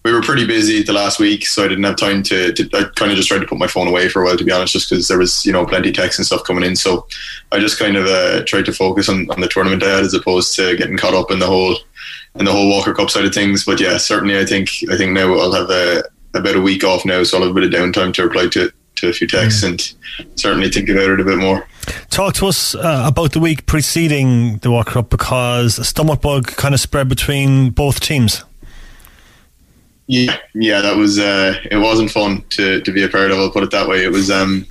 we 0.06 0.12
were 0.12 0.22
pretty 0.22 0.46
busy 0.46 0.84
the 0.84 0.92
last 0.92 1.18
week, 1.18 1.44
so 1.44 1.64
I 1.64 1.68
didn't 1.68 1.82
have 1.82 1.96
time 1.96 2.22
to. 2.22 2.52
to 2.52 2.70
I 2.74 2.84
kind 2.94 3.10
of 3.10 3.16
just 3.16 3.26
tried 3.26 3.40
to 3.40 3.46
put 3.46 3.58
my 3.58 3.66
phone 3.66 3.88
away 3.88 4.08
for 4.08 4.22
a 4.22 4.24
while, 4.24 4.36
to 4.36 4.44
be 4.44 4.52
honest, 4.52 4.72
just 4.72 4.88
because 4.88 5.08
there 5.08 5.18
was 5.18 5.44
you 5.44 5.50
know 5.50 5.66
plenty 5.66 5.88
of 5.88 5.96
texts 5.96 6.20
and 6.20 6.24
stuff 6.24 6.44
coming 6.44 6.62
in. 6.62 6.76
So 6.76 7.08
I 7.50 7.58
just 7.58 7.76
kind 7.76 7.96
of 7.96 8.06
uh, 8.06 8.44
tried 8.44 8.66
to 8.66 8.72
focus 8.72 9.08
on, 9.08 9.28
on 9.30 9.40
the 9.40 9.48
tournament 9.48 9.82
I 9.82 9.96
had 9.96 10.04
as 10.04 10.14
opposed 10.14 10.54
to 10.56 10.76
getting 10.76 10.96
caught 10.96 11.14
up 11.14 11.32
in 11.32 11.40
the 11.40 11.48
whole 11.48 11.76
in 12.36 12.44
the 12.44 12.52
whole 12.52 12.68
Walker 12.70 12.94
Cup 12.94 13.10
side 13.10 13.24
of 13.24 13.34
things. 13.34 13.64
But 13.64 13.80
yeah, 13.80 13.96
certainly 13.96 14.38
I 14.38 14.44
think 14.44 14.70
I 14.92 14.96
think 14.96 15.10
now 15.10 15.34
I'll 15.34 15.52
have 15.52 15.70
a, 15.70 16.04
about 16.34 16.54
a 16.54 16.60
week 16.60 16.84
off 16.84 17.04
now, 17.04 17.24
so 17.24 17.38
I'll 17.38 17.42
have 17.42 17.50
a 17.50 17.60
bit 17.60 17.64
of 17.64 17.72
downtime 17.72 18.14
to 18.14 18.22
reply 18.22 18.46
to 18.50 18.72
to 18.96 19.08
a 19.08 19.12
few 19.12 19.26
texts 19.26 19.64
mm. 19.64 19.70
and 19.70 20.38
certainly 20.38 20.70
think 20.70 20.88
about 20.88 21.10
it 21.10 21.20
a 21.20 21.24
bit 21.24 21.38
more. 21.38 21.66
Talk 22.10 22.34
to 22.34 22.46
us 22.46 22.76
uh, 22.76 23.04
about 23.06 23.32
the 23.32 23.40
week 23.40 23.66
preceding 23.66 24.58
the 24.58 24.70
Walker 24.70 24.92
Cup 24.92 25.10
because 25.10 25.80
a 25.80 25.84
stomach 25.84 26.20
bug 26.20 26.46
kind 26.46 26.74
of 26.74 26.80
spread 26.80 27.08
between 27.08 27.70
both 27.70 27.98
teams. 27.98 28.44
Yeah, 30.08 30.36
yeah, 30.54 30.80
that 30.82 30.96
was 30.96 31.18
uh, 31.18 31.54
it 31.70 31.78
wasn't 31.78 32.10
fun 32.10 32.42
to, 32.50 32.80
to 32.80 32.92
be 32.92 33.02
a 33.02 33.08
part 33.08 33.30
of. 33.30 33.38
I'll 33.38 33.50
put 33.50 33.64
it 33.64 33.72
that 33.72 33.88
way. 33.88 34.04
It 34.04 34.12
was 34.12 34.30
um, 34.30 34.64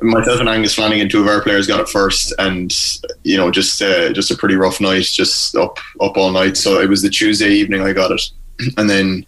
myself 0.00 0.40
and 0.40 0.48
Angus 0.48 0.74
Flanagan, 0.74 1.08
two 1.08 1.20
of 1.20 1.28
our 1.28 1.42
players, 1.42 1.66
got 1.66 1.80
it 1.80 1.88
first, 1.88 2.32
and 2.38 2.74
you 3.24 3.36
know, 3.36 3.50
just 3.50 3.82
uh, 3.82 4.12
just 4.12 4.30
a 4.30 4.36
pretty 4.36 4.54
rough 4.54 4.80
night, 4.80 5.04
just 5.04 5.54
up 5.54 5.78
up 6.00 6.16
all 6.16 6.30
night. 6.30 6.56
So 6.56 6.80
it 6.80 6.88
was 6.88 7.02
the 7.02 7.10
Tuesday 7.10 7.50
evening 7.50 7.82
I 7.82 7.92
got 7.92 8.10
it, 8.10 8.22
and 8.78 8.88
then 8.88 9.26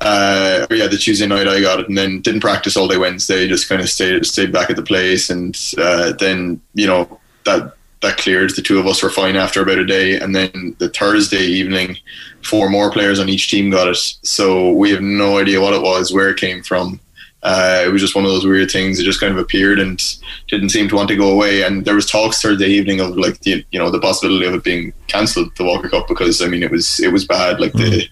uh, 0.00 0.66
yeah, 0.70 0.86
the 0.86 0.98
Tuesday 0.98 1.26
night 1.26 1.46
I 1.46 1.60
got 1.60 1.80
it, 1.80 1.88
and 1.88 1.96
then 1.96 2.20
didn't 2.20 2.40
practice 2.40 2.76
all 2.76 2.88
day 2.88 2.96
Wednesday. 2.96 3.46
Just 3.46 3.68
kind 3.68 3.80
of 3.80 3.88
stayed 3.88 4.24
stayed 4.26 4.52
back 4.52 4.70
at 4.70 4.76
the 4.76 4.82
place, 4.82 5.30
and 5.30 5.56
uh, 5.78 6.12
then 6.18 6.60
you 6.74 6.86
know 6.86 7.20
that 7.44 7.74
that 8.02 8.16
cleared. 8.16 8.54
The 8.54 8.62
two 8.62 8.78
of 8.78 8.86
us 8.86 9.02
were 9.02 9.10
fine 9.10 9.36
after 9.36 9.62
about 9.62 9.78
a 9.78 9.84
day, 9.84 10.18
and 10.18 10.34
then 10.34 10.74
the 10.78 10.88
Thursday 10.88 11.44
evening, 11.44 11.96
four 12.42 12.70
more 12.70 12.90
players 12.90 13.20
on 13.20 13.28
each 13.28 13.50
team 13.50 13.70
got 13.70 13.88
it. 13.88 13.96
So 14.22 14.72
we 14.72 14.90
have 14.90 15.02
no 15.02 15.38
idea 15.38 15.60
what 15.60 15.74
it 15.74 15.82
was, 15.82 16.12
where 16.12 16.30
it 16.30 16.38
came 16.38 16.62
from. 16.62 17.00
Uh, 17.42 17.82
it 17.86 17.88
was 17.90 18.02
just 18.02 18.14
one 18.14 18.24
of 18.24 18.30
those 18.30 18.44
weird 18.44 18.70
things. 18.70 18.98
It 18.98 19.04
just 19.04 19.20
kind 19.20 19.32
of 19.32 19.38
appeared 19.38 19.78
and 19.78 20.00
didn't 20.48 20.68
seem 20.68 20.88
to 20.88 20.94
want 20.94 21.08
to 21.08 21.16
go 21.16 21.32
away. 21.32 21.62
And 21.62 21.84
there 21.84 21.94
was 21.94 22.04
talks 22.04 22.42
Thursday 22.42 22.66
evening 22.66 23.00
of 23.00 23.16
like 23.16 23.40
the 23.40 23.64
you 23.70 23.78
know 23.78 23.90
the 23.90 24.00
possibility 24.00 24.46
of 24.46 24.54
it 24.54 24.64
being 24.64 24.92
cancelled, 25.06 25.54
the 25.56 25.64
Walker 25.64 25.88
Cup, 25.88 26.06
because 26.06 26.42
I 26.42 26.48
mean 26.48 26.62
it 26.62 26.70
was 26.70 27.00
it 27.00 27.12
was 27.12 27.26
bad. 27.26 27.60
Like 27.60 27.72
mm. 27.72 27.78
the 27.78 28.08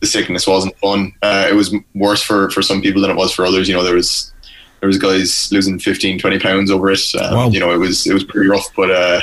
the 0.00 0.06
sickness 0.06 0.48
wasn't 0.48 0.76
fun. 0.78 1.12
Uh, 1.22 1.46
it 1.48 1.54
was 1.54 1.74
worse 1.94 2.22
for 2.22 2.50
for 2.50 2.62
some 2.62 2.82
people 2.82 3.02
than 3.02 3.10
it 3.10 3.16
was 3.16 3.32
for 3.32 3.46
others. 3.46 3.68
You 3.68 3.74
know 3.74 3.84
there 3.84 3.94
was 3.94 4.32
there 4.80 4.88
was 4.88 4.98
guys 4.98 5.52
losing 5.52 5.78
15, 5.78 6.18
20 6.18 6.40
pounds 6.40 6.68
over 6.68 6.90
it. 6.90 7.00
Um, 7.20 7.36
wow. 7.36 7.48
You 7.50 7.60
know 7.60 7.72
it 7.72 7.78
was 7.78 8.06
it 8.06 8.14
was 8.14 8.24
pretty 8.24 8.48
rough, 8.48 8.68
but. 8.74 8.90
Uh, 8.90 9.20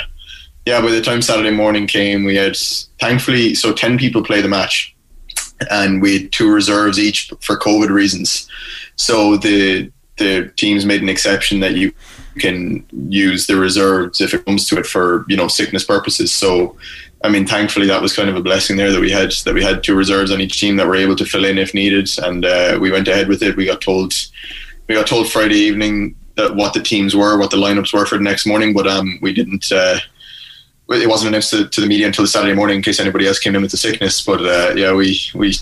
yeah, 0.70 0.82
by 0.82 0.92
the 0.92 1.02
time 1.02 1.24
Saturday 1.24 1.50
morning 1.50 1.88
came, 1.88 2.24
we 2.24 2.36
had 2.36 2.56
thankfully 3.00 3.56
so 3.56 3.74
ten 3.74 3.98
people 3.98 4.24
play 4.24 4.40
the 4.40 4.48
match, 4.48 4.96
and 5.72 6.00
we 6.00 6.20
had 6.20 6.32
two 6.32 6.54
reserves 6.54 7.00
each 7.00 7.34
for 7.42 7.58
COVID 7.58 7.90
reasons. 7.90 8.48
So 8.96 9.36
the 9.36 9.92
the 10.18 10.52
teams 10.58 10.86
made 10.86 11.02
an 11.02 11.10
exception 11.10 11.60
that 11.62 11.74
you 11.74 11.92
can 12.38 12.86
use 13.10 13.48
the 13.48 13.56
reserves 13.56 14.22
if 14.22 14.34
it 14.34 14.46
comes 14.46 14.68
to 14.68 14.78
it 14.78 14.86
for 14.86 15.26
you 15.28 15.36
know 15.36 15.48
sickness 15.48 15.84
purposes. 15.84 16.32
So 16.32 16.78
I 17.24 17.30
mean, 17.30 17.48
thankfully 17.48 17.88
that 17.88 18.04
was 18.04 18.16
kind 18.16 18.30
of 18.30 18.36
a 18.36 18.44
blessing 18.44 18.78
there 18.78 18.92
that 18.92 19.02
we 19.02 19.10
had 19.10 19.32
that 19.46 19.56
we 19.56 19.64
had 19.64 19.84
two 19.84 19.96
reserves 19.96 20.32
on 20.32 20.40
each 20.40 20.60
team 20.60 20.76
that 20.76 20.86
were 20.86 20.96
able 20.96 21.16
to 21.16 21.26
fill 21.26 21.46
in 21.46 21.58
if 21.58 21.74
needed, 21.74 22.08
and 22.20 22.46
uh, 22.46 22.78
we 22.80 22.92
went 22.92 23.08
ahead 23.08 23.28
with 23.28 23.42
it. 23.42 23.58
We 23.58 23.66
got 23.66 23.82
told 23.82 24.14
we 24.88 24.94
got 24.94 25.08
told 25.08 25.32
Friday 25.32 25.58
evening 25.58 26.16
that 26.36 26.56
what 26.56 26.76
the 26.76 26.84
teams 26.84 27.16
were, 27.16 27.40
what 27.40 27.50
the 27.50 27.58
lineups 27.58 27.92
were 27.92 28.06
for 28.06 28.20
the 28.20 28.24
next 28.24 28.46
morning, 28.46 28.72
but 28.72 28.86
um, 28.86 29.18
we 29.20 29.34
didn't. 29.34 29.72
Uh, 29.72 29.98
it 30.91 31.08
wasn't 31.08 31.30
announced 31.30 31.52
to, 31.52 31.67
to, 31.67 31.82
the 31.82 31.88
media 31.88 32.08
until 32.08 32.23
the 32.23 32.28
Saturday 32.28 32.56
morning 32.56 32.78
in 32.78 32.82
case 32.82 32.99
anybody 32.99 33.28
else 33.28 33.39
came 33.39 33.56
in 33.56 33.62
with 33.62 33.71
the 33.71 33.78
sickness. 33.78 34.21
But 34.21 34.41
uh, 34.41 34.73
yeah, 34.75 34.93
we 34.93 35.19
we 35.36 35.54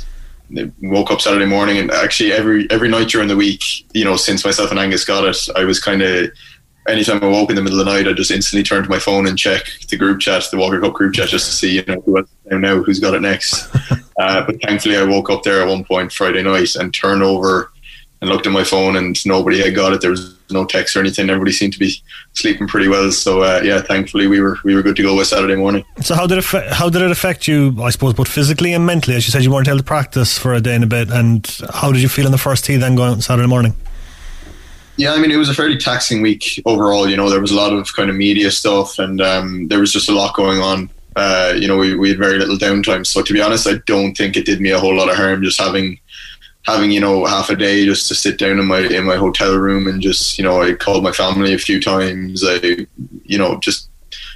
woke 0.81 1.11
up 1.11 1.21
Saturday 1.21 1.45
morning 1.45 1.77
and 1.77 1.91
actually 1.91 2.31
every 2.31 2.69
every 2.71 2.89
night 2.89 3.09
during 3.09 3.27
the 3.27 3.35
week, 3.35 3.63
you 3.93 4.05
know, 4.05 4.15
since 4.15 4.45
myself 4.45 4.71
and 4.71 4.79
Angus 4.79 5.03
got 5.03 5.25
it, 5.25 5.37
I 5.55 5.65
was 5.65 5.79
kind 5.79 6.01
of 6.01 6.31
anytime 6.87 7.21
I 7.23 7.27
woke 7.27 7.49
in 7.49 7.55
the 7.55 7.61
middle 7.61 7.79
of 7.79 7.85
the 7.85 7.91
night, 7.91 8.07
I 8.07 8.13
just 8.13 8.31
instantly 8.31 8.63
turn 8.63 8.83
to 8.83 8.89
my 8.89 8.99
phone 8.99 9.27
and 9.27 9.37
check 9.37 9.65
the 9.89 9.97
group 9.97 10.19
chat, 10.19 10.45
the 10.51 10.57
Walker 10.57 10.79
Cup 10.79 10.93
group 10.93 11.13
chat, 11.13 11.29
just 11.29 11.45
to 11.47 11.51
see 11.51 11.75
you 11.75 11.85
know 11.85 12.01
who 12.01 12.25
now 12.59 12.81
who's 12.81 12.99
got 12.99 13.13
it 13.13 13.21
next. 13.21 13.67
uh, 14.19 14.45
but 14.45 14.61
thankfully, 14.61 14.97
I 14.97 15.03
woke 15.03 15.29
up 15.29 15.43
there 15.43 15.61
at 15.61 15.67
one 15.67 15.83
point 15.83 16.11
Friday 16.11 16.41
night 16.41 16.75
and 16.75 16.93
turned 16.93 17.23
over 17.23 17.71
and 18.21 18.29
looked 18.29 18.47
at 18.47 18.51
my 18.51 18.63
phone 18.63 18.95
and 18.95 19.23
nobody 19.25 19.61
had 19.61 19.75
got 19.75 19.93
it. 19.93 20.01
There 20.01 20.11
was 20.11 20.35
no 20.49 20.65
text 20.65 20.95
or 20.95 20.99
anything. 20.99 21.29
Everybody 21.29 21.51
seemed 21.51 21.73
to 21.73 21.79
be 21.79 21.93
sleeping 22.33 22.67
pretty 22.67 22.87
well. 22.87 23.11
So 23.11 23.41
uh, 23.41 23.61
yeah, 23.63 23.81
thankfully 23.81 24.27
we 24.27 24.39
were 24.39 24.57
we 24.63 24.75
were 24.75 24.81
good 24.81 24.95
to 24.95 25.03
go 25.03 25.15
by 25.15 25.23
Saturday 25.23 25.55
morning. 25.55 25.83
So 26.01 26.15
how 26.15 26.25
did 26.25 26.39
it 26.39 26.45
how 26.45 26.89
did 26.89 27.01
it 27.01 27.11
affect 27.11 27.47
you? 27.47 27.75
I 27.81 27.89
suppose 27.89 28.13
both 28.13 28.27
physically 28.27 28.73
and 28.73 28.85
mentally. 28.85 29.15
As 29.15 29.27
you 29.27 29.31
said, 29.31 29.43
you 29.43 29.51
weren't 29.51 29.67
able 29.67 29.77
to 29.77 29.83
practice 29.83 30.37
for 30.37 30.53
a 30.53 30.61
day 30.61 30.75
and 30.75 30.83
a 30.83 30.87
bit. 30.87 31.09
And 31.11 31.45
how 31.73 31.91
did 31.91 32.01
you 32.01 32.09
feel 32.09 32.25
in 32.25 32.31
the 32.31 32.37
first 32.37 32.65
tee 32.65 32.77
then 32.77 32.95
going 32.95 33.11
on 33.11 33.21
Saturday 33.21 33.47
morning? 33.47 33.75
Yeah, 34.97 35.13
I 35.13 35.19
mean, 35.19 35.29
it 35.29 35.37
was 35.37 35.49
a 35.49 35.53
fairly 35.53 35.77
taxing 35.77 36.23
week 36.23 36.59
overall. 36.65 37.07
You 37.07 37.17
know, 37.17 37.29
there 37.29 37.39
was 37.39 37.51
a 37.51 37.55
lot 37.55 37.71
of 37.71 37.95
kind 37.95 38.09
of 38.09 38.15
media 38.15 38.49
stuff, 38.49 38.97
and 38.97 39.21
um, 39.21 39.67
there 39.67 39.79
was 39.79 39.91
just 39.91 40.09
a 40.09 40.11
lot 40.11 40.35
going 40.35 40.59
on. 40.59 40.89
Uh, 41.15 41.53
you 41.55 41.67
know, 41.67 41.77
we, 41.77 41.95
we 41.95 42.09
had 42.09 42.17
very 42.17 42.39
little 42.39 42.57
downtime. 42.57 43.05
So 43.05 43.21
to 43.21 43.33
be 43.33 43.41
honest, 43.41 43.67
I 43.67 43.75
don't 43.85 44.15
think 44.15 44.35
it 44.35 44.45
did 44.45 44.59
me 44.59 44.71
a 44.71 44.79
whole 44.79 44.95
lot 44.95 45.09
of 45.09 45.15
harm 45.15 45.43
just 45.43 45.59
having 45.59 45.99
having 46.67 46.91
you 46.91 46.99
know 46.99 47.25
half 47.25 47.49
a 47.49 47.55
day 47.55 47.85
just 47.85 48.07
to 48.09 48.15
sit 48.15 48.37
down 48.37 48.59
in 48.59 48.65
my 48.65 48.79
in 48.79 49.05
my 49.05 49.15
hotel 49.15 49.55
room 49.55 49.87
and 49.87 50.01
just 50.01 50.37
you 50.37 50.43
know 50.43 50.61
I 50.61 50.73
called 50.73 51.01
my 51.01 51.13
family 51.13 51.53
a 51.53 51.57
few 51.57 51.81
times. 51.81 52.43
I 52.45 52.85
you 53.23 53.37
know 53.37 53.57
just 53.59 53.89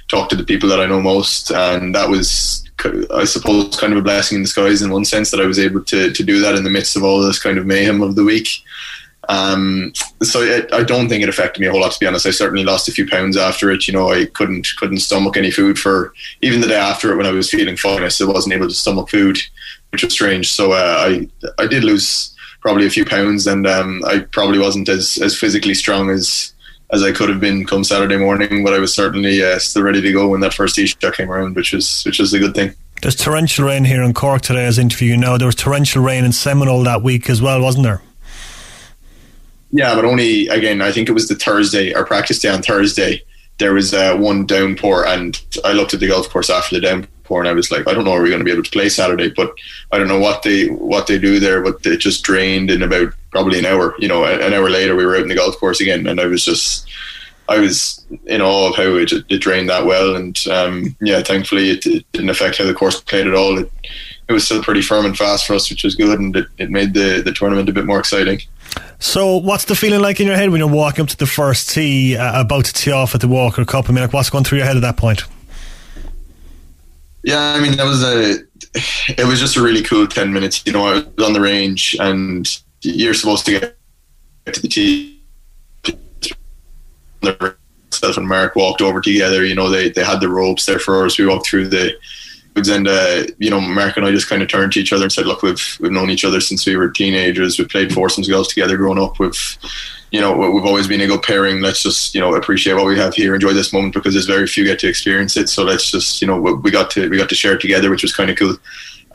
talked 0.08 0.30
to 0.30 0.36
the 0.36 0.44
people 0.44 0.68
that 0.70 0.80
I 0.80 0.86
know 0.86 1.00
most, 1.00 1.50
and 1.52 1.94
that 1.94 2.08
was 2.08 2.68
I 3.14 3.24
suppose 3.24 3.76
kind 3.76 3.92
of 3.92 3.98
a 4.00 4.02
blessing 4.02 4.36
in 4.36 4.42
disguise 4.42 4.82
in 4.82 4.90
one 4.90 5.04
sense 5.04 5.30
that 5.30 5.40
I 5.40 5.46
was 5.46 5.58
able 5.58 5.84
to 5.84 6.12
to 6.12 6.22
do 6.24 6.40
that 6.40 6.56
in 6.56 6.64
the 6.64 6.70
midst 6.70 6.96
of 6.96 7.04
all 7.04 7.20
this 7.20 7.40
kind 7.40 7.58
of 7.58 7.66
mayhem 7.66 8.02
of 8.02 8.16
the 8.16 8.24
week. 8.24 8.48
Um, 9.28 9.92
so 10.22 10.42
it, 10.42 10.72
I 10.72 10.82
don't 10.82 11.08
think 11.08 11.22
it 11.22 11.28
affected 11.28 11.60
me 11.60 11.68
a 11.68 11.70
whole 11.70 11.80
lot. 11.80 11.92
To 11.92 12.00
be 12.00 12.06
honest, 12.06 12.26
I 12.26 12.32
certainly 12.32 12.64
lost 12.64 12.88
a 12.88 12.92
few 12.92 13.08
pounds 13.08 13.36
after 13.36 13.70
it. 13.70 13.86
You 13.86 13.92
know, 13.92 14.10
I 14.10 14.24
couldn't 14.24 14.66
couldn't 14.78 14.98
stomach 14.98 15.36
any 15.36 15.50
food 15.50 15.78
for 15.78 16.12
even 16.40 16.60
the 16.60 16.66
day 16.66 16.76
after 16.76 17.12
it 17.12 17.16
when 17.16 17.26
I 17.26 17.30
was 17.30 17.50
feeling 17.50 17.76
fine. 17.76 18.02
I 18.02 18.08
still 18.08 18.32
wasn't 18.32 18.54
able 18.54 18.68
to 18.68 18.74
stomach 18.74 19.10
food 19.10 19.38
which 19.92 20.02
was 20.02 20.12
strange. 20.12 20.50
So 20.50 20.72
uh, 20.72 20.96
I 21.06 21.28
I 21.58 21.66
did 21.66 21.84
lose 21.84 22.34
probably 22.60 22.86
a 22.86 22.90
few 22.90 23.04
pounds, 23.04 23.46
and 23.46 23.66
um, 23.66 24.02
I 24.06 24.20
probably 24.20 24.58
wasn't 24.58 24.88
as 24.88 25.18
as 25.22 25.38
physically 25.38 25.74
strong 25.74 26.10
as 26.10 26.52
as 26.92 27.02
I 27.02 27.12
could 27.12 27.28
have 27.28 27.40
been 27.40 27.66
come 27.66 27.84
Saturday 27.84 28.16
morning. 28.16 28.64
But 28.64 28.72
I 28.72 28.78
was 28.78 28.94
certainly 28.94 29.42
uh, 29.42 29.58
still 29.58 29.82
ready 29.82 30.00
to 30.00 30.12
go 30.12 30.28
when 30.28 30.40
that 30.40 30.54
first 30.54 30.76
shot 30.76 31.14
came 31.14 31.30
around, 31.30 31.54
which 31.54 31.72
was 31.72 32.02
which 32.04 32.18
was 32.18 32.32
a 32.32 32.38
good 32.38 32.54
thing. 32.54 32.74
There's 33.02 33.16
torrential 33.16 33.66
rain 33.66 33.84
here 33.84 34.02
in 34.02 34.14
Cork 34.14 34.42
today, 34.42 34.64
as 34.64 34.78
interview 34.78 35.16
now. 35.16 35.36
There 35.36 35.46
was 35.46 35.56
torrential 35.56 36.02
rain 36.02 36.24
in 36.24 36.32
Seminole 36.32 36.84
that 36.84 37.02
week 37.02 37.28
as 37.28 37.42
well, 37.42 37.60
wasn't 37.60 37.84
there? 37.84 38.00
Yeah, 39.72 39.94
but 39.94 40.04
only 40.04 40.48
again. 40.48 40.80
I 40.80 40.92
think 40.92 41.08
it 41.08 41.12
was 41.12 41.28
the 41.28 41.34
Thursday, 41.34 41.92
our 41.92 42.04
practice 42.04 42.38
day 42.38 42.48
on 42.48 42.62
Thursday. 42.62 43.22
There 43.58 43.74
was 43.74 43.92
uh, 43.92 44.16
one 44.16 44.46
downpour, 44.46 45.06
and 45.06 45.40
I 45.64 45.72
looked 45.72 45.94
at 45.94 46.00
the 46.00 46.08
golf 46.08 46.28
course 46.30 46.48
after 46.48 46.76
the 46.76 46.80
downpour 46.80 47.11
and 47.30 47.48
I 47.48 47.52
was 47.52 47.70
like, 47.70 47.88
I 47.88 47.94
don't 47.94 48.04
know, 48.04 48.12
are 48.12 48.22
we 48.22 48.28
going 48.28 48.40
to 48.40 48.44
be 48.44 48.52
able 48.52 48.62
to 48.62 48.70
play 48.70 48.88
Saturday? 48.88 49.30
But 49.30 49.54
I 49.90 49.98
don't 49.98 50.08
know 50.08 50.18
what 50.18 50.42
they 50.42 50.66
what 50.66 51.06
they 51.06 51.18
do 51.18 51.40
there, 51.40 51.62
but 51.62 51.84
it 51.86 51.98
just 51.98 52.24
drained 52.24 52.70
in 52.70 52.82
about 52.82 53.12
probably 53.30 53.58
an 53.58 53.66
hour. 53.66 53.94
You 53.98 54.08
know, 54.08 54.24
an 54.24 54.52
hour 54.52 54.68
later 54.68 54.96
we 54.96 55.06
were 55.06 55.16
out 55.16 55.22
in 55.22 55.28
the 55.28 55.34
golf 55.34 55.56
course 55.58 55.80
again, 55.80 56.06
and 56.06 56.20
I 56.20 56.26
was 56.26 56.44
just. 56.44 56.88
I 57.48 57.58
was 57.58 58.02
in 58.26 58.40
awe 58.40 58.70
of 58.70 58.76
how 58.76 58.94
it, 58.94 59.12
it 59.12 59.38
drained 59.38 59.68
that 59.68 59.84
well, 59.84 60.14
and 60.14 60.38
um, 60.46 60.96
yeah, 61.00 61.22
thankfully 61.22 61.70
it, 61.70 61.84
it, 61.84 62.06
didn't 62.12 62.30
affect 62.30 62.56
how 62.56 62.64
the 62.64 62.72
course 62.72 63.00
played 63.00 63.26
at 63.26 63.34
all. 63.34 63.58
It, 63.58 63.70
it 64.28 64.32
was 64.32 64.44
still 64.44 64.62
pretty 64.62 64.80
firm 64.80 65.04
and 65.04 65.18
fast 65.18 65.46
for 65.46 65.54
us, 65.54 65.68
which 65.68 65.82
was 65.82 65.96
good, 65.96 66.18
and 66.20 66.34
it, 66.36 66.46
it 66.56 66.70
made 66.70 66.94
the, 66.94 67.20
the 67.22 67.32
tournament 67.32 67.68
a 67.68 67.72
bit 67.72 67.84
more 67.84 67.98
exciting. 67.98 68.40
So, 69.00 69.36
what's 69.36 69.64
the 69.64 69.74
feeling 69.74 70.00
like 70.00 70.20
in 70.20 70.28
your 70.28 70.36
head 70.36 70.50
when 70.50 70.60
you're 70.60 70.68
walking 70.68 71.02
up 71.02 71.08
to 71.08 71.16
the 71.16 71.26
first 71.26 71.70
tee, 71.70 72.16
uh, 72.16 72.40
about 72.40 72.66
to 72.66 72.72
tee 72.72 72.92
off 72.92 73.14
at 73.14 73.20
the 73.20 73.28
Walker 73.28 73.64
Cup? 73.64 73.88
I 73.88 73.92
mean, 73.92 74.02
like, 74.02 74.12
what's 74.12 74.30
going 74.30 74.44
through 74.44 74.58
your 74.58 74.66
head 74.66 74.76
at 74.76 74.82
that 74.82 74.96
point? 74.96 75.24
Yeah, 77.24 77.54
I 77.56 77.60
mean 77.60 77.76
that 77.76 77.86
was 77.86 78.02
a. 78.02 78.38
It 79.08 79.26
was 79.26 79.38
just 79.38 79.56
a 79.56 79.62
really 79.62 79.82
cool 79.82 80.06
ten 80.06 80.32
minutes. 80.32 80.64
You 80.66 80.72
know, 80.72 80.86
I 80.86 80.94
was 80.94 81.26
on 81.26 81.32
the 81.34 81.40
range, 81.40 81.96
and 82.00 82.48
you're 82.80 83.14
supposed 83.14 83.44
to 83.46 83.58
get 83.60 83.76
to 84.52 84.60
the 84.60 84.68
tee. 84.68 85.22
Myself 87.22 88.16
and 88.16 88.26
Mark 88.26 88.56
walked 88.56 88.82
over 88.82 89.00
together. 89.00 89.44
You 89.44 89.54
know, 89.54 89.68
they 89.68 89.90
they 89.90 90.04
had 90.04 90.20
the 90.20 90.28
ropes 90.28 90.66
there 90.66 90.78
for 90.78 91.04
us. 91.04 91.18
We 91.18 91.26
walked 91.26 91.46
through 91.46 91.68
the 91.68 91.92
and 92.54 92.88
uh, 92.88 93.24
you 93.38 93.50
know, 93.50 93.60
Mark 93.60 93.96
and 93.96 94.06
I 94.06 94.10
just 94.10 94.28
kind 94.28 94.42
of 94.42 94.48
turned 94.48 94.72
to 94.72 94.80
each 94.80 94.92
other 94.92 95.04
and 95.04 95.12
said, 95.12 95.26
"Look, 95.26 95.42
we've 95.42 95.78
we've 95.80 95.92
known 95.92 96.10
each 96.10 96.24
other 96.24 96.40
since 96.40 96.66
we 96.66 96.76
were 96.76 96.90
teenagers. 96.90 97.58
We've 97.58 97.68
played 97.68 97.92
foursomes 97.92 98.28
golf 98.28 98.48
together 98.48 98.76
growing 98.76 98.98
up. 98.98 99.18
We've 99.18 99.58
you 100.12 100.20
know, 100.20 100.50
we've 100.50 100.66
always 100.66 100.86
been 100.86 101.00
a 101.00 101.06
good 101.06 101.22
pairing. 101.22 101.62
Let's 101.62 101.82
just, 101.82 102.14
you 102.14 102.20
know, 102.20 102.34
appreciate 102.34 102.74
what 102.74 102.84
we 102.84 102.98
have 102.98 103.14
here, 103.14 103.34
enjoy 103.34 103.54
this 103.54 103.72
moment 103.72 103.94
because 103.94 104.12
there's 104.12 104.26
very 104.26 104.46
few 104.46 104.62
get 104.62 104.78
to 104.80 104.88
experience 104.88 105.38
it. 105.38 105.48
So 105.48 105.64
let's 105.64 105.90
just, 105.90 106.20
you 106.20 106.28
know, 106.28 106.38
we 106.38 106.70
got 106.70 106.90
to 106.92 107.08
we 107.08 107.16
got 107.16 107.30
to 107.30 107.34
share 107.34 107.54
it 107.54 107.62
together, 107.62 107.90
which 107.90 108.02
was 108.02 108.14
kind 108.14 108.28
of 108.28 108.36
cool. 108.36 108.56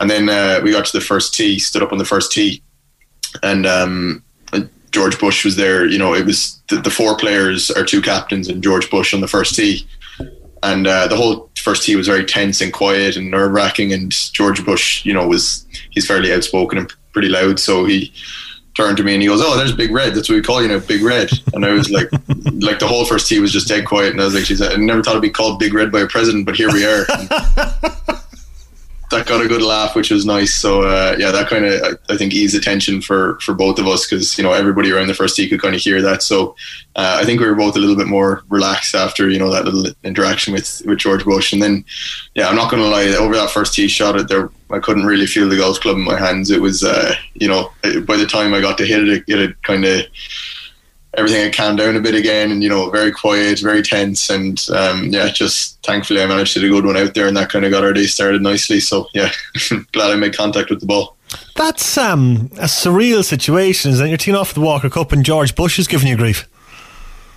And 0.00 0.10
then 0.10 0.28
uh, 0.28 0.60
we 0.62 0.72
got 0.72 0.86
to 0.86 0.98
the 0.98 1.04
first 1.04 1.34
tee, 1.34 1.60
stood 1.60 1.84
up 1.84 1.92
on 1.92 1.98
the 1.98 2.04
first 2.04 2.32
tee, 2.32 2.62
and 3.44 3.64
um, 3.64 4.24
George 4.90 5.18
Bush 5.20 5.44
was 5.44 5.56
there. 5.56 5.86
You 5.86 5.98
know, 5.98 6.14
it 6.14 6.26
was 6.26 6.60
the, 6.68 6.76
the, 6.76 6.90
four 6.90 7.16
players, 7.16 7.70
our 7.70 7.84
two 7.84 8.02
captains, 8.02 8.48
and 8.48 8.62
George 8.62 8.90
Bush 8.90 9.14
on 9.14 9.20
the 9.20 9.28
first 9.28 9.54
tee. 9.54 9.86
And 10.62 10.86
uh, 10.86 11.06
the 11.06 11.16
whole 11.16 11.47
first 11.60 11.82
tee 11.82 11.96
was 11.96 12.06
very 12.06 12.24
tense 12.24 12.60
and 12.60 12.72
quiet 12.72 13.16
and 13.16 13.30
nerve 13.30 13.52
wracking. 13.52 13.92
And 13.92 14.10
George 14.10 14.64
Bush, 14.64 15.04
you 15.04 15.12
know, 15.12 15.26
was 15.26 15.66
he's 15.90 16.06
fairly 16.06 16.32
outspoken 16.32 16.78
and 16.78 16.92
pretty 17.12 17.28
loud, 17.28 17.58
so 17.58 17.84
he 17.84 18.12
turned 18.76 18.96
to 18.96 19.02
me 19.02 19.14
and 19.14 19.22
he 19.22 19.28
goes, 19.28 19.42
"Oh, 19.42 19.56
there's 19.56 19.72
Big 19.72 19.90
Red. 19.90 20.14
That's 20.14 20.28
what 20.28 20.36
we 20.36 20.42
call 20.42 20.62
you 20.62 20.68
now, 20.68 20.78
Big 20.78 21.02
Red." 21.02 21.30
And 21.52 21.64
I 21.64 21.72
was 21.72 21.90
like, 21.90 22.08
like 22.52 22.78
the 22.78 22.86
whole 22.86 23.04
first 23.04 23.28
tee 23.28 23.40
was 23.40 23.52
just 23.52 23.68
dead 23.68 23.86
quiet, 23.86 24.12
and 24.12 24.20
I 24.20 24.24
was 24.24 24.34
like, 24.34 24.44
"She's 24.44 24.62
I 24.62 24.76
never 24.76 25.02
thought 25.02 25.12
it'd 25.12 25.22
be 25.22 25.30
called 25.30 25.58
Big 25.58 25.74
Red 25.74 25.90
by 25.90 26.00
a 26.00 26.06
president, 26.06 26.46
but 26.46 26.56
here 26.56 26.72
we 26.72 26.84
are." 26.84 27.04
that 29.10 29.26
got 29.26 29.44
a 29.44 29.48
good 29.48 29.62
laugh, 29.62 29.94
which 29.94 30.10
was 30.10 30.26
nice. 30.26 30.54
So 30.54 30.82
uh, 30.82 31.16
yeah, 31.18 31.30
that 31.30 31.48
kind 31.48 31.64
of 31.64 31.98
I 32.10 32.16
think 32.16 32.34
eased 32.34 32.54
the 32.54 32.60
tension 32.60 33.00
for 33.00 33.38
for 33.40 33.54
both 33.54 33.78
of 33.78 33.86
us 33.86 34.06
because 34.06 34.36
you 34.36 34.44
know 34.44 34.52
everybody 34.52 34.92
around 34.92 35.08
the 35.08 35.14
first 35.14 35.36
tee 35.36 35.48
could 35.48 35.62
kind 35.62 35.74
of 35.74 35.80
hear 35.80 36.02
that. 36.02 36.22
So 36.22 36.56
uh, 36.96 37.18
I 37.20 37.24
think 37.24 37.40
we 37.40 37.46
were 37.46 37.54
both 37.54 37.76
a 37.76 37.78
little 37.78 37.96
bit 37.96 38.06
more 38.06 38.42
relaxed 38.48 38.94
after 38.94 39.30
you 39.30 39.38
know 39.38 39.50
that 39.50 39.64
little 39.64 39.92
interaction 40.04 40.52
with 40.52 40.82
with 40.84 40.98
George 40.98 41.24
Bush. 41.24 41.52
And 41.52 41.62
then 41.62 41.84
yeah, 42.34 42.48
I'm 42.48 42.56
not 42.56 42.70
going 42.70 42.82
to 42.82 42.88
lie, 42.88 43.06
over 43.16 43.34
that 43.34 43.50
first 43.50 43.74
tee 43.74 43.88
shot, 43.88 44.16
it 44.16 44.28
there 44.28 44.50
I 44.70 44.78
couldn't 44.78 45.06
really 45.06 45.26
feel 45.26 45.48
the 45.48 45.56
golf 45.56 45.80
club 45.80 45.96
in 45.96 46.04
my 46.04 46.18
hands. 46.18 46.50
It 46.50 46.60
was 46.60 46.84
uh, 46.84 47.14
you 47.34 47.48
know 47.48 47.72
by 47.82 48.16
the 48.16 48.26
time 48.26 48.52
I 48.52 48.60
got 48.60 48.76
to 48.78 48.86
hit 48.86 49.08
it, 49.08 49.24
it 49.26 49.38
had 49.38 49.62
kind 49.62 49.84
of 49.84 50.02
everything 51.18 51.42
had 51.42 51.54
calmed 51.54 51.78
down 51.78 51.96
a 51.96 52.00
bit 52.00 52.14
again 52.14 52.50
and 52.50 52.62
you 52.62 52.68
know 52.68 52.88
very 52.90 53.10
quiet 53.10 53.60
very 53.60 53.82
tense. 53.82 54.30
And 54.30 54.64
um, 54.70 55.06
yeah 55.06 55.28
just 55.28 55.82
thankfully 55.84 56.22
I 56.22 56.26
managed 56.26 56.54
to 56.54 56.60
get 56.60 56.68
a 56.68 56.70
good 56.70 56.86
one 56.86 56.96
out 56.96 57.14
there 57.14 57.26
and 57.26 57.36
that 57.36 57.50
kind 57.50 57.64
of 57.64 57.70
got 57.70 57.84
our 57.84 57.92
day 57.92 58.06
started 58.06 58.42
nicely. 58.42 58.80
So 58.80 59.08
yeah 59.14 59.30
glad 59.92 60.10
I 60.10 60.16
made 60.16 60.36
contact 60.36 60.70
with 60.70 60.80
the 60.80 60.86
ball. 60.86 61.16
That's 61.56 61.98
um, 61.98 62.48
a 62.52 62.64
surreal 62.64 63.22
situation 63.24 63.90
is 63.90 63.98
that 63.98 64.08
you're 64.08 64.16
teeing 64.16 64.36
off 64.36 64.54
the 64.54 64.60
Walker 64.60 64.88
Cup 64.88 65.12
and 65.12 65.24
George 65.24 65.54
Bush 65.54 65.78
is 65.78 65.86
giving 65.86 66.08
you 66.08 66.16
grief. 66.16 66.48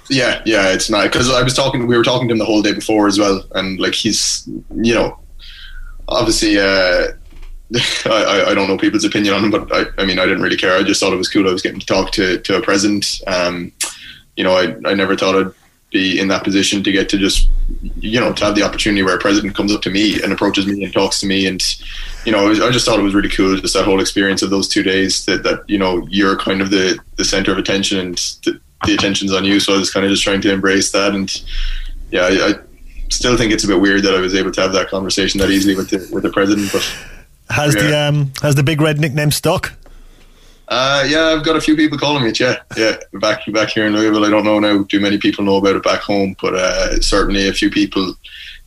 Yeah 0.09 0.41
yeah 0.45 0.69
it's 0.69 0.89
not 0.89 1.03
because 1.03 1.31
I 1.31 1.41
was 1.41 1.55
talking 1.55 1.87
we 1.87 1.97
were 1.97 2.03
talking 2.03 2.27
to 2.27 2.33
him 2.33 2.39
the 2.39 2.45
whole 2.45 2.61
day 2.61 2.73
before 2.73 3.07
as 3.07 3.17
well. 3.17 3.43
And 3.55 3.79
like 3.79 3.93
he's 3.93 4.47
you 4.75 4.93
know 4.93 5.19
obviously 6.07 6.59
uh, 6.59 7.13
I, 8.05 8.45
I 8.49 8.53
don't 8.53 8.67
know 8.67 8.77
people's 8.77 9.05
opinion 9.05 9.33
on 9.33 9.45
him, 9.45 9.51
but 9.51 9.71
I, 9.73 9.85
I 9.97 10.05
mean, 10.05 10.19
I 10.19 10.25
didn't 10.25 10.41
really 10.41 10.57
care. 10.57 10.75
I 10.75 10.83
just 10.83 10.99
thought 10.99 11.13
it 11.13 11.17
was 11.17 11.29
cool. 11.29 11.47
I 11.47 11.53
was 11.53 11.61
getting 11.61 11.79
to 11.79 11.85
talk 11.85 12.11
to, 12.11 12.39
to 12.39 12.57
a 12.57 12.61
president. 12.61 13.21
Um, 13.27 13.71
you 14.35 14.43
know, 14.43 14.53
I, 14.53 14.75
I 14.89 14.93
never 14.93 15.15
thought 15.15 15.35
I'd 15.35 15.53
be 15.91 16.19
in 16.19 16.27
that 16.29 16.43
position 16.43 16.83
to 16.83 16.91
get 16.91 17.09
to 17.09 17.17
just, 17.17 17.49
you 17.99 18.19
know, 18.19 18.33
to 18.33 18.45
have 18.45 18.55
the 18.55 18.63
opportunity 18.63 19.03
where 19.03 19.15
a 19.15 19.19
president 19.19 19.55
comes 19.55 19.73
up 19.73 19.81
to 19.83 19.89
me 19.89 20.21
and 20.21 20.33
approaches 20.33 20.65
me 20.65 20.83
and 20.83 20.93
talks 20.93 21.19
to 21.19 21.27
me. 21.27 21.47
And, 21.47 21.61
you 22.25 22.31
know, 22.31 22.45
I, 22.45 22.49
was, 22.49 22.61
I 22.61 22.71
just 22.71 22.85
thought 22.85 22.99
it 22.99 23.03
was 23.03 23.13
really 23.13 23.29
cool, 23.29 23.55
just 23.57 23.73
that 23.73 23.85
whole 23.85 24.01
experience 24.01 24.41
of 24.41 24.49
those 24.49 24.67
two 24.67 24.83
days 24.83 25.25
that, 25.25 25.43
that 25.43 25.63
you 25.69 25.77
know, 25.77 26.05
you're 26.09 26.37
kind 26.37 26.61
of 26.61 26.71
the, 26.71 26.97
the 27.17 27.25
center 27.25 27.51
of 27.51 27.57
attention 27.57 27.99
and 27.99 28.17
the, 28.45 28.59
the 28.85 28.93
attention's 28.93 29.33
on 29.33 29.45
you. 29.45 29.59
So 29.59 29.75
I 29.75 29.77
was 29.77 29.91
kind 29.91 30.05
of 30.05 30.11
just 30.11 30.23
trying 30.23 30.41
to 30.41 30.51
embrace 30.51 30.91
that. 30.91 31.13
And 31.13 31.29
yeah, 32.09 32.23
I, 32.23 32.49
I 32.49 32.53
still 33.09 33.37
think 33.37 33.51
it's 33.51 33.65
a 33.65 33.67
bit 33.67 33.81
weird 33.81 34.03
that 34.03 34.15
I 34.15 34.21
was 34.21 34.33
able 34.33 34.51
to 34.51 34.61
have 34.61 34.73
that 34.73 34.89
conversation 34.89 35.39
that 35.39 35.49
easily 35.49 35.75
with 35.75 35.89
the, 35.89 36.09
with 36.13 36.23
the 36.23 36.31
president, 36.31 36.71
but 36.71 36.89
has 37.51 37.75
yeah. 37.75 37.81
the 37.81 37.97
um, 37.99 38.31
has 38.41 38.55
the 38.55 38.63
big 38.63 38.81
red 38.81 38.99
nickname 38.99 39.31
stuck? 39.31 39.73
Uh, 40.67 41.05
yeah, 41.05 41.25
I've 41.25 41.43
got 41.43 41.57
a 41.57 41.61
few 41.61 41.75
people 41.75 41.97
calling 41.97 42.23
me 42.23 42.29
it. 42.29 42.39
Yeah, 42.39 42.55
yeah. 42.77 42.95
Back 43.19 43.41
back 43.51 43.69
here 43.69 43.85
in 43.85 43.93
Louisville, 43.93 44.25
I 44.25 44.29
don't 44.29 44.45
know 44.45 44.59
now. 44.59 44.83
Do 44.83 44.99
many 45.01 45.17
people 45.17 45.43
know 45.43 45.57
about 45.57 45.75
it 45.75 45.83
back 45.83 45.99
home? 45.99 46.35
But 46.41 46.55
uh, 46.55 47.01
certainly 47.01 47.49
a 47.49 47.53
few 47.53 47.69
people 47.69 48.15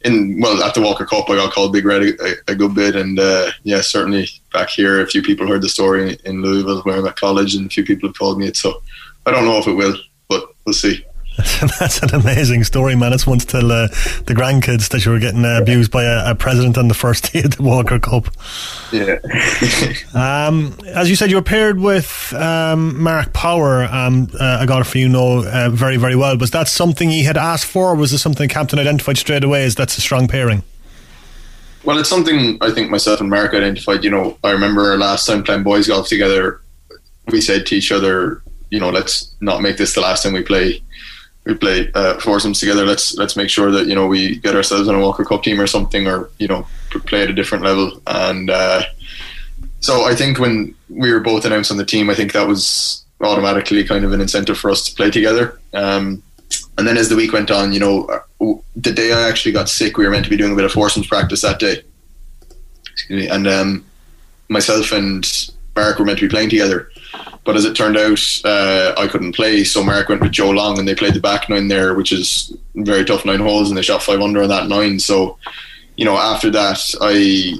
in 0.05 0.39
well 0.39 0.63
at 0.63 0.75
the 0.75 0.83
Walker 0.83 1.07
Cup, 1.07 1.31
I 1.31 1.37
got 1.37 1.53
called 1.53 1.73
Big 1.73 1.87
Red 1.87 2.03
a, 2.03 2.35
a 2.49 2.55
good 2.55 2.75
bit, 2.75 2.95
and 2.95 3.19
uh, 3.19 3.51
yeah, 3.63 3.81
certainly 3.81 4.29
back 4.53 4.69
here, 4.69 5.01
a 5.01 5.07
few 5.07 5.23
people 5.23 5.47
heard 5.47 5.63
the 5.63 5.69
story 5.69 6.19
in 6.25 6.43
Louisville 6.43 6.83
where 6.83 6.99
I'm 6.99 7.07
at 7.07 7.17
college, 7.17 7.55
and 7.55 7.67
a 7.67 7.71
few 7.71 7.85
people 7.85 8.11
have 8.11 8.19
called 8.19 8.39
me 8.39 8.49
it. 8.49 8.57
So 8.57 8.83
I 9.25 9.31
don't 9.31 9.47
know 9.47 9.59
if 9.59 9.67
it 9.67 9.73
will, 9.73 9.97
but 10.29 10.47
we'll 10.67 10.75
see. 10.75 11.05
That's 11.81 12.01
an 12.01 12.15
amazing 12.15 12.63
story, 12.63 12.95
man. 12.95 13.13
It's 13.13 13.25
to 13.25 13.37
tell 13.39 13.73
uh, 13.73 13.89
the 14.27 14.35
grandkids 14.35 14.91
that 14.91 15.05
you 15.05 15.11
were 15.11 15.19
getting 15.19 15.45
uh, 15.45 15.59
abused 15.61 15.91
by 15.91 16.05
a, 16.05 16.31
a, 16.31 16.35
president 16.37 16.79
on 16.79 16.87
the 16.87 16.95
first 16.95 17.33
day 17.33 17.43
of 17.43 17.57
the 17.57 17.63
Walker 17.63 17.99
Cup. 17.99 18.29
Yeah. 18.93 19.19
um, 20.15 20.79
as 20.87 21.11
you 21.11 21.17
said, 21.17 21.31
you 21.31 21.37
were 21.37 21.43
paired 21.43 21.81
with 21.81 22.33
um, 22.35 23.03
Mark 23.03 23.33
Power. 23.33 23.83
Um, 23.85 24.29
uh, 24.39 24.59
I 24.61 24.67
got 24.67 24.83
it 24.83 24.85
for 24.85 24.99
you 24.99 25.09
know 25.09 25.45
uh, 25.45 25.71
very, 25.71 25.97
very 25.97 26.15
well. 26.15 26.39
Was 26.39 26.53
that 26.53 26.69
something 26.69 27.11
he 27.11 27.25
had 27.25 27.37
asked 27.37 27.67
for, 27.67 27.91
or 27.91 27.95
was 27.97 28.13
it 28.13 28.19
something 28.19 28.47
the 28.47 28.53
captain 28.53 28.79
identified 28.79 29.19
straight 29.19 29.43
away 29.43 29.65
as 29.65 29.75
that's 29.75 29.99
a 29.99 30.01
strong 30.01 30.29
pairing? 30.29 30.63
Well, 31.83 31.99
it's 31.99 32.09
something 32.09 32.59
I 32.61 32.71
think 32.71 32.91
myself 32.91 33.21
and 33.21 33.29
Mark 33.29 33.55
identified. 33.55 34.05
You 34.05 34.11
know, 34.11 34.39
I 34.45 34.53
remember 34.53 34.97
last 34.97 35.27
time 35.27 35.43
playing 35.43 35.65
boys 35.65 35.89
golf 35.89 36.09
together, 36.09 36.61
we 37.27 37.41
said 37.41 37.67
to 37.67 37.75
each 37.75 37.91
other, 37.91 38.43
you 38.71 38.79
know, 38.79 38.91
let's 38.91 39.35
not 39.41 39.63
make 39.63 39.79
this 39.79 39.95
the 39.95 40.01
last 40.01 40.23
time 40.23 40.33
we 40.33 40.43
play 40.43 40.81
we 41.45 41.55
play 41.55 41.91
uh, 41.95 42.19
foursomes 42.21 42.61
together. 42.61 42.87
Let's 42.87 43.17
let's 43.17 43.37
make 43.37 43.51
sure 43.51 43.71
that 43.71 43.87
you 43.87 43.95
know 43.95 44.07
we 44.07 44.37
get 44.37 44.57
ourselves 44.57 44.89
on 44.89 44.95
a 44.95 45.01
Walker 45.01 45.25
Cup 45.25 45.43
team 45.43 45.61
or 45.61 45.67
something, 45.67 46.07
or 46.07 46.31
you 46.39 46.49
know 46.49 46.67
play 47.07 47.23
at 47.23 47.31
a 47.31 47.35
different 47.35 47.65
level. 47.65 48.01
And 48.07 48.51
uh, 48.51 48.83
so 49.81 50.05
I 50.05 50.15
think 50.15 50.39
when 50.39 50.75
we 50.89 51.13
were 51.13 51.21
both 51.21 51.45
announced 51.45 51.71
on 51.71 51.77
the 51.77 51.85
team, 51.85 52.09
I 52.09 52.15
think 52.15 52.33
that 52.33 52.47
was 52.47 53.05
automatically 53.21 53.85
kind 53.85 54.05
of 54.05 54.13
an 54.13 54.21
incentive 54.21 54.59
for 54.59 54.71
us 54.71 54.85
to 54.87 54.95
play 54.95 55.11
together. 55.11 55.59
Um, 55.73 56.23
and 56.79 56.87
then 56.87 56.97
as 56.97 57.09
the 57.09 57.17
week 57.17 57.33
went 57.33 57.51
on, 57.51 57.73
you 57.73 57.81
know, 57.81 58.07
uh, 58.07 58.55
the 58.77 58.93
day 58.93 59.13
I 59.13 59.29
actually 59.29 59.53
got 59.53 59.69
sick, 59.69 59.97
we 59.97 60.05
were 60.05 60.11
meant 60.11 60.25
to 60.25 60.31
be 60.31 60.37
doing 60.37 60.53
a 60.53 60.57
bit 60.57 60.65
of 60.65 60.73
foursomes 60.73 61.07
practice 61.07 61.43
that 61.43 61.59
day. 61.59 61.83
Excuse 62.93 63.23
me, 63.23 63.29
and 63.29 63.47
um, 63.47 63.85
myself 64.49 64.93
and 64.93 65.27
Mark 65.77 65.99
were 65.99 66.05
meant 66.05 66.19
to 66.21 66.29
be 66.29 66.31
playing 66.31 66.51
together. 66.51 66.91
But 67.45 67.57
as 67.57 67.65
it 67.67 67.77
turned 67.77 67.97
out, 67.99 68.21
uh, 68.45 68.95
I 68.97 69.07
couldn't 69.07 69.35
play, 69.35 69.65
so 69.65 69.85
Mark 69.85 70.09
went 70.09 70.23
with 70.23 70.33
Joe 70.33 70.51
Long, 70.51 70.79
and 70.79 70.89
they 70.89 70.95
played 70.95 71.15
the 71.15 71.21
back 71.21 71.49
nine 71.49 71.69
there, 71.69 71.95
which 71.95 72.11
is 72.11 72.57
very 72.75 73.05
tough 73.05 73.25
nine 73.25 73.41
holes, 73.41 73.69
and 73.69 73.77
they 73.77 73.83
shot 73.83 74.03
five 74.03 74.21
under 74.21 74.43
on 74.43 74.49
that 74.49 74.69
nine. 74.69 74.99
So, 74.99 75.37
you 75.97 76.07
know, 76.07 76.17
after 76.17 76.51
that, 76.51 76.81
I, 77.03 77.59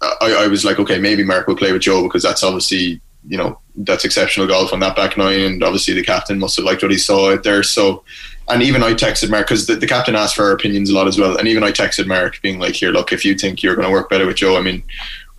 I, 0.00 0.44
I 0.44 0.46
was 0.46 0.64
like, 0.64 0.78
okay, 0.78 0.98
maybe 0.98 1.24
Mark 1.24 1.48
will 1.48 1.56
play 1.56 1.72
with 1.72 1.82
Joe 1.82 2.04
because 2.04 2.22
that's 2.22 2.44
obviously, 2.44 3.00
you 3.26 3.36
know, 3.36 3.58
that's 3.76 4.04
exceptional 4.04 4.46
golf 4.46 4.72
on 4.72 4.80
that 4.80 4.96
back 4.96 5.16
nine, 5.16 5.40
and 5.40 5.64
obviously 5.64 5.94
the 5.94 6.04
captain 6.04 6.38
must 6.38 6.56
have 6.56 6.64
liked 6.64 6.82
what 6.82 6.92
he 6.92 6.98
saw 6.98 7.32
out 7.32 7.42
there. 7.42 7.64
So, 7.64 8.04
and 8.48 8.62
even 8.62 8.82
I 8.82 8.94
texted 8.94 9.30
Mark 9.30 9.46
because 9.46 9.66
the, 9.66 9.76
the, 9.76 9.86
captain 9.86 10.16
asked 10.16 10.36
for 10.36 10.44
our 10.44 10.52
opinions 10.52 10.90
a 10.90 10.94
lot 10.94 11.08
as 11.08 11.18
well, 11.18 11.36
and 11.36 11.48
even 11.48 11.64
I 11.64 11.72
texted 11.72 12.06
Mark 12.06 12.40
being 12.42 12.58
like, 12.58 12.74
here, 12.74 12.90
look, 12.90 13.12
if 13.12 13.24
you 13.24 13.34
think 13.34 13.62
you're 13.62 13.76
going 13.76 13.86
to 13.86 13.92
work 13.92 14.08
better 14.08 14.26
with 14.26 14.36
Joe, 14.36 14.56
I 14.56 14.62
mean, 14.62 14.82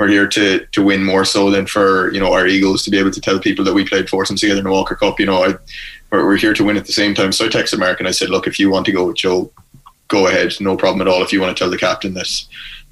we're 0.01 0.07
here 0.07 0.27
to 0.27 0.65
to 0.71 0.81
win 0.81 1.03
more 1.03 1.23
so 1.23 1.51
than 1.51 1.67
for 1.67 2.11
you 2.11 2.19
know 2.19 2.33
our 2.33 2.47
Eagles 2.47 2.81
to 2.83 2.89
be 2.89 2.97
able 2.97 3.11
to 3.11 3.21
tell 3.21 3.39
people 3.39 3.63
that 3.63 3.75
we 3.75 3.87
played 3.87 4.09
foursomes 4.09 4.41
together 4.41 4.57
in 4.57 4.63
the 4.65 4.71
Walker 4.71 4.95
Cup. 4.95 5.19
You 5.19 5.27
know, 5.27 5.43
I 5.43 5.53
we're, 6.09 6.25
we're 6.25 6.37
here 6.37 6.55
to 6.55 6.63
win 6.63 6.75
at 6.75 6.87
the 6.87 6.91
same 6.91 7.13
time. 7.13 7.31
So 7.31 7.45
I 7.45 7.49
texted 7.49 7.77
Mark 7.77 7.99
and 7.99 8.07
I 8.07 8.11
said, 8.11 8.31
look, 8.31 8.47
if 8.47 8.57
you 8.57 8.71
want 8.71 8.87
to 8.87 8.91
go 8.91 9.05
with 9.05 9.17
Joe, 9.17 9.51
go 10.07 10.25
ahead, 10.25 10.53
no 10.59 10.75
problem 10.75 11.01
at 11.01 11.07
all. 11.07 11.21
If 11.21 11.31
you 11.31 11.39
want 11.39 11.55
to 11.55 11.63
tell 11.63 11.69
the 11.69 11.77
captain 11.77 12.15
that 12.15 12.27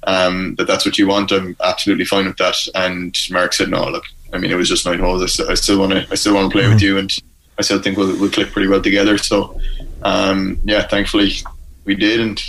um, 0.04 0.54
that 0.54 0.68
that's 0.68 0.86
what 0.86 0.98
you 0.98 1.08
want, 1.08 1.32
I'm 1.32 1.56
absolutely 1.64 2.04
fine 2.04 2.26
with 2.26 2.36
that. 2.36 2.56
And 2.76 3.12
Mark 3.28 3.54
said, 3.54 3.70
no, 3.70 3.88
look, 3.88 4.04
I 4.32 4.38
mean, 4.38 4.52
it 4.52 4.56
was 4.56 4.68
just 4.68 4.86
nine 4.86 5.00
holes. 5.00 5.20
I 5.20 5.26
still, 5.26 5.50
I 5.50 5.54
still 5.54 5.80
want 5.80 5.90
to 5.90 6.06
I 6.12 6.14
still 6.14 6.34
want 6.34 6.52
to 6.52 6.52
play 6.52 6.62
mm-hmm. 6.62 6.74
with 6.74 6.82
you, 6.82 6.96
and 6.96 7.12
I 7.58 7.62
still 7.62 7.82
think 7.82 7.98
we'll 7.98 8.16
we'll 8.20 8.30
click 8.30 8.52
pretty 8.52 8.68
well 8.68 8.82
together. 8.82 9.18
So 9.18 9.60
um, 10.02 10.60
yeah, 10.62 10.86
thankfully 10.86 11.32
we 11.84 11.96
did, 11.96 12.20
and 12.20 12.40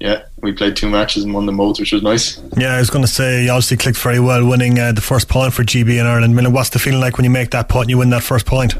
yeah, 0.00 0.22
we 0.40 0.52
played 0.52 0.76
two 0.76 0.88
matches 0.88 1.24
and 1.24 1.34
won 1.34 1.46
them 1.46 1.56
both, 1.56 1.80
which 1.80 1.92
was 1.92 2.02
nice. 2.02 2.40
Yeah, 2.56 2.74
I 2.74 2.78
was 2.78 2.90
going 2.90 3.04
to 3.04 3.10
say 3.10 3.44
you 3.44 3.50
obviously 3.50 3.76
clicked 3.76 3.98
very 3.98 4.20
well, 4.20 4.46
winning 4.46 4.78
uh, 4.78 4.92
the 4.92 5.00
first 5.00 5.28
point 5.28 5.52
for 5.52 5.64
GB 5.64 5.98
in 6.00 6.06
Ireland. 6.06 6.36
Mean, 6.36 6.52
what's 6.52 6.70
the 6.70 6.78
feeling 6.78 7.00
like 7.00 7.16
when 7.16 7.24
you 7.24 7.30
make 7.30 7.50
that 7.50 7.68
point 7.68 7.84
and 7.84 7.90
you 7.90 7.98
win 7.98 8.10
that 8.10 8.22
first 8.22 8.46
point? 8.46 8.74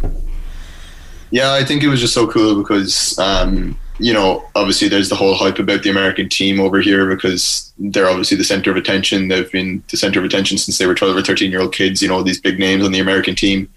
Yeah, 1.30 1.52
I 1.52 1.64
think 1.64 1.82
it 1.82 1.88
was 1.88 2.00
just 2.00 2.14
so 2.14 2.26
cool 2.26 2.56
because 2.56 3.18
um, 3.18 3.76
you 3.98 4.12
know, 4.12 4.44
obviously 4.54 4.88
there's 4.88 5.08
the 5.08 5.16
whole 5.16 5.34
hype 5.34 5.58
about 5.58 5.82
the 5.82 5.90
American 5.90 6.28
team 6.28 6.60
over 6.60 6.80
here 6.80 7.06
because 7.06 7.72
they're 7.78 8.08
obviously 8.08 8.36
the 8.36 8.44
center 8.44 8.70
of 8.70 8.76
attention. 8.76 9.28
They've 9.28 9.50
been 9.50 9.82
the 9.90 9.96
center 9.96 10.20
of 10.20 10.24
attention 10.24 10.56
since 10.58 10.78
they 10.78 10.86
were 10.86 10.94
12 10.94 11.16
or 11.16 11.22
13 11.22 11.50
year 11.50 11.60
old 11.60 11.74
kids. 11.74 12.00
You 12.00 12.08
know, 12.08 12.22
these 12.22 12.40
big 12.40 12.58
names 12.58 12.84
on 12.84 12.92
the 12.92 13.00
American 13.00 13.34
team. 13.34 13.68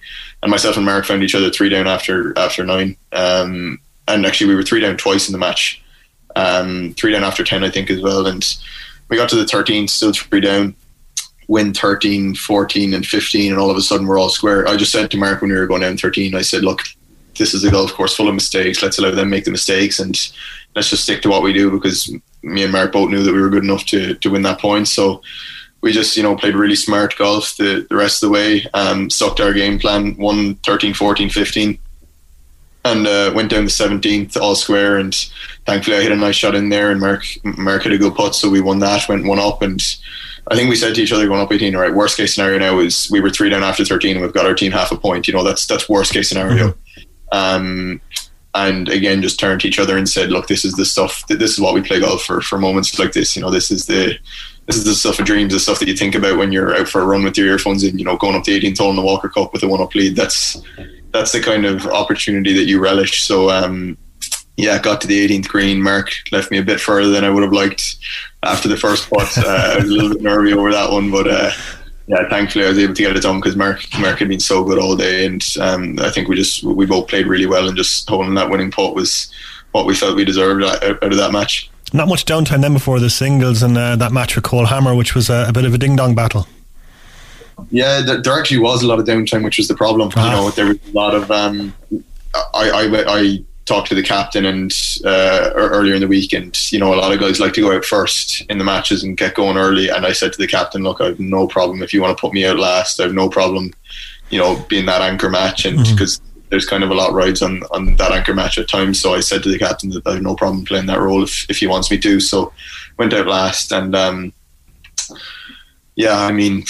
And 0.44 0.52
myself 0.52 0.78
and 0.78 0.86
Mark 0.86 1.06
found 1.06 1.24
each 1.24 1.36
other 1.36 1.50
three 1.50 1.70
down 1.70 1.88
after 1.88 2.38
after 2.38 2.64
nine. 2.64 2.98
Um, 3.12 3.80
and 4.08 4.26
actually, 4.26 4.48
we 4.48 4.56
were 4.56 4.64
three 4.64 4.80
down 4.80 4.98
twice 4.98 5.28
in 5.28 5.34
the 5.34 5.40
match. 5.40 5.82
Um, 6.36 6.94
three 6.96 7.12
down 7.12 7.24
after 7.24 7.44
10, 7.44 7.64
I 7.64 7.70
think, 7.70 7.90
as 7.90 8.02
well. 8.02 8.28
And 8.28 8.46
we 9.10 9.18
got 9.18 9.30
to 9.30 9.36
the 9.36 9.48
13, 9.48 9.88
still 9.88 10.14
three 10.14 10.42
down 10.42 10.76
win 11.52 11.74
13, 11.74 12.34
14, 12.34 12.94
and 12.94 13.06
15, 13.06 13.52
and 13.52 13.60
all 13.60 13.70
of 13.70 13.76
a 13.76 13.82
sudden 13.82 14.08
we're 14.08 14.18
all 14.18 14.30
square. 14.30 14.66
I 14.68 14.78
just 14.78 14.94
said 14.94 15.12
to 15.12 15.18
Mark 15.18 15.42
when 15.42 15.52
we 15.52 15.58
were 15.58 15.68
going 15.68 15.82
down 15.82 15.98
13, 15.98 16.34
I 16.34 16.44
said, 16.44 16.64
look, 16.64 16.80
this 17.38 17.54
is 17.54 17.66
a 17.66 17.70
golf 17.72 17.94
course 17.94 18.16
full 18.16 18.30
of 18.30 18.34
mistakes. 18.34 18.82
Let's 18.82 19.00
allow 19.00 19.12
them 19.12 19.30
make 19.30 19.44
the 19.44 19.52
mistakes 19.52 20.00
and 20.00 20.16
let's 20.76 20.90
just 20.90 21.04
stick 21.04 21.22
to 21.24 21.30
what 21.30 21.44
we 21.44 21.52
do 21.52 21.70
because 21.70 22.10
me 22.42 22.64
and 22.64 22.72
Mark 22.72 22.94
both 22.94 23.10
knew 23.10 23.24
that 23.24 23.34
we 23.34 23.42
were 23.42 23.50
good 23.50 23.66
enough 23.66 23.86
to, 23.88 24.16
to 24.16 24.30
win 24.30 24.44
that 24.44 24.62
point. 24.62 24.88
So 24.88 25.22
we 25.82 25.92
just, 25.92 26.16
you 26.16 26.24
know, 26.24 26.38
played 26.38 26.56
really 26.56 26.78
smart 26.78 27.18
golf 27.18 27.58
the, 27.58 27.86
the 27.90 27.98
rest 27.98 28.24
of 28.24 28.28
the 28.28 28.34
way, 28.34 28.66
um, 28.74 29.10
stuck 29.10 29.36
to 29.36 29.44
our 29.44 29.54
game 29.54 29.78
plan, 29.78 30.16
won 30.16 30.56
13, 30.56 30.94
14, 30.94 31.30
15 31.30 31.78
and 32.84 33.06
uh, 33.06 33.32
went 33.36 33.52
down 33.52 33.66
the 33.66 33.72
17th 33.72 34.38
all 34.38 34.56
square 34.56 34.98
and 34.98 35.14
thankfully 35.66 35.98
I 35.98 36.02
hit 36.02 36.12
a 36.12 36.16
nice 36.16 36.36
shot 36.36 36.56
in 36.56 36.70
there 36.70 36.92
and 36.92 37.00
Mark 37.00 37.26
Mark 37.44 37.84
had 37.84 37.94
a 37.94 37.98
good 37.98 38.16
putt 38.16 38.36
so 38.36 38.50
we 38.50 38.62
won 38.62 38.80
that 38.80 39.08
went 39.08 39.26
one 39.26 39.40
up 39.40 39.62
and 39.62 39.82
I 40.48 40.56
think 40.56 40.70
we 40.70 40.76
said 40.76 40.96
to 40.96 41.02
each 41.02 41.12
other 41.12 41.28
going 41.28 41.42
up 41.42 41.52
18 41.52 41.76
right 41.76 41.94
worst 41.94 42.18
case 42.18 42.34
scenario 42.34 42.60
now 42.60 42.80
is 42.80 43.10
we 43.12 43.20
were 43.20 43.30
three 43.30 43.50
down 43.50 43.64
after 43.64 43.86
13 43.86 44.16
and 44.16 44.22
we've 44.22 44.34
got 44.34 44.46
our 44.46 44.56
team 44.56 44.72
half 44.72 44.92
a 44.92 44.98
point 44.98 45.28
you 45.28 45.34
know 45.34 45.44
that's 45.44 45.68
that's 45.68 45.88
worst 45.88 46.14
case 46.14 46.30
scenario 46.30 46.70
mm-hmm. 46.70 47.02
um, 47.32 48.02
and 48.56 48.90
again 48.90 49.22
just 49.22 49.40
turned 49.40 49.62
to 49.62 49.68
each 49.68 49.80
other 49.80 49.98
and 49.98 50.10
said 50.10 50.32
look 50.32 50.48
this 50.48 50.66
is 50.66 50.74
the 50.74 50.86
stuff 50.86 51.26
this 51.28 51.52
is 51.52 51.60
what 51.60 51.76
we 51.76 51.82
play 51.82 52.00
golf 52.00 52.24
for 52.24 52.42
for 52.42 52.58
moments 52.58 52.98
like 52.98 53.14
this 53.14 53.36
you 53.36 53.42
know 53.42 53.52
this 53.52 53.70
is 53.70 53.86
the 53.86 54.18
this 54.66 54.76
is 54.76 54.86
the 54.86 54.94
stuff 54.94 55.20
of 55.20 55.26
dreams 55.26 55.54
the 55.54 55.60
stuff 55.60 55.80
that 55.80 55.88
you 55.88 55.96
think 55.96 56.16
about 56.16 56.38
when 56.38 56.52
you're 56.52 56.76
out 56.76 56.88
for 56.88 57.02
a 57.02 57.06
run 57.06 57.24
with 57.24 57.38
your 57.38 57.48
earphones 57.48 57.84
in 57.84 57.98
you 58.00 58.06
know 58.06 58.18
going 58.18 58.36
up 58.36 58.44
the 58.44 58.60
18th 58.60 58.78
hole 58.80 58.90
in 58.90 58.96
the 58.96 59.02
Walker 59.02 59.30
Cup 59.30 59.54
with 59.54 59.64
a 59.64 59.68
one 59.68 59.82
up 59.82 59.94
lead 59.94 60.16
that's 60.16 60.62
that's 61.12 61.32
the 61.32 61.42
kind 61.42 61.66
of 61.66 61.86
opportunity 61.88 62.54
that 62.54 62.66
you 62.66 62.80
relish. 62.80 63.24
So 63.24 63.50
um, 63.50 63.98
yeah, 64.58 64.80
got 64.80 65.02
to 65.02 65.08
the 65.08 65.28
18th 65.28 65.48
green. 65.48 65.82
Mark 65.82 66.12
left 66.32 66.52
me 66.52 66.58
a 66.58 66.64
bit 66.64 66.80
further 66.80 67.10
than 67.10 67.24
I 67.24 67.30
would 67.30 67.44
have 67.44 67.54
liked 67.54 67.96
after 68.44 68.68
the 68.68 68.78
first 68.78 69.10
putt. 69.10 69.28
Uh, 69.38 69.74
I 69.74 69.78
was 69.78 69.90
a 69.90 69.94
little 69.94 70.10
bit 70.10 70.22
nervy 70.22 70.54
over 70.54 70.72
that 70.72 70.92
one, 70.92 71.12
but 71.12 71.28
uh, 71.28 71.52
yeah, 72.08 72.28
thankfully 72.30 72.66
I 72.66 72.70
was 72.70 72.78
able 72.78 72.94
to 72.94 73.02
get 73.02 73.16
it 73.16 73.24
done 73.24 73.40
because 73.40 73.56
Mark 73.56 73.82
Mark 74.00 74.20
had 74.20 74.28
been 74.28 74.40
so 74.40 74.64
good 74.64 74.80
all 74.80 74.96
day, 74.96 75.26
and 75.26 75.44
um, 75.60 75.98
I 76.00 76.10
think 76.10 76.28
we 76.28 76.36
just 76.36 76.64
we 76.64 76.86
both 76.86 77.08
played 77.08 77.28
really 77.28 77.46
well, 77.46 77.68
and 77.68 77.78
just 77.78 78.08
holding 78.10 78.36
that 78.36 78.50
winning 78.50 78.72
putt 78.72 78.96
was 78.96 79.32
what 79.72 79.86
we 79.86 79.96
felt 79.96 80.16
we 80.16 80.26
deserved 80.26 80.64
out 80.64 80.84
of 80.84 81.18
that 81.18 81.32
match. 81.32 81.70
Not 81.94 82.08
much 82.08 82.26
downtime 82.26 82.62
then 82.62 82.74
before 82.74 83.00
the 83.00 83.10
singles 83.10 83.64
and 83.64 83.78
uh, 83.78 83.96
that 83.98 84.12
match 84.12 84.36
with 84.36 84.46
Cole 84.46 84.66
Hammer, 84.66 84.96
which 84.96 85.16
was 85.16 85.30
a, 85.30 85.46
a 85.48 85.54
bit 85.54 85.66
of 85.66 85.74
a 85.74 85.78
ding 85.78 85.96
dong 85.96 86.16
battle. 86.16 86.48
Yeah, 87.70 88.02
there, 88.02 88.22
there, 88.22 88.34
actually 88.34 88.60
was 88.60 88.84
a 88.84 88.88
lot 88.88 89.00
of 89.00 89.06
downtime, 89.06 89.44
which 89.44 89.58
was 89.58 89.68
the 89.68 89.76
problem. 89.76 90.12
Ah. 90.16 90.26
You 90.26 90.32
know, 90.32 90.50
there 90.52 90.68
was 90.68 90.78
a 90.88 90.92
lot 90.92 91.16
of. 91.16 91.30
Um, 91.30 91.74
I, 92.54 92.70
I, 92.72 93.04
I 93.08 93.44
talked 93.66 93.90
to 93.90 93.96
the 93.96 94.04
captain 94.04 94.46
and 94.46 94.74
uh, 95.06 95.52
earlier 95.56 95.94
in 95.94 96.02
the 96.02 96.08
week, 96.08 96.34
and 96.34 96.58
you 96.72 96.80
know, 96.80 96.94
a 96.94 96.96
lot 96.96 97.12
of 97.12 97.20
guys 97.20 97.40
like 97.40 97.54
to 97.54 97.62
go 97.62 97.76
out 97.76 97.86
first 97.86 98.42
in 98.50 98.58
the 98.58 98.64
matches 98.64 99.04
and 99.04 99.18
get 99.18 99.36
going 99.36 99.58
early. 99.58 99.90
And 99.90 100.06
I 100.06 100.12
said 100.12 100.34
to 100.34 100.38
the 100.38 100.48
captain, 100.48 100.84
"Look, 100.84 101.02
I 101.02 101.08
have 101.08 101.20
no 101.20 101.48
problem 101.48 101.82
if 101.84 101.94
you 101.94 102.02
want 102.02 102.18
to 102.18 102.22
put 102.22 102.34
me 102.34 102.46
out 102.46 102.60
last. 102.60 103.00
I 103.00 103.04
have 103.04 103.14
no 103.14 103.30
problem, 103.30 103.72
you 104.30 104.40
know, 104.40 104.64
being 104.68 104.86
that 104.88 105.02
anchor 105.02 105.30
match, 105.30 105.66
and 105.66 105.78
because." 105.78 106.20
Mm-hmm. 106.20 106.28
There's 106.52 106.66
kind 106.66 106.84
of 106.84 106.90
a 106.90 106.94
lot 106.94 107.08
of 107.08 107.16
rides 107.16 107.42
on, 107.42 107.64
on 107.72 107.96
that 107.96 108.12
anchor 108.12 108.34
match 108.34 108.58
at 108.58 108.68
times, 108.68 109.00
so 109.00 109.14
I 109.14 109.22
said 109.22 109.42
to 109.44 109.50
the 109.50 109.58
captain 109.58 109.90
that 109.92 110.06
I 110.06 110.16
have 110.16 110.22
no 110.22 110.36
problem 110.36 110.66
playing 110.66 110.88
that 110.88 111.00
role 111.00 111.24
if, 111.24 111.50
if 111.50 111.60
he 111.60 111.66
wants 111.66 111.90
me 111.90 111.98
to. 112.00 112.20
So 112.20 112.52
went 112.98 113.14
out 113.14 113.26
last, 113.26 113.72
and 113.72 113.96
um, 113.96 114.34
yeah, 116.02 116.18
I 116.20 116.32
mean, 116.32 116.64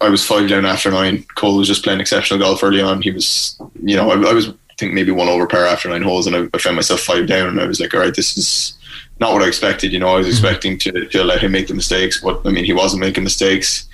I 0.00 0.08
was 0.08 0.24
five 0.24 0.48
down 0.48 0.64
after 0.64 0.88
nine. 0.88 1.24
Cole 1.34 1.56
was 1.56 1.66
just 1.66 1.82
playing 1.82 1.98
exceptional 1.98 2.38
golf 2.38 2.62
early 2.62 2.80
on. 2.80 3.02
He 3.02 3.10
was, 3.10 3.60
you 3.82 3.96
know, 3.96 4.10
I, 4.10 4.30
I 4.30 4.32
was 4.32 4.48
I 4.48 4.74
think 4.78 4.94
maybe 4.94 5.10
one 5.10 5.28
over 5.28 5.48
par 5.48 5.66
after 5.66 5.88
nine 5.88 6.02
holes, 6.02 6.28
and 6.28 6.36
I, 6.36 6.46
I, 6.54 6.58
found 6.58 6.76
myself 6.76 7.00
five 7.00 7.26
down, 7.26 7.48
and 7.48 7.60
I 7.60 7.66
was 7.66 7.80
like, 7.80 7.92
all 7.92 8.00
right, 8.00 8.14
this 8.14 8.38
is 8.38 8.78
not 9.18 9.32
what 9.32 9.42
I 9.42 9.48
expected. 9.48 9.92
You 9.92 9.98
know, 9.98 10.14
I 10.14 10.18
was 10.18 10.26
mm-hmm. 10.26 10.46
expecting 10.46 10.78
to, 10.78 11.06
to 11.06 11.24
let 11.24 11.40
him 11.40 11.50
make 11.50 11.66
the 11.66 11.74
mistakes, 11.74 12.20
but 12.22 12.40
I 12.46 12.50
mean, 12.50 12.64
he 12.64 12.72
wasn't 12.72 13.00
making 13.00 13.24
mistakes, 13.24 13.88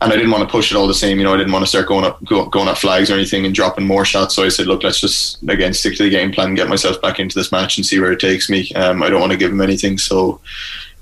and 0.00 0.10
I 0.10 0.16
didn't 0.16 0.30
want 0.30 0.48
to 0.48 0.50
push 0.50 0.70
it 0.70 0.76
all 0.78 0.86
the 0.86 0.94
same. 0.94 1.18
You 1.18 1.24
know, 1.24 1.34
I 1.34 1.36
didn't 1.36 1.52
want 1.52 1.64
to 1.64 1.68
start 1.68 1.86
going 1.86 2.06
up 2.06 2.24
go, 2.24 2.46
going 2.46 2.68
at 2.68 2.78
flags 2.78 3.10
or 3.10 3.14
anything 3.14 3.44
and 3.44 3.54
dropping 3.54 3.86
more 3.86 4.06
shots. 4.06 4.34
So 4.36 4.42
I 4.42 4.48
said, 4.48 4.68
look, 4.68 4.84
let's 4.84 5.00
just 5.00 5.42
again 5.42 5.74
stick 5.74 5.96
to 5.96 6.04
the 6.04 6.10
game 6.10 6.32
plan, 6.32 6.54
get 6.54 6.68
myself 6.68 7.02
back 7.02 7.20
into 7.20 7.38
this 7.38 7.52
match, 7.52 7.76
and 7.76 7.84
see 7.84 8.00
where 8.00 8.12
it 8.12 8.20
takes 8.20 8.48
me. 8.48 8.70
Um, 8.72 9.02
I 9.02 9.10
don't 9.10 9.20
want 9.20 9.32
to 9.32 9.38
give 9.38 9.50
him 9.50 9.60
anything, 9.60 9.98
so. 9.98 10.40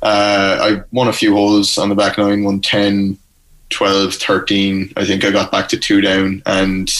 Uh, 0.04 0.58
I 0.60 0.82
won 0.92 1.08
a 1.08 1.12
few 1.12 1.34
holes 1.34 1.78
on 1.78 1.88
the 1.88 1.94
back 1.94 2.18
nine, 2.18 2.44
won 2.44 2.60
10, 2.60 3.18
12, 3.70 4.14
13. 4.14 4.92
I 4.96 5.04
think 5.04 5.24
I 5.24 5.30
got 5.30 5.50
back 5.50 5.68
to 5.68 5.78
two 5.78 6.02
down. 6.02 6.42
And 6.44 6.92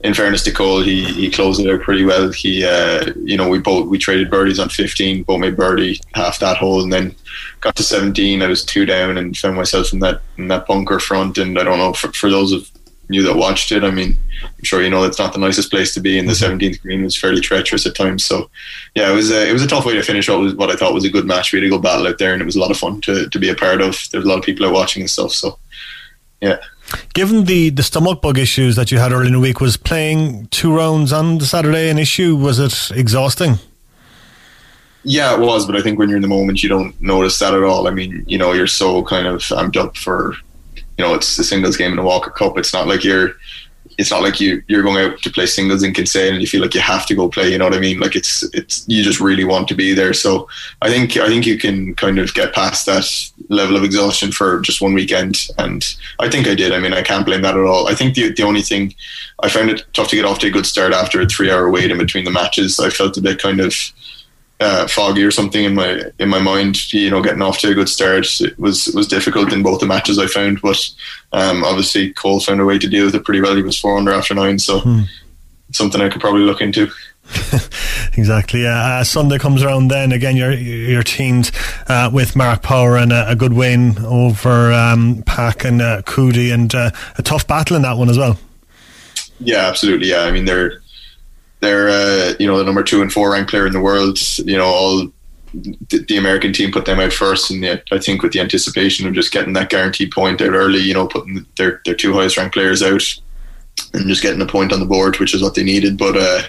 in 0.00 0.12
fairness 0.12 0.42
to 0.44 0.52
Cole, 0.52 0.82
he, 0.82 1.04
he 1.04 1.30
closed 1.30 1.60
it 1.60 1.72
out 1.72 1.80
pretty 1.80 2.04
well. 2.04 2.30
He, 2.30 2.64
uh, 2.64 3.12
you 3.24 3.36
know, 3.36 3.48
we 3.48 3.58
both 3.58 3.88
we 3.88 3.98
traded 3.98 4.30
birdies 4.30 4.58
on 4.58 4.68
15, 4.68 5.22
both 5.22 5.40
made 5.40 5.56
birdie 5.56 6.00
half 6.14 6.40
that 6.40 6.58
hole, 6.58 6.82
and 6.82 6.92
then 6.92 7.14
got 7.60 7.76
to 7.76 7.82
17. 7.82 8.42
I 8.42 8.46
was 8.46 8.64
two 8.64 8.84
down 8.84 9.16
and 9.16 9.36
found 9.36 9.56
myself 9.56 9.92
in 9.92 10.00
that 10.00 10.20
in 10.36 10.48
that 10.48 10.66
bunker 10.66 10.98
front. 10.98 11.38
And 11.38 11.58
I 11.58 11.64
don't 11.64 11.78
know 11.78 11.92
for, 11.92 12.12
for 12.12 12.30
those 12.30 12.52
of 12.52 12.70
you 13.14 13.22
that 13.24 13.36
watched 13.36 13.72
it, 13.72 13.84
I 13.84 13.90
mean, 13.90 14.16
I'm 14.42 14.64
sure 14.64 14.82
you 14.82 14.90
know 14.90 15.04
it's 15.04 15.18
not 15.18 15.32
the 15.32 15.38
nicest 15.38 15.70
place 15.70 15.94
to 15.94 16.00
be. 16.00 16.18
And 16.18 16.28
the 16.28 16.32
17th 16.32 16.58
mm-hmm. 16.58 16.82
green 16.82 17.02
was 17.04 17.16
fairly 17.16 17.40
treacherous 17.40 17.86
at 17.86 17.94
times. 17.94 18.24
So, 18.24 18.50
yeah, 18.94 19.10
it 19.10 19.14
was 19.14 19.30
a, 19.30 19.48
it 19.48 19.52
was 19.52 19.62
a 19.62 19.66
tough 19.66 19.86
way 19.86 19.94
to 19.94 20.02
finish 20.02 20.28
what 20.28 20.40
was 20.40 20.54
what 20.54 20.70
I 20.70 20.76
thought 20.76 20.94
was 20.94 21.04
a 21.04 21.10
good 21.10 21.26
match. 21.26 21.52
We 21.52 21.60
had 21.60 21.66
a 21.66 21.70
good 21.70 21.82
battle 21.82 22.06
out 22.06 22.18
there, 22.18 22.32
and 22.32 22.42
it 22.42 22.46
was 22.46 22.56
a 22.56 22.60
lot 22.60 22.70
of 22.70 22.76
fun 22.76 23.00
to, 23.02 23.28
to 23.28 23.38
be 23.38 23.48
a 23.48 23.54
part 23.54 23.80
of. 23.80 23.96
There's 24.10 24.24
a 24.24 24.28
lot 24.28 24.38
of 24.38 24.44
people 24.44 24.66
out 24.66 24.72
watching 24.72 25.02
and 25.02 25.10
stuff. 25.10 25.32
So, 25.32 25.58
yeah. 26.40 26.58
Given 27.14 27.44
the, 27.44 27.70
the 27.70 27.82
stomach 27.82 28.20
bug 28.20 28.38
issues 28.38 28.76
that 28.76 28.90
you 28.90 28.98
had 28.98 29.12
early 29.12 29.28
in 29.28 29.32
the 29.32 29.40
week, 29.40 29.60
was 29.60 29.76
playing 29.76 30.48
two 30.48 30.74
rounds 30.74 31.12
on 31.12 31.38
the 31.38 31.46
Saturday 31.46 31.88
an 31.88 31.98
issue? 31.98 32.36
Was 32.36 32.58
it 32.58 32.96
exhausting? 32.96 33.58
Yeah, 35.04 35.34
it 35.34 35.40
was, 35.40 35.66
but 35.66 35.76
I 35.76 35.82
think 35.82 35.98
when 35.98 36.08
you're 36.08 36.16
in 36.16 36.22
the 36.22 36.28
moment, 36.28 36.62
you 36.62 36.68
don't 36.68 37.00
notice 37.00 37.38
that 37.40 37.54
at 37.54 37.64
all. 37.64 37.88
I 37.88 37.90
mean, 37.90 38.24
you 38.26 38.38
know, 38.38 38.52
you're 38.52 38.68
so 38.68 39.02
kind 39.02 39.26
of 39.26 39.40
amped 39.40 39.76
up 39.76 39.96
for, 39.96 40.34
you 40.98 41.04
know, 41.04 41.14
it's 41.14 41.38
a 41.38 41.44
singles 41.44 41.76
game 41.76 41.92
in 41.92 41.98
a 41.98 42.04
Walker 42.04 42.30
Cup. 42.30 42.58
It's 42.58 42.72
not 42.72 42.86
like 42.86 43.04
you're 43.04 43.32
it's 43.98 44.10
not 44.10 44.22
like 44.22 44.40
you 44.40 44.62
you're 44.68 44.82
going 44.82 45.04
out 45.04 45.18
to 45.18 45.30
play 45.30 45.46
singles 45.46 45.82
in 45.82 45.92
Kinsale 45.92 46.32
and 46.32 46.40
you 46.40 46.46
feel 46.46 46.62
like 46.62 46.74
you 46.74 46.80
have 46.80 47.06
to 47.06 47.14
go 47.14 47.28
play. 47.28 47.50
You 47.50 47.58
know 47.58 47.66
what 47.66 47.74
I 47.74 47.80
mean? 47.80 48.00
Like 48.00 48.16
it's 48.16 48.42
it's 48.54 48.84
you 48.88 49.02
just 49.02 49.20
really 49.20 49.44
want 49.44 49.68
to 49.68 49.74
be 49.74 49.92
there. 49.92 50.12
So 50.12 50.48
I 50.80 50.88
think 50.88 51.16
I 51.16 51.28
think 51.28 51.46
you 51.46 51.58
can 51.58 51.94
kind 51.94 52.18
of 52.18 52.32
get 52.34 52.54
past 52.54 52.86
that 52.86 53.06
level 53.48 53.76
of 53.76 53.84
exhaustion 53.84 54.32
for 54.32 54.60
just 54.60 54.80
one 54.80 54.94
weekend, 54.94 55.48
and 55.58 55.84
I 56.18 56.30
think 56.30 56.46
I 56.46 56.54
did. 56.54 56.72
I 56.72 56.80
mean, 56.80 56.92
I 56.92 57.02
can't 57.02 57.26
blame 57.26 57.42
that 57.42 57.56
at 57.56 57.64
all. 57.64 57.88
I 57.88 57.94
think 57.94 58.14
the 58.14 58.32
the 58.32 58.44
only 58.44 58.62
thing 58.62 58.94
I 59.42 59.48
found 59.48 59.70
it 59.70 59.84
tough 59.92 60.08
to 60.08 60.16
get 60.16 60.24
off 60.24 60.38
to 60.40 60.48
a 60.48 60.50
good 60.50 60.66
start 60.66 60.92
after 60.92 61.20
a 61.20 61.26
three 61.26 61.50
hour 61.50 61.70
wait 61.70 61.90
in 61.90 61.98
between 61.98 62.24
the 62.24 62.30
matches. 62.30 62.78
I 62.80 62.90
felt 62.90 63.16
a 63.16 63.22
bit 63.22 63.42
kind 63.42 63.60
of 63.60 63.74
uh, 64.60 64.86
foggy 64.86 65.24
or 65.24 65.30
something 65.30 65.64
in 65.64 65.74
my 65.74 66.02
in 66.18 66.28
my 66.28 66.40
mind. 66.40 66.92
You 66.92 67.10
know, 67.10 67.22
getting 67.22 67.42
off 67.42 67.58
to 67.58 67.70
a 67.70 67.74
good 67.74 67.88
start 67.88 68.40
it 68.40 68.58
was 68.58 68.86
was 68.88 69.08
difficult 69.08 69.52
in 69.52 69.62
both 69.62 69.80
the 69.80 69.86
matches 69.86 70.18
I 70.18 70.26
found, 70.26 70.60
but 70.60 70.88
um, 71.32 71.64
obviously 71.64 72.12
Cole 72.12 72.40
found 72.40 72.60
a 72.60 72.64
way 72.64 72.78
to 72.78 72.88
deal 72.88 73.06
with 73.06 73.14
it 73.14 73.24
pretty 73.24 73.40
well. 73.40 73.56
He 73.56 73.62
was 73.62 73.78
four 73.78 73.98
under 73.98 74.12
after 74.12 74.34
nine, 74.34 74.58
so 74.58 74.80
hmm. 74.80 75.02
something 75.72 76.00
I 76.00 76.08
could 76.08 76.20
probably 76.20 76.42
look 76.42 76.60
into. 76.60 76.90
exactly. 78.16 78.62
Yeah. 78.62 78.98
Uh, 78.98 79.04
Sunday 79.04 79.38
comes 79.38 79.62
around. 79.62 79.88
Then 79.88 80.12
again, 80.12 80.36
your 80.36 80.52
your 80.52 81.02
teams 81.02 81.52
uh, 81.88 82.10
with 82.12 82.36
Mark 82.36 82.62
Power 82.62 82.96
and 82.96 83.12
a, 83.12 83.30
a 83.30 83.36
good 83.36 83.52
win 83.52 83.96
over 84.04 84.72
um, 84.72 85.22
Pak 85.24 85.64
and 85.64 85.80
uh, 85.80 86.02
Coody, 86.02 86.52
and 86.52 86.74
uh, 86.74 86.90
a 87.18 87.22
tough 87.22 87.46
battle 87.46 87.76
in 87.76 87.82
that 87.82 87.96
one 87.96 88.08
as 88.08 88.18
well. 88.18 88.38
Yeah, 89.40 89.66
absolutely. 89.68 90.08
Yeah, 90.08 90.22
I 90.22 90.30
mean 90.30 90.44
they're 90.44 90.82
they're 91.62 91.88
uh, 91.88 92.34
you 92.38 92.46
know 92.46 92.58
the 92.58 92.64
number 92.64 92.82
two 92.82 93.00
and 93.00 93.10
four 93.10 93.32
ranked 93.32 93.50
player 93.50 93.66
in 93.66 93.72
the 93.72 93.80
world. 93.80 94.18
You 94.38 94.58
know 94.58 94.66
all 94.66 95.06
the, 95.54 96.04
the, 96.08 96.16
American 96.16 96.52
team 96.52 96.72
put 96.72 96.84
them 96.84 96.98
out 96.98 97.12
first, 97.12 97.50
and 97.50 97.62
yet 97.62 97.84
I 97.92 97.98
think 97.98 98.22
with 98.22 98.32
the 98.32 98.40
anticipation 98.40 99.06
of 99.06 99.14
just 99.14 99.32
getting 99.32 99.52
that 99.54 99.70
guaranteed 99.70 100.10
point 100.10 100.40
out 100.40 100.54
early, 100.54 100.80
you 100.80 100.92
know, 100.92 101.06
putting 101.06 101.46
their 101.56 101.80
their 101.84 101.94
two 101.94 102.12
highest 102.12 102.36
ranked 102.36 102.54
players 102.54 102.82
out 102.82 103.02
and 103.94 104.08
just 104.08 104.22
getting 104.22 104.42
a 104.42 104.46
point 104.46 104.72
on 104.72 104.80
the 104.80 104.86
board, 104.86 105.18
which 105.18 105.34
is 105.34 105.42
what 105.42 105.54
they 105.54 105.62
needed. 105.62 105.96
But 105.96 106.16
uh, 106.16 106.42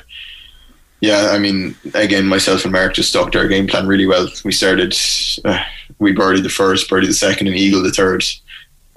yeah, 1.00 1.30
I 1.32 1.38
mean, 1.38 1.76
again, 1.94 2.26
myself 2.26 2.64
and 2.64 2.74
Mark 2.74 2.96
just 2.96 3.10
stuck 3.10 3.32
to 3.34 3.40
our 3.40 3.48
game 3.48 3.68
plan 3.68 3.88
really 3.88 4.08
well. 4.08 4.28
We 4.44 4.52
started, 4.52 4.98
uh, 5.46 5.64
we 6.00 6.16
birdied 6.16 6.44
the 6.44 6.50
first, 6.50 6.90
birdied 6.90 7.08
the 7.08 7.14
second, 7.14 7.48
and 7.48 7.56
eagle 7.56 7.84
the 7.84 7.92
third, 7.92 8.24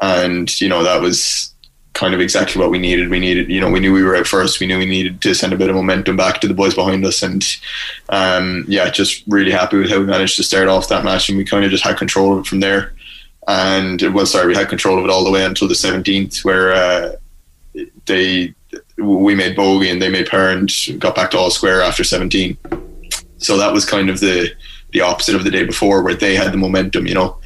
and 0.00 0.60
you 0.60 0.68
know 0.68 0.82
that 0.82 1.02
was 1.02 1.52
kind 1.96 2.12
of 2.12 2.20
exactly 2.20 2.60
what 2.60 2.70
we 2.70 2.78
needed. 2.78 3.08
We 3.08 3.18
needed, 3.18 3.50
you 3.50 3.58
know, 3.58 3.70
we 3.70 3.80
knew 3.80 3.92
we 3.92 4.04
were 4.04 4.14
out 4.14 4.26
first. 4.26 4.60
We 4.60 4.66
knew 4.66 4.78
we 4.78 4.84
needed 4.86 5.22
to 5.22 5.34
send 5.34 5.54
a 5.54 5.56
bit 5.56 5.70
of 5.70 5.74
momentum 5.74 6.14
back 6.14 6.40
to 6.40 6.46
the 6.46 6.54
boys 6.54 6.74
behind 6.74 7.04
us, 7.04 7.22
and 7.22 7.44
um, 8.10 8.64
yeah, 8.68 8.88
just 8.90 9.24
really 9.26 9.50
happy 9.50 9.78
with 9.78 9.90
how 9.90 9.98
we 9.98 10.04
managed 10.04 10.36
to 10.36 10.44
start 10.44 10.68
off 10.68 10.88
that 10.88 11.04
match, 11.04 11.28
and 11.28 11.38
we 11.38 11.44
kind 11.44 11.64
of 11.64 11.70
just 11.70 11.82
had 11.82 11.96
control 11.96 12.34
of 12.34 12.40
it 12.40 12.46
from 12.46 12.60
there. 12.60 12.92
And 13.48 14.00
well, 14.14 14.26
sorry, 14.26 14.48
we 14.48 14.54
had 14.54 14.68
control 14.68 14.98
of 14.98 15.04
it 15.04 15.10
all 15.10 15.24
the 15.24 15.30
way 15.30 15.44
until 15.44 15.68
the 15.68 15.74
17th, 15.74 16.44
where 16.44 16.72
uh, 16.72 17.12
they 18.04 18.54
we 18.98 19.34
made 19.34 19.56
bogey 19.56 19.90
and 19.90 20.00
they 20.00 20.10
made 20.10 20.28
par 20.28 20.50
and 20.50 20.70
got 20.98 21.14
back 21.14 21.30
to 21.30 21.38
all 21.38 21.50
square 21.50 21.82
after 21.82 22.04
17. 22.04 22.56
so 23.38 23.56
that 23.56 23.72
was 23.72 23.84
kind 23.84 24.10
of 24.10 24.20
the 24.20 24.50
the 24.92 25.00
opposite 25.00 25.34
of 25.34 25.44
the 25.44 25.50
day 25.50 25.64
before, 25.64 26.02
where 26.02 26.14
they 26.14 26.34
had 26.34 26.52
the 26.52 26.58
momentum. 26.58 27.06
You 27.06 27.14
know, 27.14 27.38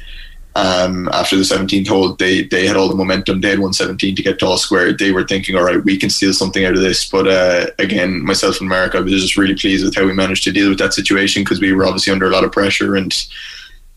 um, 0.55 1.07
after 1.13 1.37
the 1.37 1.43
17th 1.43 1.87
hole, 1.87 2.13
they 2.15 2.43
they 2.43 2.67
had 2.67 2.75
all 2.75 2.89
the 2.89 2.95
momentum. 2.95 3.41
They 3.41 3.51
had 3.51 3.59
won 3.59 3.73
17 3.73 4.15
to 4.15 4.23
get 4.23 4.39
to 4.39 4.45
all 4.45 4.57
square. 4.57 4.91
They 4.91 5.11
were 5.11 5.25
thinking, 5.25 5.55
all 5.55 5.63
right, 5.63 5.83
we 5.83 5.97
can 5.97 6.09
steal 6.09 6.33
something 6.33 6.65
out 6.65 6.73
of 6.73 6.81
this. 6.81 7.07
But 7.09 7.27
uh, 7.27 7.67
again, 7.79 8.23
myself 8.23 8.59
and 8.59 8.69
Mark, 8.69 8.95
I 8.95 8.99
was 8.99 9.13
just 9.13 9.37
really 9.37 9.55
pleased 9.55 9.85
with 9.85 9.95
how 9.95 10.05
we 10.05 10.13
managed 10.13 10.43
to 10.45 10.51
deal 10.51 10.69
with 10.69 10.79
that 10.79 10.93
situation 10.93 11.43
because 11.43 11.61
we 11.61 11.71
were 11.71 11.85
obviously 11.85 12.11
under 12.11 12.27
a 12.27 12.31
lot 12.31 12.43
of 12.43 12.51
pressure 12.51 12.95
and. 12.95 13.15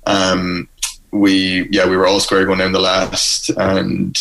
Um, 0.07 0.68
we 1.14 1.68
yeah 1.70 1.88
we 1.88 1.96
were 1.96 2.07
all 2.07 2.20
square 2.20 2.44
going 2.44 2.59
down 2.59 2.72
the 2.72 2.80
last 2.80 3.48
and 3.50 4.14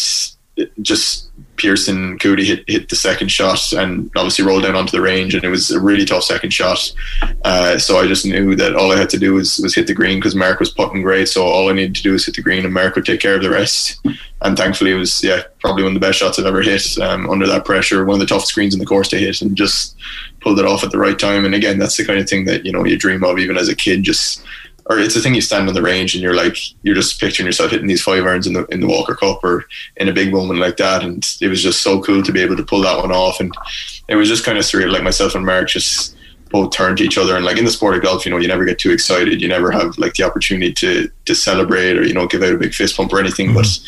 just 0.82 1.32
Pierceson 1.64 2.20
Coody 2.20 2.44
hit, 2.44 2.66
hit 2.68 2.90
the 2.90 2.96
second 2.98 3.30
shot 3.30 3.72
and 3.72 4.12
obviously 4.18 4.44
rolled 4.44 4.64
down 4.64 4.76
onto 4.76 4.92
the 4.92 5.02
range 5.02 5.34
and 5.34 5.46
it 5.46 5.50
was 5.50 5.72
a 5.72 5.80
really 5.80 6.04
tough 6.04 6.24
second 6.24 6.52
shot. 6.52 6.94
Uh, 7.46 7.80
so 7.80 7.98
I 7.98 8.06
just 8.06 8.26
knew 8.26 8.54
that 8.58 8.76
all 8.76 8.92
I 8.92 8.98
had 8.98 9.10
to 9.12 9.18
do 9.18 9.34
was, 9.36 9.60
was 9.60 9.74
hit 9.74 9.88
the 9.88 9.94
green 9.94 10.20
because 10.20 10.36
Mark 10.36 10.60
was 10.60 10.72
putting 10.72 11.02
great. 11.02 11.30
So 11.30 11.44
all 11.44 11.70
I 11.70 11.74
needed 11.74 11.96
to 11.96 12.04
do 12.04 12.12
was 12.12 12.26
hit 12.26 12.36
the 12.36 12.42
green 12.42 12.66
and 12.66 12.74
Mark 12.74 12.96
would 12.96 13.06
take 13.06 13.22
care 13.22 13.38
of 13.38 13.42
the 13.42 13.50
rest. 13.50 14.06
And 14.42 14.58
thankfully 14.58 14.92
it 14.92 14.96
was 14.96 15.24
yeah 15.24 15.44
probably 15.60 15.84
one 15.84 15.96
of 15.96 16.02
the 16.02 16.06
best 16.06 16.20
shots 16.20 16.38
I've 16.38 16.46
ever 16.46 16.62
hit 16.62 16.98
um, 17.00 17.30
under 17.30 17.48
that 17.48 17.64
pressure. 17.64 18.04
One 18.04 18.16
of 18.16 18.20
the 18.20 18.26
toughest 18.26 18.50
screens 18.50 18.74
in 18.74 18.82
the 18.82 18.86
course 18.86 19.08
to 19.10 19.18
hit 19.18 19.42
and 19.42 19.56
just 19.56 19.96
pulled 20.42 20.60
it 20.60 20.66
off 20.66 20.84
at 20.84 20.92
the 20.92 20.98
right 20.98 21.18
time. 21.18 21.46
And 21.46 21.56
again 21.56 21.80
that's 21.80 21.96
the 21.96 22.06
kind 22.06 22.20
of 22.20 22.28
thing 22.28 22.44
that 22.46 22.66
you 22.66 22.74
know 22.74 22.84
you 22.84 22.98
dream 22.98 23.24
of 23.24 23.40
even 23.40 23.56
as 23.56 23.70
a 23.70 23.76
kid 23.76 24.04
just 24.04 24.44
or 24.88 25.00
it's 25.00 25.16
a 25.16 25.22
thing 25.22 25.34
you 25.34 25.42
stand 25.42 25.68
on 25.68 25.74
the 25.74 25.82
range 25.82 26.14
and 26.14 26.22
you're 26.22 26.36
like 26.36 26.58
you're 26.84 26.96
just 26.96 27.20
picturing 27.20 27.46
yourself 27.46 27.72
hitting 27.72 27.88
these 27.88 28.02
five 28.02 28.24
irons 28.24 28.48
in 28.48 28.54
the 28.54 28.66
in 28.66 28.82
the 28.82 28.88
Walker 28.88 29.16
Cup 29.16 29.44
or 29.44 29.66
in 29.98 30.10
a 30.10 30.14
big 30.14 30.32
moment 30.32 30.60
like 30.60 30.78
that, 30.78 31.04
and 31.04 31.26
it 31.42 31.48
was 31.48 31.62
just 31.62 31.82
so 31.82 32.02
cool 32.02 32.22
to 32.24 32.32
be 32.32 32.42
able 32.42 32.58
to 32.58 32.64
pull 32.64 32.82
that 32.82 32.98
one 32.98 33.12
off, 33.12 33.40
and 33.40 33.54
it 34.08 34.16
was 34.16 34.28
just 34.28 34.46
kind 34.46 34.58
of 34.58 34.64
surreal. 34.64 34.92
Like 34.92 35.04
myself 35.04 35.36
and 35.36 35.46
Mark 35.46 35.70
just 35.70 36.18
both 36.50 36.72
turned 36.72 36.98
to 36.98 37.04
each 37.04 37.18
other, 37.18 37.36
and 37.36 37.46
like 37.46 37.58
in 37.58 37.66
the 37.66 37.72
sport 37.72 37.96
of 37.96 38.04
golf, 38.04 38.26
you 38.26 38.32
know, 38.32 38.38
you 38.38 38.48
never 38.48 38.66
get 38.66 38.78
too 38.78 38.92
excited, 38.92 39.42
you 39.42 39.48
never 39.48 39.72
have 39.72 39.98
like 39.98 40.14
the 40.16 40.24
opportunity 40.24 40.74
to 40.74 41.10
to 41.26 41.36
celebrate 41.36 41.98
or 41.98 42.04
you 42.04 42.14
know 42.14 42.28
give 42.28 42.44
out 42.44 42.54
a 42.54 42.58
big 42.58 42.74
fist 42.74 42.98
pump 42.98 43.14
or 43.14 43.20
anything, 43.20 43.48
mm-hmm. 43.48 43.56
but 43.56 43.80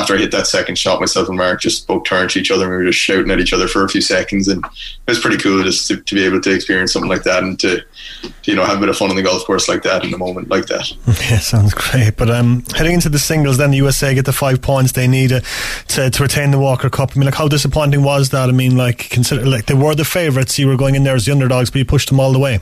after 0.00 0.14
I 0.14 0.18
hit 0.18 0.30
that 0.32 0.46
second 0.46 0.78
shot, 0.78 1.00
myself 1.00 1.28
and 1.28 1.38
Mark 1.38 1.60
just 1.60 1.86
both 1.86 2.04
turned 2.04 2.30
to 2.30 2.38
each 2.38 2.50
other 2.50 2.64
and 2.64 2.70
we 2.70 2.76
were 2.76 2.90
just 2.90 2.98
shouting 2.98 3.30
at 3.30 3.40
each 3.40 3.52
other 3.52 3.66
for 3.66 3.84
a 3.84 3.88
few 3.88 4.00
seconds. 4.00 4.46
And 4.48 4.64
it 4.64 4.70
was 5.08 5.18
pretty 5.18 5.38
cool 5.38 5.62
just 5.62 5.88
to, 5.88 5.96
to 5.96 6.14
be 6.14 6.24
able 6.24 6.40
to 6.40 6.54
experience 6.54 6.92
something 6.92 7.08
like 7.08 7.22
that 7.24 7.42
and 7.42 7.58
to, 7.60 7.78
to, 8.22 8.50
you 8.50 8.54
know, 8.54 8.64
have 8.64 8.76
a 8.76 8.80
bit 8.80 8.88
of 8.88 8.96
fun 8.96 9.10
on 9.10 9.16
the 9.16 9.22
golf 9.22 9.44
course 9.44 9.68
like 9.68 9.82
that 9.82 10.04
in 10.04 10.12
a 10.12 10.18
moment 10.18 10.48
like 10.48 10.66
that. 10.66 10.92
Yeah, 11.30 11.38
sounds 11.38 11.74
great. 11.74 12.16
But 12.16 12.30
um, 12.30 12.62
heading 12.74 12.94
into 12.94 13.08
the 13.08 13.18
singles, 13.18 13.56
then 13.56 13.70
the 13.70 13.78
USA 13.78 14.14
get 14.14 14.26
the 14.26 14.32
five 14.32 14.62
points 14.62 14.92
they 14.92 15.08
need 15.08 15.32
uh, 15.32 15.40
to, 15.88 16.10
to 16.10 16.22
retain 16.22 16.50
the 16.50 16.58
Walker 16.58 16.90
Cup. 16.90 17.12
I 17.14 17.18
mean, 17.18 17.24
like, 17.24 17.34
how 17.34 17.48
disappointing 17.48 18.02
was 18.02 18.30
that? 18.30 18.48
I 18.48 18.52
mean, 18.52 18.76
like, 18.76 19.10
consider 19.10 19.44
like 19.46 19.66
they 19.66 19.74
were 19.74 19.94
the 19.94 20.04
favourites. 20.04 20.58
You 20.58 20.68
were 20.68 20.76
going 20.76 20.94
in 20.94 21.04
there 21.04 21.16
as 21.16 21.24
the 21.24 21.32
underdogs, 21.32 21.70
but 21.70 21.78
you 21.78 21.84
pushed 21.84 22.08
them 22.08 22.20
all 22.20 22.32
the 22.32 22.38
way. 22.38 22.60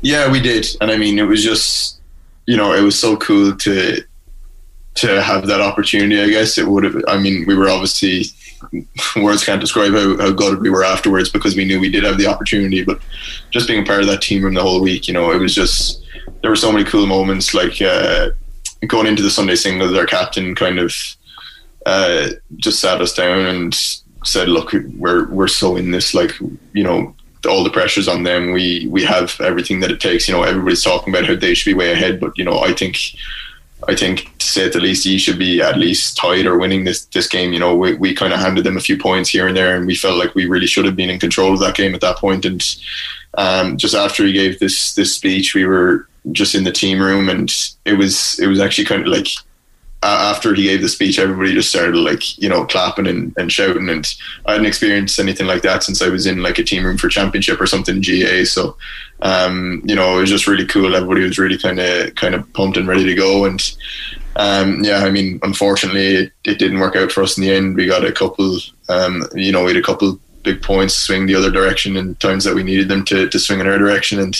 Yeah, 0.00 0.30
we 0.30 0.40
did. 0.40 0.66
And 0.80 0.90
I 0.90 0.96
mean, 0.96 1.18
it 1.18 1.24
was 1.24 1.42
just, 1.42 2.00
you 2.46 2.56
know, 2.56 2.72
it 2.72 2.80
was 2.80 2.98
so 2.98 3.16
cool 3.16 3.56
to 3.56 4.02
to 4.96 5.22
have 5.22 5.46
that 5.46 5.60
opportunity. 5.60 6.20
I 6.20 6.28
guess 6.28 6.58
it 6.58 6.66
would 6.66 6.84
have. 6.84 6.96
I 7.08 7.18
mean, 7.18 7.44
we 7.46 7.54
were 7.54 7.68
obviously 7.68 8.24
words 9.16 9.44
can't 9.44 9.60
describe 9.60 9.92
how, 9.92 10.16
how 10.16 10.32
good 10.32 10.60
we 10.60 10.70
were 10.70 10.84
afterwards 10.84 11.28
because 11.28 11.56
we 11.56 11.64
knew 11.64 11.80
we 11.80 11.90
did 11.90 12.04
have 12.04 12.18
the 12.18 12.26
opportunity. 12.26 12.84
But 12.84 13.00
just 13.50 13.68
being 13.68 13.82
a 13.82 13.86
part 13.86 14.00
of 14.00 14.06
that 14.08 14.22
team 14.22 14.42
room 14.42 14.54
the 14.54 14.62
whole 14.62 14.80
week, 14.80 15.08
you 15.08 15.14
know, 15.14 15.30
it 15.30 15.38
was 15.38 15.54
just 15.54 16.04
there 16.42 16.50
were 16.50 16.56
so 16.56 16.72
many 16.72 16.84
cool 16.84 17.06
moments. 17.06 17.54
Like 17.54 17.80
uh, 17.80 18.30
going 18.86 19.06
into 19.06 19.22
the 19.22 19.30
Sunday 19.30 19.56
singles, 19.56 19.96
our 19.96 20.06
captain 20.06 20.54
kind 20.54 20.78
of 20.78 20.94
uh, 21.84 22.30
just 22.56 22.80
sat 22.80 23.00
us 23.00 23.14
down 23.14 23.46
and 23.46 23.74
said, 24.24 24.48
"Look, 24.48 24.72
we're 24.96 25.28
we're 25.28 25.48
so 25.48 25.76
in 25.76 25.90
this. 25.90 26.14
Like, 26.14 26.32
you 26.72 26.84
know." 26.84 27.14
all 27.46 27.62
the 27.62 27.70
pressures 27.70 28.08
on 28.08 28.24
them 28.24 28.50
we 28.50 28.88
we 28.88 29.04
have 29.04 29.40
everything 29.40 29.78
that 29.78 29.92
it 29.92 30.00
takes 30.00 30.26
you 30.26 30.34
know 30.34 30.42
everybody's 30.42 30.82
talking 30.82 31.14
about 31.14 31.24
how 31.28 31.36
they 31.36 31.54
should 31.54 31.70
be 31.70 31.74
way 31.74 31.92
ahead 31.92 32.18
but 32.18 32.36
you 32.36 32.44
know 32.44 32.58
i 32.58 32.72
think 32.72 32.98
I 33.88 33.94
think 33.94 34.36
to 34.38 34.46
say 34.46 34.66
at 34.66 34.72
the 34.72 34.80
least 34.80 35.04
he 35.04 35.18
should 35.18 35.38
be 35.38 35.60
at 35.60 35.78
least 35.78 36.16
tied 36.16 36.46
or 36.46 36.58
winning 36.58 36.84
this 36.84 37.04
this 37.06 37.28
game. 37.28 37.52
You 37.52 37.60
know, 37.60 37.76
we, 37.76 37.94
we 37.94 38.14
kind 38.14 38.32
of 38.32 38.40
handed 38.40 38.64
them 38.64 38.76
a 38.76 38.80
few 38.80 38.98
points 38.98 39.30
here 39.30 39.46
and 39.46 39.56
there, 39.56 39.76
and 39.76 39.86
we 39.86 39.94
felt 39.94 40.18
like 40.18 40.34
we 40.34 40.46
really 40.46 40.66
should 40.66 40.84
have 40.86 40.96
been 40.96 41.10
in 41.10 41.20
control 41.20 41.52
of 41.52 41.60
that 41.60 41.76
game 41.76 41.94
at 41.94 42.00
that 42.00 42.16
point. 42.16 42.44
And 42.44 42.76
um, 43.36 43.76
just 43.76 43.94
after 43.94 44.24
he 44.24 44.32
gave 44.32 44.58
this 44.58 44.94
this 44.94 45.14
speech, 45.14 45.54
we 45.54 45.66
were 45.66 46.08
just 46.32 46.54
in 46.54 46.64
the 46.64 46.72
team 46.72 47.00
room, 47.00 47.28
and 47.28 47.52
it 47.84 47.94
was 47.94 48.38
it 48.38 48.46
was 48.46 48.60
actually 48.60 48.86
kind 48.86 49.02
of 49.02 49.08
like 49.08 49.28
after 50.02 50.54
he 50.54 50.64
gave 50.64 50.82
the 50.82 50.88
speech, 50.88 51.18
everybody 51.18 51.52
just 51.52 51.70
started 51.70 51.96
like 51.96 52.38
you 52.38 52.48
know 52.48 52.64
clapping 52.64 53.06
and, 53.06 53.34
and 53.36 53.50
shouting, 53.50 53.88
and 53.88 54.06
I 54.44 54.52
hadn't 54.52 54.66
experienced 54.66 55.18
anything 55.18 55.46
like 55.46 55.62
that 55.62 55.82
since 55.82 56.02
I 56.02 56.08
was 56.08 56.26
in 56.26 56.42
like 56.42 56.58
a 56.58 56.64
team 56.64 56.84
room 56.84 56.98
for 56.98 57.08
championship 57.08 57.60
or 57.60 57.66
something 57.66 58.02
GA. 58.02 58.44
So 58.44 58.76
um, 59.22 59.82
you 59.84 59.94
know 59.94 60.16
it 60.16 60.20
was 60.20 60.30
just 60.30 60.46
really 60.46 60.66
cool. 60.66 60.94
Everybody 60.94 61.22
was 61.22 61.38
really 61.38 61.58
kind 61.58 61.80
of 61.80 62.14
kind 62.14 62.34
of 62.34 62.50
pumped 62.52 62.76
and 62.76 62.88
ready 62.88 63.04
to 63.04 63.14
go, 63.14 63.44
and 63.44 63.60
um, 64.36 64.84
yeah, 64.84 64.98
I 64.98 65.10
mean, 65.10 65.40
unfortunately, 65.42 66.14
it, 66.14 66.32
it, 66.44 66.58
didn't 66.58 66.80
work 66.80 66.94
out 66.94 67.10
for 67.10 67.22
us 67.22 67.38
in 67.38 67.42
the 67.42 67.54
end. 67.54 67.74
We 67.74 67.86
got 67.86 68.04
a 68.04 68.12
couple, 68.12 68.58
um, 68.90 69.24
you 69.34 69.50
know, 69.50 69.64
we 69.64 69.72
had 69.72 69.82
a 69.82 69.82
couple 69.82 70.20
big 70.46 70.62
points 70.62 70.94
swing 70.94 71.26
the 71.26 71.34
other 71.34 71.50
direction 71.50 71.96
in 71.96 72.14
times 72.14 72.44
that 72.44 72.54
we 72.54 72.62
needed 72.62 72.88
them 72.88 73.04
to, 73.04 73.28
to 73.28 73.38
swing 73.38 73.60
in 73.60 73.66
our 73.66 73.78
direction, 73.78 74.20
and 74.20 74.34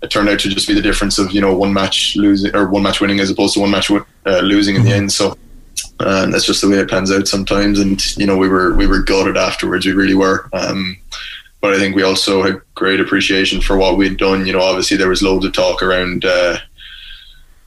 it 0.00 0.10
turned 0.10 0.28
out 0.28 0.38
to 0.38 0.48
just 0.48 0.68
be 0.68 0.74
the 0.74 0.80
difference 0.80 1.18
of 1.18 1.32
you 1.32 1.40
know 1.40 1.54
one 1.54 1.74
match 1.74 2.16
losing 2.16 2.54
or 2.54 2.68
one 2.68 2.82
match 2.82 3.00
winning 3.00 3.20
as 3.20 3.30
opposed 3.30 3.54
to 3.54 3.60
one 3.60 3.70
match 3.70 3.90
uh, 3.90 4.38
losing 4.38 4.76
in 4.76 4.84
the 4.84 4.92
end. 4.92 5.12
So 5.12 5.36
um, 6.00 6.30
that's 6.30 6.46
just 6.46 6.60
the 6.62 6.68
way 6.68 6.78
it 6.78 6.88
pans 6.88 7.10
out 7.10 7.28
sometimes. 7.28 7.80
And 7.80 8.16
you 8.16 8.26
know 8.26 8.38
we 8.38 8.48
were 8.48 8.74
we 8.74 8.86
were 8.86 9.02
gutted 9.02 9.36
afterwards. 9.36 9.84
We 9.84 9.92
really 9.92 10.14
were. 10.14 10.48
Um, 10.52 10.96
but 11.60 11.74
I 11.74 11.78
think 11.78 11.96
we 11.96 12.02
also 12.02 12.42
had 12.42 12.60
great 12.74 13.00
appreciation 13.00 13.60
for 13.60 13.76
what 13.76 13.96
we'd 13.96 14.18
done. 14.18 14.46
You 14.46 14.52
know, 14.52 14.62
obviously 14.62 14.96
there 14.96 15.08
was 15.08 15.22
loads 15.22 15.44
of 15.44 15.52
talk 15.52 15.82
around. 15.82 16.24
Uh, 16.24 16.58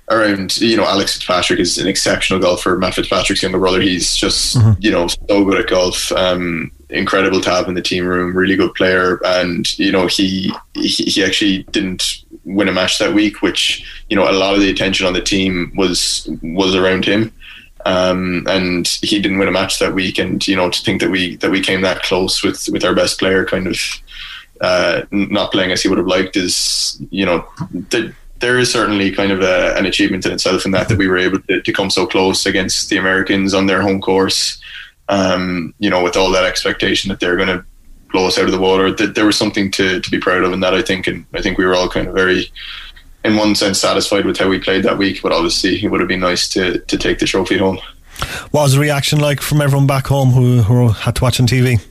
around 0.10 0.58
you 0.60 0.78
know 0.78 0.86
Alex 0.86 1.16
Fitzpatrick 1.16 1.60
is 1.60 1.78
an 1.78 1.88
exceptional 1.88 2.40
golfer. 2.40 2.78
Matt 2.78 2.94
Fitzpatrick's 2.94 3.44
younger 3.44 3.60
brother. 3.60 3.82
He's 3.82 4.16
just 4.16 4.56
mm-hmm. 4.56 4.80
you 4.80 4.92
know 4.92 5.08
so 5.08 5.44
good 5.44 5.60
at 5.60 5.68
golf. 5.68 6.14
Um, 6.14 6.72
incredible 6.90 7.42
to 7.42 7.50
have 7.50 7.68
in 7.68 7.74
the 7.74 7.82
team 7.82 8.06
room. 8.06 8.36
Really 8.36 8.56
good 8.56 8.74
player, 8.76 9.20
and 9.26 9.78
you 9.78 9.92
know 9.92 10.08
he 10.08 10.54
he, 10.74 11.04
he 11.06 11.24
actually 11.24 11.64
didn't 11.72 12.24
win 12.46 12.68
a 12.68 12.72
match 12.72 12.98
that 13.00 13.14
week, 13.14 13.42
which 13.42 13.86
you 14.10 14.16
know 14.16 14.30
a 14.30 14.32
lot 14.32 14.54
of 14.54 14.62
the 14.62 14.70
attention 14.70 15.06
on 15.06 15.14
the 15.14 15.22
team 15.22 15.72
was 15.76 16.30
was 16.42 16.76
around 16.76 17.06
him. 17.06 17.32
Um, 17.86 18.46
and 18.50 18.86
he 19.02 19.22
didn't 19.22 19.38
win 19.38 19.48
a 19.48 19.52
match 19.52 19.80
that 19.80 19.94
week, 19.94 20.20
and 20.20 20.46
you 20.48 20.56
know 20.56 20.70
to 20.70 20.82
think 20.82 21.02
that 21.02 21.10
we 21.10 21.38
that 21.38 21.52
we 21.52 21.62
came 21.62 21.82
that 21.82 22.04
close 22.04 22.44
with 22.44 22.68
with 22.72 22.84
our 22.84 22.96
best 22.96 23.20
player 23.20 23.46
kind 23.46 23.68
of 23.68 23.80
uh, 24.62 25.04
not 25.12 25.52
playing 25.52 25.72
as 25.72 25.82
he 25.82 25.88
would 25.88 25.98
have 25.98 26.08
liked 26.08 26.36
is 26.36 27.02
you 27.12 27.26
know 27.26 27.46
th- 27.90 28.14
there 28.40 28.60
is 28.60 28.72
certainly 28.72 29.12
kind 29.12 29.32
of 29.32 29.42
a, 29.42 29.76
an 29.78 29.86
achievement 29.86 30.26
in 30.26 30.32
itself 30.32 30.66
in 30.66 30.72
that 30.72 30.90
that 30.90 30.98
we 30.98 31.08
were 31.08 31.18
able 31.18 31.40
to, 31.42 31.62
to 31.62 31.74
come 31.74 31.90
so 31.90 32.06
close 32.06 32.46
against 32.46 32.90
the 32.90 32.98
Americans 32.98 33.54
on 33.54 33.68
their 33.68 33.82
home 33.82 34.02
course. 34.02 34.62
Um, 35.10 35.74
you 35.80 35.90
know, 35.90 36.04
with 36.04 36.18
all 36.18 36.32
that 36.32 36.44
expectation 36.44 37.10
that 37.10 37.20
they're 37.20 37.38
going 37.38 37.48
to 37.48 37.66
blow 38.12 38.28
us 38.28 38.38
out 38.38 38.46
of 38.46 38.52
the 38.52 38.60
water. 38.60 38.92
That 38.92 39.16
there 39.16 39.26
was 39.26 39.38
something 39.38 39.72
to, 39.72 40.00
to 40.00 40.12
be 40.12 40.20
proud 40.20 40.44
of 40.44 40.54
in 40.54 40.60
that, 40.62 40.74
I 40.74 40.82
think, 40.82 41.08
and 41.08 41.26
I 41.34 41.42
think 41.42 41.58
we 41.58 41.66
were 41.66 41.76
all 41.76 41.90
kind 41.90 42.08
of 42.08 42.16
very, 42.16 42.52
in 43.24 43.36
one 43.36 43.56
sense, 43.56 43.80
satisfied 43.80 44.26
with 44.26 44.38
how 44.38 44.50
we 44.50 44.60
played 44.60 44.84
that 44.84 44.98
week. 44.98 45.22
But 45.22 45.32
obviously, 45.32 45.84
it 45.84 45.90
would 45.90 46.00
have 46.00 46.10
been 46.10 46.20
nice 46.20 46.50
to 46.50 46.80
to 46.80 46.98
take 46.98 47.20
the 47.20 47.26
trophy 47.26 47.58
home. 47.58 47.80
What 48.52 48.64
was 48.64 48.74
the 48.74 48.80
reaction 48.80 49.20
like 49.20 49.42
from 49.42 49.62
everyone 49.62 49.88
back 49.88 50.08
home 50.08 50.32
who 50.32 50.62
who 50.62 50.90
had 50.90 51.16
to 51.18 51.24
watch 51.24 51.40
on 51.40 51.48
TV? 51.48 51.82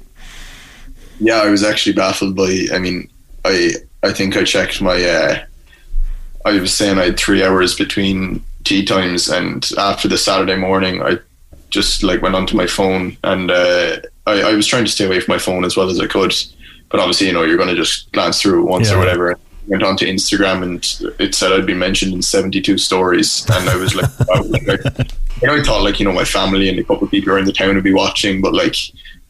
Yeah, 1.21 1.37
I 1.37 1.49
was 1.49 1.65
actually 1.65 1.95
baffled 1.95 2.37
by. 2.37 2.67
I 2.73 2.79
mean, 2.79 3.09
I 3.45 3.73
I 4.03 4.13
think 4.13 4.37
I 4.37 4.45
checked 4.45 4.81
my. 4.81 5.03
Uh, 5.03 5.45
I 6.45 6.61
was 6.61 6.73
saying 6.73 6.99
I 6.99 7.07
had 7.07 7.19
three 7.19 7.45
hours 7.45 7.75
between 7.75 8.45
tea 8.65 8.85
times, 8.85 9.29
and 9.29 9.69
after 9.79 10.09
the 10.09 10.19
Saturday 10.19 10.57
morning, 10.57 11.03
I 11.03 11.19
just 11.71 12.03
like 12.03 12.23
went 12.23 12.35
onto 12.35 12.57
my 12.57 12.67
phone 12.67 13.17
and 13.25 13.51
uh, 13.51 13.97
I, 14.27 14.43
I, 14.43 14.55
was 14.55 14.67
trying 14.67 14.85
to 14.85 14.91
stay 14.91 15.05
away 15.05 15.21
from 15.21 15.33
my 15.33 15.39
phone 15.39 15.65
as 15.65 15.77
well 15.77 15.89
as 15.89 16.01
I 16.01 16.07
could. 16.07 16.35
But 16.89 17.01
obviously, 17.01 17.27
you 17.27 17.33
know, 17.33 17.43
you're 17.43 17.57
going 17.57 17.69
to 17.69 17.75
just 17.75 18.11
glance 18.13 18.41
through 18.41 18.63
it 18.63 18.71
once 18.71 18.89
yeah. 18.89 18.97
or 18.97 18.99
whatever. 18.99 19.33
I 19.33 19.37
went 19.67 19.83
onto 19.83 20.07
Instagram 20.07 20.63
and 20.63 21.15
it 21.21 21.35
said 21.35 21.53
I'd 21.53 21.67
been 21.67 21.79
mentioned 21.79 22.15
in 22.15 22.23
72 22.23 22.79
stories, 22.79 23.45
and 23.51 23.69
I 23.69 23.77
was 23.77 23.95
like, 23.95 24.11
I, 24.31 24.41
like 24.41 24.69
I 25.43 25.63
thought 25.63 25.83
like 25.83 25.99
you 25.99 26.07
know 26.07 26.13
my 26.13 26.25
family 26.25 26.69
and 26.69 26.79
a 26.79 26.85
couple 26.85 27.05
of 27.05 27.11
people 27.11 27.33
around 27.33 27.47
the 27.47 27.53
town 27.53 27.75
would 27.75 27.85
be 27.85 27.93
watching, 27.93 28.41
but 28.41 28.55
like 28.55 28.77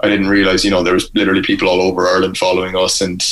I 0.01 0.09
didn't 0.09 0.29
realize 0.29 0.65
you 0.65 0.71
know 0.71 0.83
there 0.83 0.95
was 0.95 1.13
literally 1.15 1.43
people 1.43 1.69
all 1.69 1.81
over 1.81 2.07
Ireland 2.07 2.39
following 2.39 2.77
us 2.77 3.01
and. 3.01 3.23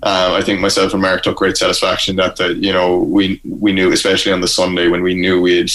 Um, 0.00 0.34
I 0.34 0.42
think 0.42 0.60
myself 0.60 0.92
and 0.92 1.02
Mark 1.02 1.24
took 1.24 1.38
great 1.38 1.56
satisfaction 1.56 2.14
that 2.16 2.36
that 2.36 2.58
you 2.58 2.72
know 2.72 2.98
we 2.98 3.40
we 3.44 3.72
knew 3.72 3.90
especially 3.90 4.30
on 4.30 4.40
the 4.40 4.46
Sunday 4.46 4.86
when 4.86 5.02
we 5.02 5.12
knew 5.12 5.40
we 5.40 5.58
had 5.58 5.70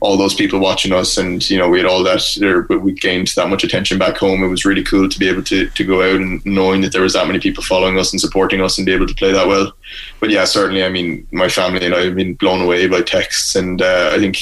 all 0.00 0.16
those 0.16 0.34
people 0.34 0.60
watching 0.60 0.92
us 0.92 1.16
and 1.16 1.48
you 1.50 1.58
know 1.58 1.68
we 1.68 1.78
had 1.78 1.86
all 1.86 2.02
that 2.04 2.64
but 2.68 2.80
we 2.80 2.92
gained 2.92 3.28
that 3.34 3.48
much 3.48 3.64
attention 3.64 3.98
back 3.98 4.16
home 4.16 4.42
it 4.44 4.48
was 4.48 4.64
really 4.64 4.84
cool 4.84 5.08
to 5.08 5.18
be 5.18 5.28
able 5.28 5.42
to, 5.42 5.68
to 5.70 5.84
go 5.84 6.02
out 6.02 6.20
and 6.20 6.44
knowing 6.46 6.80
that 6.80 6.92
there 6.92 7.02
was 7.02 7.14
that 7.14 7.26
many 7.26 7.40
people 7.40 7.62
following 7.62 7.98
us 7.98 8.12
and 8.12 8.20
supporting 8.20 8.60
us 8.60 8.78
and 8.78 8.86
be 8.86 8.92
able 8.92 9.06
to 9.06 9.14
play 9.14 9.32
that 9.32 9.48
well 9.48 9.72
but 10.20 10.30
yeah 10.30 10.44
certainly 10.44 10.84
I 10.84 10.88
mean 10.88 11.26
my 11.32 11.48
family 11.48 11.84
and 11.84 11.94
I 11.94 12.04
have 12.04 12.14
been 12.14 12.34
blown 12.34 12.62
away 12.62 12.86
by 12.86 13.02
texts 13.02 13.56
and 13.56 13.82
uh, 13.82 14.10
I 14.12 14.18
think 14.18 14.38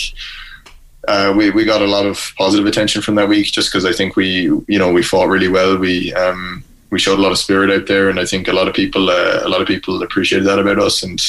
uh, 1.08 1.32
we, 1.36 1.50
we 1.50 1.64
got 1.64 1.82
a 1.82 1.86
lot 1.86 2.04
of 2.04 2.32
positive 2.36 2.66
attention 2.66 3.00
from 3.00 3.14
that 3.14 3.28
week 3.28 3.46
just 3.46 3.70
because 3.70 3.84
I 3.84 3.92
think 3.92 4.16
we 4.16 4.42
you 4.68 4.78
know 4.78 4.92
we 4.92 5.02
fought 5.02 5.28
really 5.28 5.48
well 5.48 5.78
we 5.78 6.12
um, 6.14 6.64
we 6.90 6.98
showed 6.98 7.18
a 7.18 7.22
lot 7.22 7.32
of 7.32 7.38
spirit 7.38 7.70
out 7.70 7.86
there, 7.86 8.08
and 8.08 8.18
I 8.18 8.24
think 8.24 8.48
a 8.48 8.52
lot 8.52 8.68
of 8.68 8.74
people 8.74 9.10
uh, 9.10 9.40
a 9.42 9.48
lot 9.48 9.60
of 9.60 9.66
people 9.66 10.02
appreciated 10.02 10.46
that 10.46 10.58
about 10.58 10.78
us. 10.78 11.02
And 11.02 11.20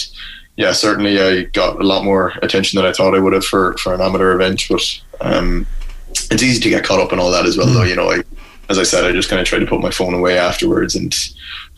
yeah, 0.57 0.73
certainly 0.73 1.21
I 1.21 1.43
got 1.43 1.79
a 1.79 1.83
lot 1.83 2.03
more 2.03 2.33
attention 2.41 2.77
than 2.77 2.85
I 2.85 2.91
thought 2.91 3.15
I 3.15 3.19
would 3.19 3.33
have 3.33 3.45
for 3.45 3.77
for 3.77 3.93
an 3.93 4.01
amateur 4.01 4.33
event. 4.33 4.65
But 4.69 5.01
um, 5.21 5.65
it's 6.09 6.43
easy 6.43 6.59
to 6.61 6.69
get 6.69 6.83
caught 6.83 6.99
up 6.99 7.13
in 7.13 7.19
all 7.19 7.31
that 7.31 7.45
as 7.45 7.57
well, 7.57 7.67
though. 7.67 7.83
You 7.83 7.95
know, 7.95 8.11
I, 8.11 8.23
as 8.69 8.77
I 8.77 8.83
said, 8.83 9.05
I 9.05 9.11
just 9.11 9.29
kind 9.29 9.39
of 9.39 9.47
tried 9.47 9.59
to 9.59 9.67
put 9.67 9.81
my 9.81 9.91
phone 9.91 10.13
away 10.13 10.37
afterwards 10.37 10.95
and 10.95 11.15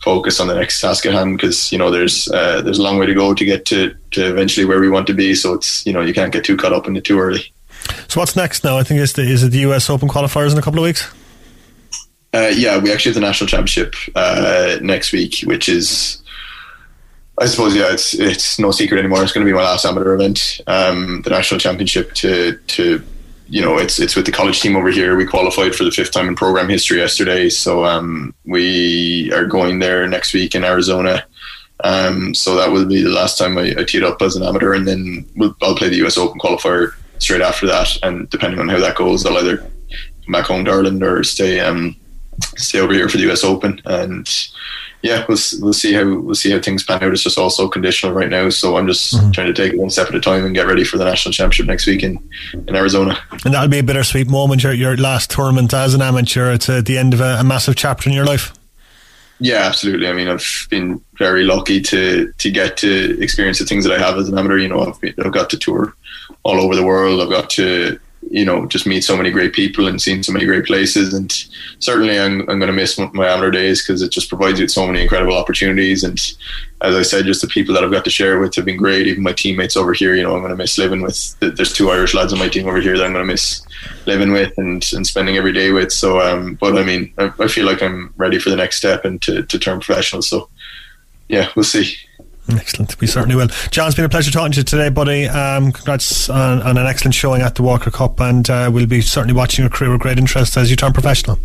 focus 0.02 0.40
on 0.40 0.48
the 0.48 0.54
next 0.54 0.80
task 0.80 1.04
at 1.04 1.12
hand 1.12 1.36
because 1.36 1.70
you 1.70 1.78
know 1.78 1.90
there's 1.90 2.28
uh, 2.28 2.62
there's 2.62 2.78
a 2.78 2.82
long 2.82 2.98
way 2.98 3.06
to 3.06 3.14
go 3.14 3.34
to 3.34 3.44
get 3.44 3.66
to, 3.66 3.94
to 4.12 4.30
eventually 4.30 4.64
where 4.66 4.80
we 4.80 4.88
want 4.88 5.06
to 5.06 5.14
be. 5.14 5.34
So 5.34 5.54
it's 5.54 5.84
you 5.86 5.92
know 5.92 6.00
you 6.00 6.14
can't 6.14 6.32
get 6.32 6.44
too 6.44 6.56
caught 6.56 6.72
up 6.72 6.86
in 6.86 6.96
it 6.96 7.04
too 7.04 7.20
early. 7.20 7.52
So 8.08 8.20
what's 8.20 8.34
next 8.34 8.64
now? 8.64 8.78
I 8.78 8.82
think 8.82 9.00
is 9.00 9.12
the, 9.12 9.22
is 9.22 9.42
it 9.42 9.50
the 9.50 9.60
US 9.70 9.90
Open 9.90 10.08
qualifiers 10.08 10.52
in 10.52 10.58
a 10.58 10.62
couple 10.62 10.80
of 10.80 10.84
weeks? 10.84 11.12
Uh, 12.32 12.52
yeah, 12.54 12.78
we 12.78 12.92
actually 12.92 13.10
have 13.10 13.20
the 13.20 13.26
national 13.26 13.48
championship 13.48 13.94
uh, 14.14 14.78
next 14.80 15.12
week, 15.12 15.40
which 15.44 15.68
is, 15.68 16.19
I 17.40 17.46
suppose, 17.46 17.74
yeah, 17.74 17.90
it's 17.90 18.12
it's 18.12 18.58
no 18.58 18.70
secret 18.70 18.98
anymore. 18.98 19.22
It's 19.22 19.32
going 19.32 19.46
to 19.46 19.50
be 19.50 19.56
my 19.56 19.62
last 19.62 19.86
amateur 19.86 20.14
event, 20.14 20.60
um, 20.66 21.22
the 21.22 21.30
national 21.30 21.58
championship. 21.58 22.12
To 22.16 22.58
to 22.58 23.02
you 23.48 23.62
know, 23.62 23.78
it's 23.78 23.98
it's 23.98 24.14
with 24.14 24.26
the 24.26 24.32
college 24.32 24.60
team 24.60 24.76
over 24.76 24.90
here. 24.90 25.16
We 25.16 25.26
qualified 25.26 25.74
for 25.74 25.84
the 25.84 25.90
fifth 25.90 26.12
time 26.12 26.28
in 26.28 26.36
program 26.36 26.68
history 26.68 26.98
yesterday, 26.98 27.48
so 27.48 27.86
um, 27.86 28.34
we 28.44 29.32
are 29.32 29.46
going 29.46 29.78
there 29.78 30.06
next 30.06 30.34
week 30.34 30.54
in 30.54 30.64
Arizona. 30.64 31.24
Um, 31.82 32.34
so 32.34 32.56
that 32.56 32.70
will 32.70 32.84
be 32.84 33.02
the 33.02 33.08
last 33.08 33.38
time 33.38 33.56
I, 33.56 33.74
I 33.78 33.84
teed 33.84 34.04
up 34.04 34.20
as 34.20 34.36
an 34.36 34.42
amateur, 34.42 34.74
and 34.74 34.86
then 34.86 35.26
we'll, 35.34 35.56
I'll 35.62 35.74
play 35.74 35.88
the 35.88 36.06
US 36.06 36.18
Open 36.18 36.38
qualifier 36.38 36.92
straight 37.20 37.40
after 37.40 37.66
that. 37.68 37.88
And 38.02 38.28
depending 38.28 38.60
on 38.60 38.68
how 38.68 38.80
that 38.80 38.96
goes, 38.96 39.24
I'll 39.24 39.38
either 39.38 39.56
come 39.56 40.32
back 40.32 40.44
home 40.44 40.66
to 40.66 40.72
Ireland 40.72 41.02
or 41.02 41.24
stay 41.24 41.58
um, 41.58 41.96
stay 42.58 42.80
over 42.80 42.92
here 42.92 43.08
for 43.08 43.16
the 43.16 43.30
US 43.32 43.44
Open. 43.44 43.80
And 43.86 44.28
yeah, 45.02 45.24
we'll 45.28 45.38
we'll 45.60 45.72
see 45.72 45.92
how 45.94 46.18
we'll 46.18 46.34
see 46.34 46.50
how 46.50 46.60
things 46.60 46.84
pan 46.84 47.02
out. 47.02 47.12
It's 47.12 47.22
just 47.22 47.38
all 47.38 47.48
so 47.48 47.68
conditional 47.68 48.12
right 48.12 48.28
now, 48.28 48.50
so 48.50 48.76
I'm 48.76 48.86
just 48.86 49.14
mm-hmm. 49.14 49.30
trying 49.30 49.46
to 49.46 49.54
take 49.54 49.72
it 49.72 49.78
one 49.78 49.88
step 49.88 50.08
at 50.08 50.14
a 50.14 50.20
time 50.20 50.44
and 50.44 50.54
get 50.54 50.66
ready 50.66 50.84
for 50.84 50.98
the 50.98 51.04
national 51.04 51.32
championship 51.32 51.66
next 51.66 51.86
week 51.86 52.02
in, 52.02 52.18
in 52.52 52.76
Arizona. 52.76 53.18
And 53.44 53.54
that'll 53.54 53.68
be 53.68 53.78
a 53.78 53.82
bittersweet 53.82 54.28
moment. 54.28 54.62
Your 54.62 54.74
your 54.74 54.96
last 54.96 55.30
tournament 55.30 55.72
as 55.72 55.94
an 55.94 56.02
amateur. 56.02 56.52
It's 56.52 56.68
at 56.68 56.84
the 56.84 56.98
end 56.98 57.14
of 57.14 57.20
a, 57.20 57.38
a 57.40 57.44
massive 57.44 57.76
chapter 57.76 58.10
in 58.10 58.14
your 58.14 58.26
life. 58.26 58.52
Yeah, 59.38 59.62
absolutely. 59.62 60.06
I 60.06 60.12
mean, 60.12 60.28
I've 60.28 60.66
been 60.68 61.02
very 61.14 61.44
lucky 61.44 61.80
to 61.80 62.30
to 62.36 62.50
get 62.50 62.76
to 62.78 63.18
experience 63.22 63.58
the 63.58 63.64
things 63.64 63.84
that 63.84 63.98
I 63.98 63.98
have 63.98 64.18
as 64.18 64.28
an 64.28 64.38
amateur. 64.38 64.58
You 64.58 64.68
know, 64.68 64.80
I've, 64.86 65.00
been, 65.00 65.14
I've 65.24 65.32
got 65.32 65.48
to 65.50 65.58
tour 65.58 65.94
all 66.42 66.60
over 66.60 66.76
the 66.76 66.84
world. 66.84 67.22
I've 67.22 67.30
got 67.30 67.48
to 67.50 67.98
you 68.28 68.44
know 68.44 68.66
just 68.66 68.86
meet 68.86 69.02
so 69.02 69.16
many 69.16 69.30
great 69.30 69.52
people 69.52 69.86
and 69.86 70.00
seen 70.00 70.22
so 70.22 70.32
many 70.32 70.44
great 70.44 70.66
places. 70.66 71.14
And 71.14 71.32
certainly 71.78 72.18
i'm, 72.18 72.40
I'm 72.40 72.58
going 72.58 72.66
to 72.66 72.72
miss 72.72 72.98
my 72.98 73.26
amateur 73.26 73.50
days 73.50 73.82
because 73.82 74.02
it 74.02 74.10
just 74.10 74.28
provides 74.28 74.58
you 74.58 74.64
with 74.64 74.72
so 74.72 74.86
many 74.86 75.02
incredible 75.02 75.36
opportunities. 75.36 76.04
And 76.04 76.18
as 76.82 76.94
i 76.94 77.02
said 77.02 77.24
just 77.24 77.40
the 77.40 77.48
people 77.48 77.74
that 77.74 77.84
i've 77.84 77.90
got 77.90 78.04
to 78.04 78.10
share 78.10 78.38
with 78.38 78.54
have 78.54 78.64
been 78.64 78.76
great. 78.76 79.06
Even 79.06 79.22
my 79.22 79.32
teammates 79.32 79.76
over 79.76 79.92
here 79.92 80.14
you 80.14 80.22
know 80.22 80.34
i'm 80.34 80.40
going 80.40 80.50
to 80.50 80.56
miss 80.56 80.78
living 80.78 81.00
with 81.00 81.38
there's 81.40 81.72
two 81.72 81.90
irish 81.90 82.14
lads 82.14 82.32
on 82.32 82.38
my 82.38 82.48
team 82.48 82.68
over 82.68 82.80
here 82.80 82.96
that 82.96 83.04
i'm 83.04 83.12
going 83.12 83.26
to 83.26 83.32
miss 83.32 83.62
living 84.06 84.32
with 84.32 84.56
and, 84.58 84.84
and 84.92 85.06
spending 85.06 85.36
every 85.36 85.52
day 85.52 85.72
with. 85.72 85.92
So 85.92 86.20
um 86.20 86.54
but 86.54 86.76
i 86.76 86.84
mean 86.84 87.12
I, 87.18 87.32
I 87.38 87.48
feel 87.48 87.66
like 87.66 87.82
i'm 87.82 88.12
ready 88.16 88.38
for 88.38 88.50
the 88.50 88.56
next 88.56 88.76
step 88.76 89.04
and 89.04 89.20
to, 89.22 89.42
to 89.42 89.58
turn 89.58 89.80
professional. 89.80 90.22
So 90.22 90.48
yeah 91.28 91.48
we'll 91.56 91.64
see 91.64 91.96
Excellent. 92.58 92.98
We 93.00 93.06
certainly 93.06 93.36
will. 93.36 93.48
John, 93.70 93.86
it's 93.86 93.96
been 93.96 94.04
a 94.04 94.08
pleasure 94.08 94.30
talking 94.30 94.52
to 94.52 94.58
you 94.58 94.64
today, 94.64 94.88
buddy. 94.88 95.26
Um, 95.26 95.72
congrats 95.72 96.28
on, 96.28 96.62
on, 96.62 96.76
an 96.76 96.86
excellent 96.86 97.14
showing 97.14 97.42
at 97.42 97.54
the 97.54 97.62
Walker 97.62 97.90
Cup, 97.90 98.20
and 98.20 98.48
uh, 98.48 98.70
we'll 98.72 98.86
be 98.86 99.00
certainly 99.00 99.34
watching 99.34 99.62
your 99.62 99.70
career 99.70 99.90
with 99.90 100.00
great 100.00 100.18
interest 100.18 100.56
as 100.56 100.70
you 100.70 100.76
turn 100.76 100.92
professional. 100.92 101.38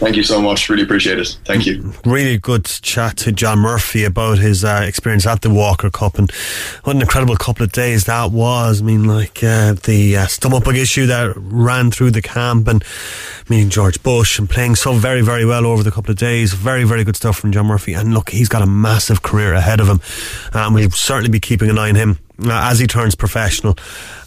Thank 0.00 0.16
you 0.16 0.22
so 0.22 0.40
much. 0.40 0.70
Really 0.70 0.82
appreciate 0.82 1.18
it. 1.18 1.38
Thank 1.44 1.66
you. 1.66 1.92
Really 2.06 2.38
good 2.38 2.64
chat 2.64 3.18
to 3.18 3.32
John 3.32 3.58
Murphy 3.58 4.04
about 4.04 4.38
his 4.38 4.64
uh, 4.64 4.82
experience 4.82 5.26
at 5.26 5.42
the 5.42 5.50
Walker 5.50 5.90
Cup 5.90 6.18
and 6.18 6.30
what 6.84 6.96
an 6.96 7.02
incredible 7.02 7.36
couple 7.36 7.64
of 7.64 7.72
days 7.72 8.04
that 8.04 8.32
was. 8.32 8.80
I 8.80 8.84
mean, 8.86 9.04
like 9.04 9.44
uh, 9.44 9.74
the 9.74 10.16
uh, 10.16 10.26
stomach 10.26 10.64
bug 10.64 10.76
issue 10.76 11.04
that 11.04 11.34
ran 11.36 11.90
through 11.90 12.12
the 12.12 12.22
camp 12.22 12.66
and 12.66 12.82
meeting 13.50 13.68
George 13.68 14.02
Bush 14.02 14.38
and 14.38 14.48
playing 14.48 14.76
so 14.76 14.94
very, 14.94 15.20
very 15.20 15.44
well 15.44 15.66
over 15.66 15.82
the 15.82 15.90
couple 15.90 16.10
of 16.10 16.16
days. 16.16 16.54
Very, 16.54 16.84
very 16.84 17.04
good 17.04 17.16
stuff 17.16 17.38
from 17.38 17.52
John 17.52 17.66
Murphy. 17.66 17.92
And 17.92 18.14
look, 18.14 18.30
he's 18.30 18.48
got 18.48 18.62
a 18.62 18.66
massive 18.66 19.22
career 19.22 19.52
ahead 19.52 19.80
of 19.80 19.88
him. 19.88 20.00
And 20.54 20.74
we'll 20.74 20.90
certainly 20.92 21.30
be 21.30 21.40
keeping 21.40 21.68
an 21.68 21.78
eye 21.78 21.90
on 21.90 21.96
him 21.96 22.18
as 22.48 22.78
he 22.78 22.86
turns 22.86 23.14
professional. 23.14 23.76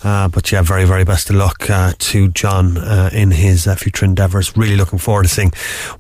Uh, 0.04 0.28
but 0.28 0.52
yeah, 0.52 0.62
very, 0.62 0.84
very 0.86 1.06
best 1.06 1.30
of 1.30 1.38
luck 1.38 1.70
uh, 1.70 1.94
to 1.98 2.28
John 2.30 2.78
uh, 2.78 3.10
in 3.14 3.32
his 3.32 3.66
uh, 3.66 3.76
future 3.76 4.04
endeavours. 4.06 4.56
Really 4.58 4.76
looking 4.76 5.00
forward 5.00 5.24
to 5.24 5.30
seeing 5.30 5.52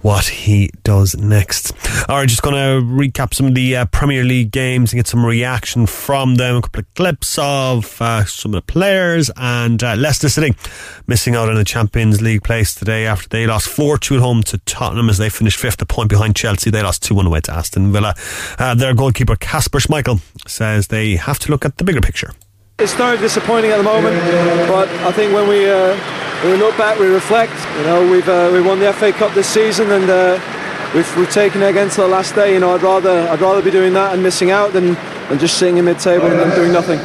what 0.01 0.26
he 0.26 0.70
does 0.84 1.16
next. 1.16 1.72
All 2.09 2.18
right, 2.18 2.28
just 2.28 2.41
going 2.41 2.55
to 2.55 2.86
recap 2.86 3.34
some 3.34 3.47
of 3.47 3.55
the 3.55 3.78
uh, 3.78 3.86
Premier 3.86 4.24
League 4.24 4.51
games 4.51 4.91
and 4.91 4.99
get 4.99 5.07
some 5.07 5.26
reaction 5.26 5.86
from 5.86 6.36
them. 6.36 6.57
A 6.57 6.61
couple 6.61 6.82
of 6.82 6.93
clips 6.95 7.38
of 7.39 7.86
some 7.86 8.53
of 8.53 8.55
the 8.55 8.61
players 8.61 9.32
and 9.38 9.82
Leicester 9.82 10.30
City 10.30 10.53
missing 11.07 11.36
out 11.36 11.47
on 11.49 11.57
a 11.57 11.64
Champions 11.64 12.22
League 12.22 12.43
place 12.43 12.76
today 12.76 13.05
after 13.05 13.30
they 13.30 13.47
lost 13.47 13.68
4 13.70 13.97
2 13.97 14.16
at 14.16 14.22
home 14.22 14.43
to 14.43 14.57
Tottenham 14.59 15.09
as 15.09 15.18
they 15.18 15.30
finished 15.30 15.59
fifth, 15.59 15.82
a 15.82 15.86
point 15.86 16.09
behind 16.09 16.36
Chelsea. 16.36 16.70
They 16.70 16.84
lost 16.84 17.03
2 17.03 17.16
1 17.16 17.26
away 17.26 17.39
to 17.41 17.53
Aston 17.53 17.93
Villa. 17.93 18.16
their 18.57 18.93
goalkeeper, 18.93 19.38
Kasper 19.38 19.80
Schmeichel, 19.80 20.20
says 20.47 20.88
they 20.88 21.16
have 21.16 21.39
to 21.39 21.51
look 21.51 21.64
at 21.66 21.78
the 21.78 21.86
bigger 21.86 22.01
picture. 22.03 22.31
It's 22.79 22.93
very 22.93 23.17
disappointing 23.17 23.71
at 23.71 23.77
the 23.77 23.83
moment, 23.83 24.15
but 24.67 24.89
I 25.07 25.11
think 25.11 25.33
when 25.33 25.47
we 25.47 25.69
uh, 25.69 25.95
we 26.43 26.57
look 26.57 26.77
back, 26.77 26.99
we 26.99 27.07
reflect. 27.07 27.53
You 27.77 27.83
know, 27.83 28.11
we've 28.11 28.27
uh, 28.27 28.49
we 28.51 28.61
won 28.61 28.79
the 28.79 28.91
FA 28.93 29.11
Cup 29.11 29.33
this 29.33 29.47
season, 29.47 29.91
and 29.91 30.09
uh, 30.09 30.39
we've 30.93 31.17
we've 31.17 31.31
taken 31.31 31.61
it 31.61 31.69
against 31.69 31.97
the 31.97 32.07
last 32.07 32.35
day. 32.35 32.53
You 32.53 32.59
know, 32.59 32.73
I'd 32.73 32.81
rather 32.81 33.27
I'd 33.29 33.39
rather 33.41 33.61
be 33.61 33.71
doing 33.71 33.93
that 33.93 34.13
and 34.13 34.21
missing 34.21 34.51
out 34.51 34.73
than, 34.73 34.95
than 35.29 35.39
just 35.39 35.57
sitting 35.57 35.77
in 35.77 35.85
mid-table 35.85 36.27
and, 36.27 36.39
and 36.41 36.51
doing 36.53 36.73
nothing. 36.73 36.99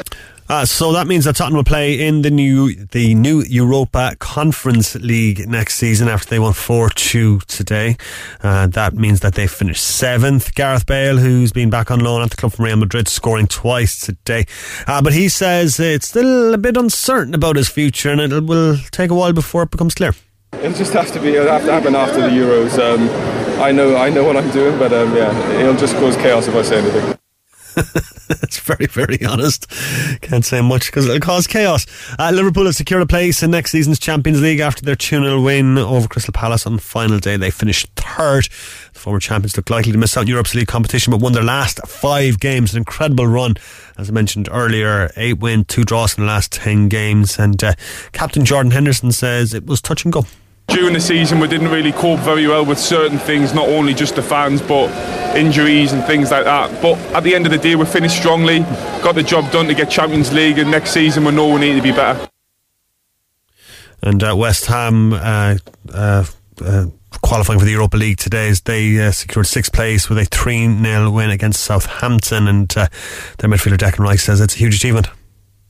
Uh, 0.49 0.65
so 0.65 0.93
that 0.93 1.07
means 1.07 1.25
that 1.27 1.37
Tottenham 1.37 1.59
will 1.59 1.65
play 1.65 2.01
in 2.07 2.23
the 2.23 2.31
new 2.31 2.75
the 2.87 3.15
new 3.15 3.43
Europa 3.43 4.17
Conference 4.19 4.95
League 4.95 5.47
next 5.47 5.77
season 5.77 6.09
after 6.09 6.31
they 6.31 6.39
won 6.39 6.55
4 6.55 6.89
2 6.91 7.41
today. 7.41 7.97
Uh, 8.43 8.67
that 8.69 8.95
means 8.95 9.21
that 9.21 9.35
they 9.35 9.47
finished 9.47 9.85
seventh. 9.85 10.55
Gareth 10.55 10.87
Bale, 10.87 11.19
who's 11.19 11.53
been 11.53 11.69
back 11.69 11.91
on 11.91 12.01
loan 12.01 12.23
at 12.23 12.31
the 12.31 12.37
club 12.37 12.53
from 12.53 12.65
Real 12.65 12.77
Madrid, 12.77 13.09
scoring 13.09 13.47
twice 13.47 14.01
today. 14.01 14.47
Uh, 14.87 15.03
but 15.03 15.13
he 15.13 15.29
says 15.29 15.79
it's 15.79 16.09
still 16.09 16.55
a 16.55 16.59
bit 16.59 16.77
uncertain 16.77 17.35
about 17.35 17.57
his 17.57 17.69
future 17.69 18.11
and 18.11 18.21
it 18.21 18.45
will 18.45 18.79
take 18.91 19.11
a 19.11 19.15
while 19.15 19.33
before 19.33 19.65
it 19.65 19.71
becomes 19.71 19.95
clear. 19.95 20.15
It'll 20.55 20.73
just 20.73 20.95
have 20.95 21.13
to 21.13 21.21
be. 21.21 21.35
It'll 21.35 21.53
have 21.53 21.65
to 21.67 21.73
happen 21.73 21.95
after 21.95 22.23
the 22.23 22.29
Euros. 22.29 22.79
Um, 22.79 23.09
I 23.61 23.71
know. 23.71 23.97
I 23.97 24.09
know 24.09 24.25
what 24.25 24.37
I'm 24.37 24.51
doing, 24.51 24.79
but 24.79 24.93
um, 24.95 25.15
yeah, 25.15 25.61
it'll 25.61 25.77
just 25.77 25.95
cause 25.97 26.17
chaos 26.17 26.49
if 26.49 26.55
I 26.55 26.63
say 26.63 26.79
anything. 26.79 27.19
That's 28.29 28.59
very, 28.59 28.87
very 28.87 29.25
honest. 29.25 29.71
Can't 30.21 30.45
say 30.45 30.61
much 30.61 30.87
because 30.87 31.07
it'll 31.07 31.21
cause 31.21 31.47
chaos. 31.47 31.87
Uh, 32.19 32.31
Liverpool 32.35 32.65
have 32.65 32.75
secured 32.75 33.03
a 33.03 33.07
place 33.07 33.43
in 33.43 33.51
next 33.51 33.71
season's 33.71 33.99
Champions 33.99 34.41
League 34.41 34.61
after 34.61 34.85
their 34.85 34.97
2 34.97 35.23
0 35.23 35.41
win 35.41 35.79
over 35.79 36.09
Crystal 36.09 36.33
Palace 36.33 36.67
on 36.67 36.77
the 36.77 36.83
final 36.83 37.19
day. 37.19 37.37
They 37.37 37.51
finished 37.51 37.89
third. 37.95 38.49
The 38.93 38.99
former 38.99 39.21
champions 39.21 39.57
look 39.57 39.71
likely 39.71 39.93
to 39.93 39.99
miss 39.99 40.17
out 40.17 40.27
Europe's 40.27 40.55
League 40.55 40.67
competition, 40.67 41.13
but 41.13 41.21
won 41.21 41.33
their 41.33 41.45
last 41.45 41.81
five 41.87 42.41
games. 42.41 42.73
An 42.73 42.79
incredible 42.79 43.27
run, 43.27 43.55
as 43.97 44.09
I 44.11 44.13
mentioned 44.13 44.49
earlier. 44.51 45.11
Eight 45.17 45.39
wins, 45.39 45.67
two 45.69 45.85
draws 45.85 46.17
in 46.19 46.25
the 46.25 46.29
last 46.29 46.51
10 46.53 46.89
games. 46.89 47.39
And 47.39 47.63
uh, 47.63 47.75
Captain 48.13 48.45
Jordan 48.45 48.73
Henderson 48.73 49.13
says 49.13 49.55
it 49.55 49.67
was 49.67 49.81
touch 49.81 50.05
and 50.05 50.13
go 50.13 50.25
during 50.69 50.93
the 50.93 51.01
season 51.01 51.41
we 51.41 51.49
didn't 51.49 51.69
really 51.69 51.93
cope 51.93 52.21
very 52.21 52.47
well 52.47 52.65
with 52.65 52.79
certain 52.79 53.19
things, 53.19 53.53
not 53.53 53.69
only 53.69 53.95
just 53.95 54.15
the 54.15 54.23
fans 54.23 54.63
but 54.63 54.89
injuries 55.37 55.93
and 55.93 56.05
things 56.05 56.31
like 56.31 56.45
that. 56.45 56.71
But 56.81 56.99
at 57.15 57.25
the 57.25 57.35
end 57.35 57.47
of 57.47 57.53
the 57.53 57.59
day, 57.59 57.75
we 57.75 57.85
finished 57.85 58.17
strongly, 58.17 58.61
got 59.03 59.15
the 59.15 59.23
job 59.23 59.51
done 59.51 59.67
to 59.67 59.75
get 59.75 59.91
Champions 59.91 60.33
League, 60.33 60.59
and 60.59 60.71
next 60.71 60.91
season 60.91 61.25
we 61.25 61.33
know 61.33 61.53
we 61.53 61.61
need 61.61 61.77
to 61.77 61.83
be 61.83 61.93
better. 61.93 62.29
And 64.03 64.23
uh, 64.23 64.37
West 64.37 64.67
Ham. 64.67 65.13
Uh, 65.13 65.57
uh, 65.93 66.25
uh 66.65 66.87
qualifying 67.23 67.59
for 67.59 67.65
the 67.65 67.73
Europa 67.73 67.97
League 67.97 68.19
today 68.19 68.49
as 68.49 68.61
they 68.61 68.99
uh, 69.01 69.11
secured 69.11 69.47
sixth 69.47 69.73
place 69.73 70.09
with 70.09 70.19
a 70.19 70.25
3 70.25 70.83
0 70.83 71.11
win 71.11 71.31
against 71.31 71.63
Southampton. 71.63 72.47
And 72.47 72.77
uh, 72.77 72.89
their 73.39 73.51
midfielder 73.51 73.77
Declan 73.77 74.01
Rice 74.01 74.23
says 74.23 74.41
it's 74.41 74.55
a 74.55 74.59
huge 74.59 74.77
achievement. 74.77 75.09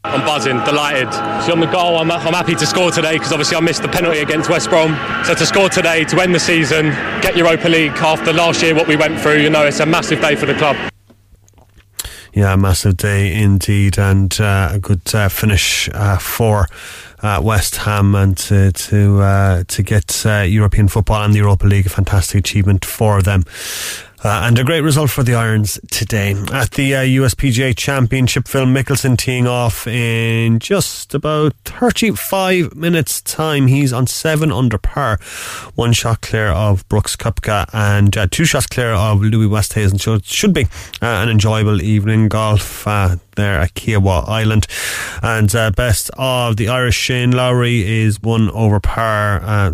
I'm 0.09 0.25
buzzing, 0.25 0.59
delighted. 0.65 1.13
See, 1.45 1.53
on 1.53 1.61
the 1.61 1.67
goal, 1.67 1.99
I'm, 1.99 2.11
I'm 2.11 2.33
happy 2.33 2.55
to 2.55 2.67
score 2.67 2.91
today 2.91 3.13
because 3.15 3.31
obviously 3.31 3.57
I 3.57 3.61
missed 3.61 3.83
the 3.83 3.89
penalty 3.89 4.21
against 4.21 4.49
West 4.49 4.71
Brom. 4.71 4.97
So 5.25 5.35
to 5.35 5.45
score 5.45 5.69
today, 5.69 6.05
to 6.05 6.21
end 6.21 6.35
the 6.35 6.41
season, 6.41 6.91
get 7.21 7.37
Europa 7.37 7.69
League 7.69 7.93
after 7.93 8.33
last 8.33 8.63
year, 8.63 8.75
what 8.75 8.89
we 8.89 8.97
went 8.97 9.21
through, 9.21 9.39
you 9.41 9.51
know, 9.51 9.67
it's 9.67 9.81
a 9.81 9.87
massive 9.87 10.21
day 10.21 10.35
for 10.35 10.47
the 10.47 10.55
club. 10.55 10.77
Yeah, 12.33 12.55
a 12.55 12.57
massive 12.57 12.97
day 12.97 13.35
indeed, 13.35 13.99
and 13.99 14.39
uh, 14.41 14.71
a 14.73 14.79
good 14.79 15.03
uh, 15.15 15.29
finish 15.29 15.89
uh, 15.93 16.19
for 16.19 16.69
uh, 17.21 17.41
West 17.43 17.77
Ham 17.77 18.15
and 18.15 18.37
to 18.39 18.71
to, 18.71 19.21
uh, 19.21 19.65
to 19.67 19.83
get 19.83 20.25
uh, 20.25 20.41
European 20.41 20.89
football 20.89 21.23
and 21.25 21.35
the 21.35 21.39
Europa 21.39 21.67
League, 21.67 21.87
a 21.87 21.91
fantastic 21.91 22.39
achievement 22.39 22.85
for 22.85 23.23
them. 23.23 23.45
Uh, 24.25 24.43
and 24.45 24.59
a 24.59 24.65
great 24.65 24.81
result 24.81 25.11
for 25.11 25.23
the 25.23 25.35
Irons 25.35 25.79
today. 25.93 26.33
At 26.53 26.73
the 26.73 26.97
uh, 26.97 27.03
USPGA 27.03 27.77
Championship, 27.77 28.49
Phil 28.49 28.67
Mickelson 28.67 29.17
teeing 29.17 29.47
off 29.47 29.87
in 29.87 30.59
just 30.59 31.15
about 31.15 31.55
35 31.65 32.75
minutes' 32.75 33.21
time. 33.21 33.69
He's 33.69 33.93
on 33.93 34.09
7 34.09 34.51
under 34.51 34.77
par, 34.77 35.21
one 35.77 35.93
shot 35.93 36.21
clear 36.21 36.49
of 36.49 36.89
Brooks 36.89 37.15
Koepka 37.15 37.71
and 37.73 38.17
uh, 38.17 38.27
two 38.29 38.45
shots 38.45 38.67
clear 38.67 38.93
of 38.93 39.23
Louis 39.23 39.47
Oosthuizen. 39.47 40.01
So 40.01 40.15
it 40.15 40.25
should 40.25 40.53
be 40.53 40.65
uh, 41.01 41.23
an 41.23 41.29
enjoyable 41.29 41.81
evening 41.81 42.29
golf 42.29 42.89
uh, 42.89 43.17
there 43.39 43.61
at 43.61 43.75
Kiawah 43.75 44.29
Island. 44.29 44.67
And 45.23 45.55
uh, 45.55 45.71
best 45.71 46.11
of 46.19 46.57
the 46.57 46.69
Irish, 46.69 46.97
Shane 46.97 47.31
Lowry 47.31 48.03
is 48.03 48.21
one 48.21 48.51
over 48.51 48.81
par. 48.81 49.41
Uh, 49.43 49.71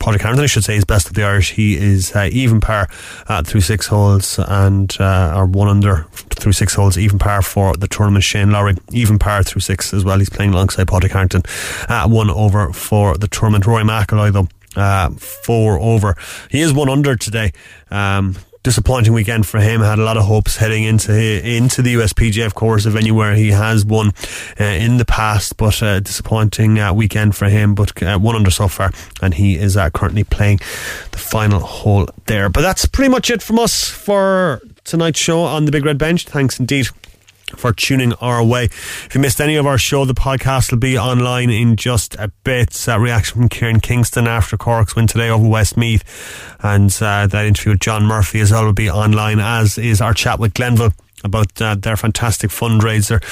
Harrington, 0.00 0.40
I 0.40 0.46
should 0.46 0.64
say, 0.64 0.76
is 0.76 0.84
best 0.84 1.08
of 1.08 1.14
the 1.14 1.24
Irish. 1.24 1.52
He 1.52 1.76
is 1.76 2.14
uh, 2.14 2.28
even 2.30 2.60
par 2.60 2.88
uh, 3.26 3.42
through 3.42 3.62
six 3.62 3.85
holes 3.86 4.38
and 4.38 4.96
uh, 5.00 5.34
or 5.36 5.46
one 5.46 5.68
under 5.68 6.06
through 6.12 6.52
six 6.52 6.74
holes, 6.74 6.98
even 6.98 7.18
par 7.18 7.42
for 7.42 7.74
the 7.76 7.88
tournament. 7.88 8.24
Shane 8.24 8.50
Lowry, 8.50 8.76
even 8.92 9.18
par 9.18 9.42
through 9.42 9.60
six 9.60 9.92
as 9.94 10.04
well. 10.04 10.18
He's 10.18 10.30
playing 10.30 10.52
alongside 10.52 10.88
Padraig 10.88 11.12
Harrington. 11.12 11.42
Uh, 11.88 12.08
one 12.08 12.30
over 12.30 12.72
for 12.72 13.16
the 13.16 13.28
tournament. 13.28 13.66
Rory 13.66 13.84
McIlroy, 13.84 14.32
though. 14.32 14.48
Uh, 14.80 15.10
four 15.10 15.78
over. 15.78 16.16
He 16.50 16.60
is 16.60 16.72
one 16.72 16.90
under 16.90 17.16
today. 17.16 17.52
Um, 17.90 18.36
disappointing 18.66 19.12
weekend 19.12 19.46
for 19.46 19.60
him. 19.60 19.80
Had 19.80 20.00
a 20.00 20.02
lot 20.02 20.16
of 20.16 20.24
hopes 20.24 20.56
heading 20.56 20.82
into 20.82 21.12
into 21.12 21.82
the 21.82 21.94
USPGA, 21.94 22.44
of 22.44 22.56
course, 22.56 22.84
a 22.84 22.90
venue 22.90 23.14
where 23.14 23.36
he 23.36 23.52
has 23.52 23.84
won 23.84 24.10
uh, 24.58 24.64
in 24.64 24.96
the 24.96 25.04
past, 25.04 25.56
but 25.56 25.80
uh, 25.84 26.00
disappointing 26.00 26.80
uh, 26.80 26.92
weekend 26.92 27.36
for 27.36 27.48
him. 27.48 27.76
But 27.76 28.02
uh, 28.02 28.18
one 28.18 28.34
under 28.34 28.50
so 28.50 28.66
far, 28.66 28.90
and 29.22 29.34
he 29.34 29.56
is 29.56 29.76
uh, 29.76 29.90
currently 29.90 30.24
playing 30.24 30.58
the 31.12 31.18
final 31.18 31.60
hole 31.60 32.08
there. 32.26 32.48
But 32.48 32.62
that's 32.62 32.86
pretty 32.86 33.08
much 33.08 33.30
it 33.30 33.40
from 33.40 33.60
us 33.60 33.88
for 33.88 34.60
tonight's 34.82 35.20
show 35.20 35.42
on 35.42 35.66
the 35.66 35.70
Big 35.70 35.84
Red 35.84 35.96
Bench. 35.96 36.24
Thanks 36.24 36.58
indeed 36.58 36.88
for 37.54 37.72
tuning 37.72 38.12
our 38.14 38.42
way. 38.42 38.64
If 38.64 39.14
you 39.14 39.20
missed 39.20 39.40
any 39.40 39.56
of 39.56 39.66
our 39.66 39.78
show, 39.78 40.04
the 40.04 40.14
podcast 40.14 40.70
will 40.70 40.78
be 40.78 40.98
online 40.98 41.50
in 41.50 41.76
just 41.76 42.14
a 42.16 42.28
bit. 42.44 42.88
Uh, 42.88 42.98
reaction 42.98 43.40
from 43.40 43.48
Kieran 43.48 43.80
Kingston 43.80 44.26
after 44.26 44.56
Cork's 44.56 44.96
win 44.96 45.06
today 45.06 45.28
over 45.28 45.46
Westmeath, 45.46 46.02
and 46.62 46.90
uh, 47.00 47.26
that 47.26 47.46
interview 47.46 47.72
with 47.72 47.80
John 47.80 48.04
Murphy 48.04 48.40
as 48.40 48.50
well 48.52 48.64
will 48.64 48.72
be 48.72 48.90
online, 48.90 49.38
as 49.38 49.78
is 49.78 50.00
our 50.00 50.14
chat 50.14 50.38
with 50.38 50.54
Glenville 50.54 50.92
about 51.24 51.60
uh, 51.60 51.74
their 51.74 51.96
fantastic 51.96 52.50
fundraiser. 52.50 53.22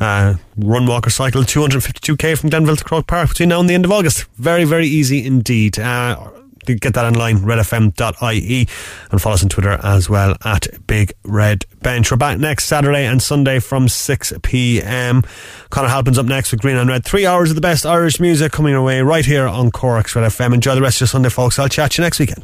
Uh, 0.00 0.36
run, 0.56 0.86
walk, 0.86 1.06
or 1.06 1.10
cycle 1.10 1.42
252k 1.42 2.38
from 2.38 2.50
Glenville 2.50 2.76
to 2.76 2.84
Croke 2.84 3.06
Park 3.06 3.30
between 3.30 3.50
now 3.50 3.60
and 3.60 3.68
the 3.68 3.74
end 3.74 3.84
of 3.84 3.92
August. 3.92 4.24
Very, 4.36 4.64
very 4.64 4.86
easy 4.86 5.24
indeed. 5.24 5.78
Uh, 5.78 6.30
get 6.64 6.94
that 6.94 7.04
online, 7.04 7.38
redfm.ie, 7.38 8.68
and 9.10 9.22
follow 9.22 9.34
us 9.34 9.42
on 9.42 9.48
Twitter 9.48 9.78
as 9.82 10.08
well 10.08 10.36
at 10.44 10.66
Big 10.86 11.12
Red 11.24 11.66
Bench. 11.82 12.10
We're 12.10 12.16
back 12.16 12.38
next 12.38 12.64
Saturday 12.64 13.04
and 13.04 13.22
Sunday 13.22 13.58
from 13.58 13.88
6 13.88 14.32
p.m. 14.42 15.22
Conor 15.70 15.88
Halpin's 15.88 16.18
up 16.18 16.26
next 16.26 16.50
with 16.50 16.60
Green 16.62 16.76
and 16.76 16.88
Red. 16.88 17.04
Three 17.04 17.26
hours 17.26 17.50
of 17.50 17.56
the 17.56 17.60
best 17.60 17.84
Irish 17.84 18.18
music 18.18 18.52
coming 18.52 18.72
your 18.72 18.82
way 18.82 19.02
right 19.02 19.24
here 19.24 19.46
on 19.46 19.70
Cork's 19.70 20.16
Red 20.16 20.24
FM. 20.30 20.54
Enjoy 20.54 20.74
the 20.74 20.82
rest 20.82 20.96
of 20.96 21.00
your 21.02 21.08
Sunday, 21.08 21.28
folks. 21.28 21.58
I'll 21.58 21.68
chat 21.68 21.98
you 21.98 22.02
next 22.02 22.18
weekend. 22.18 22.42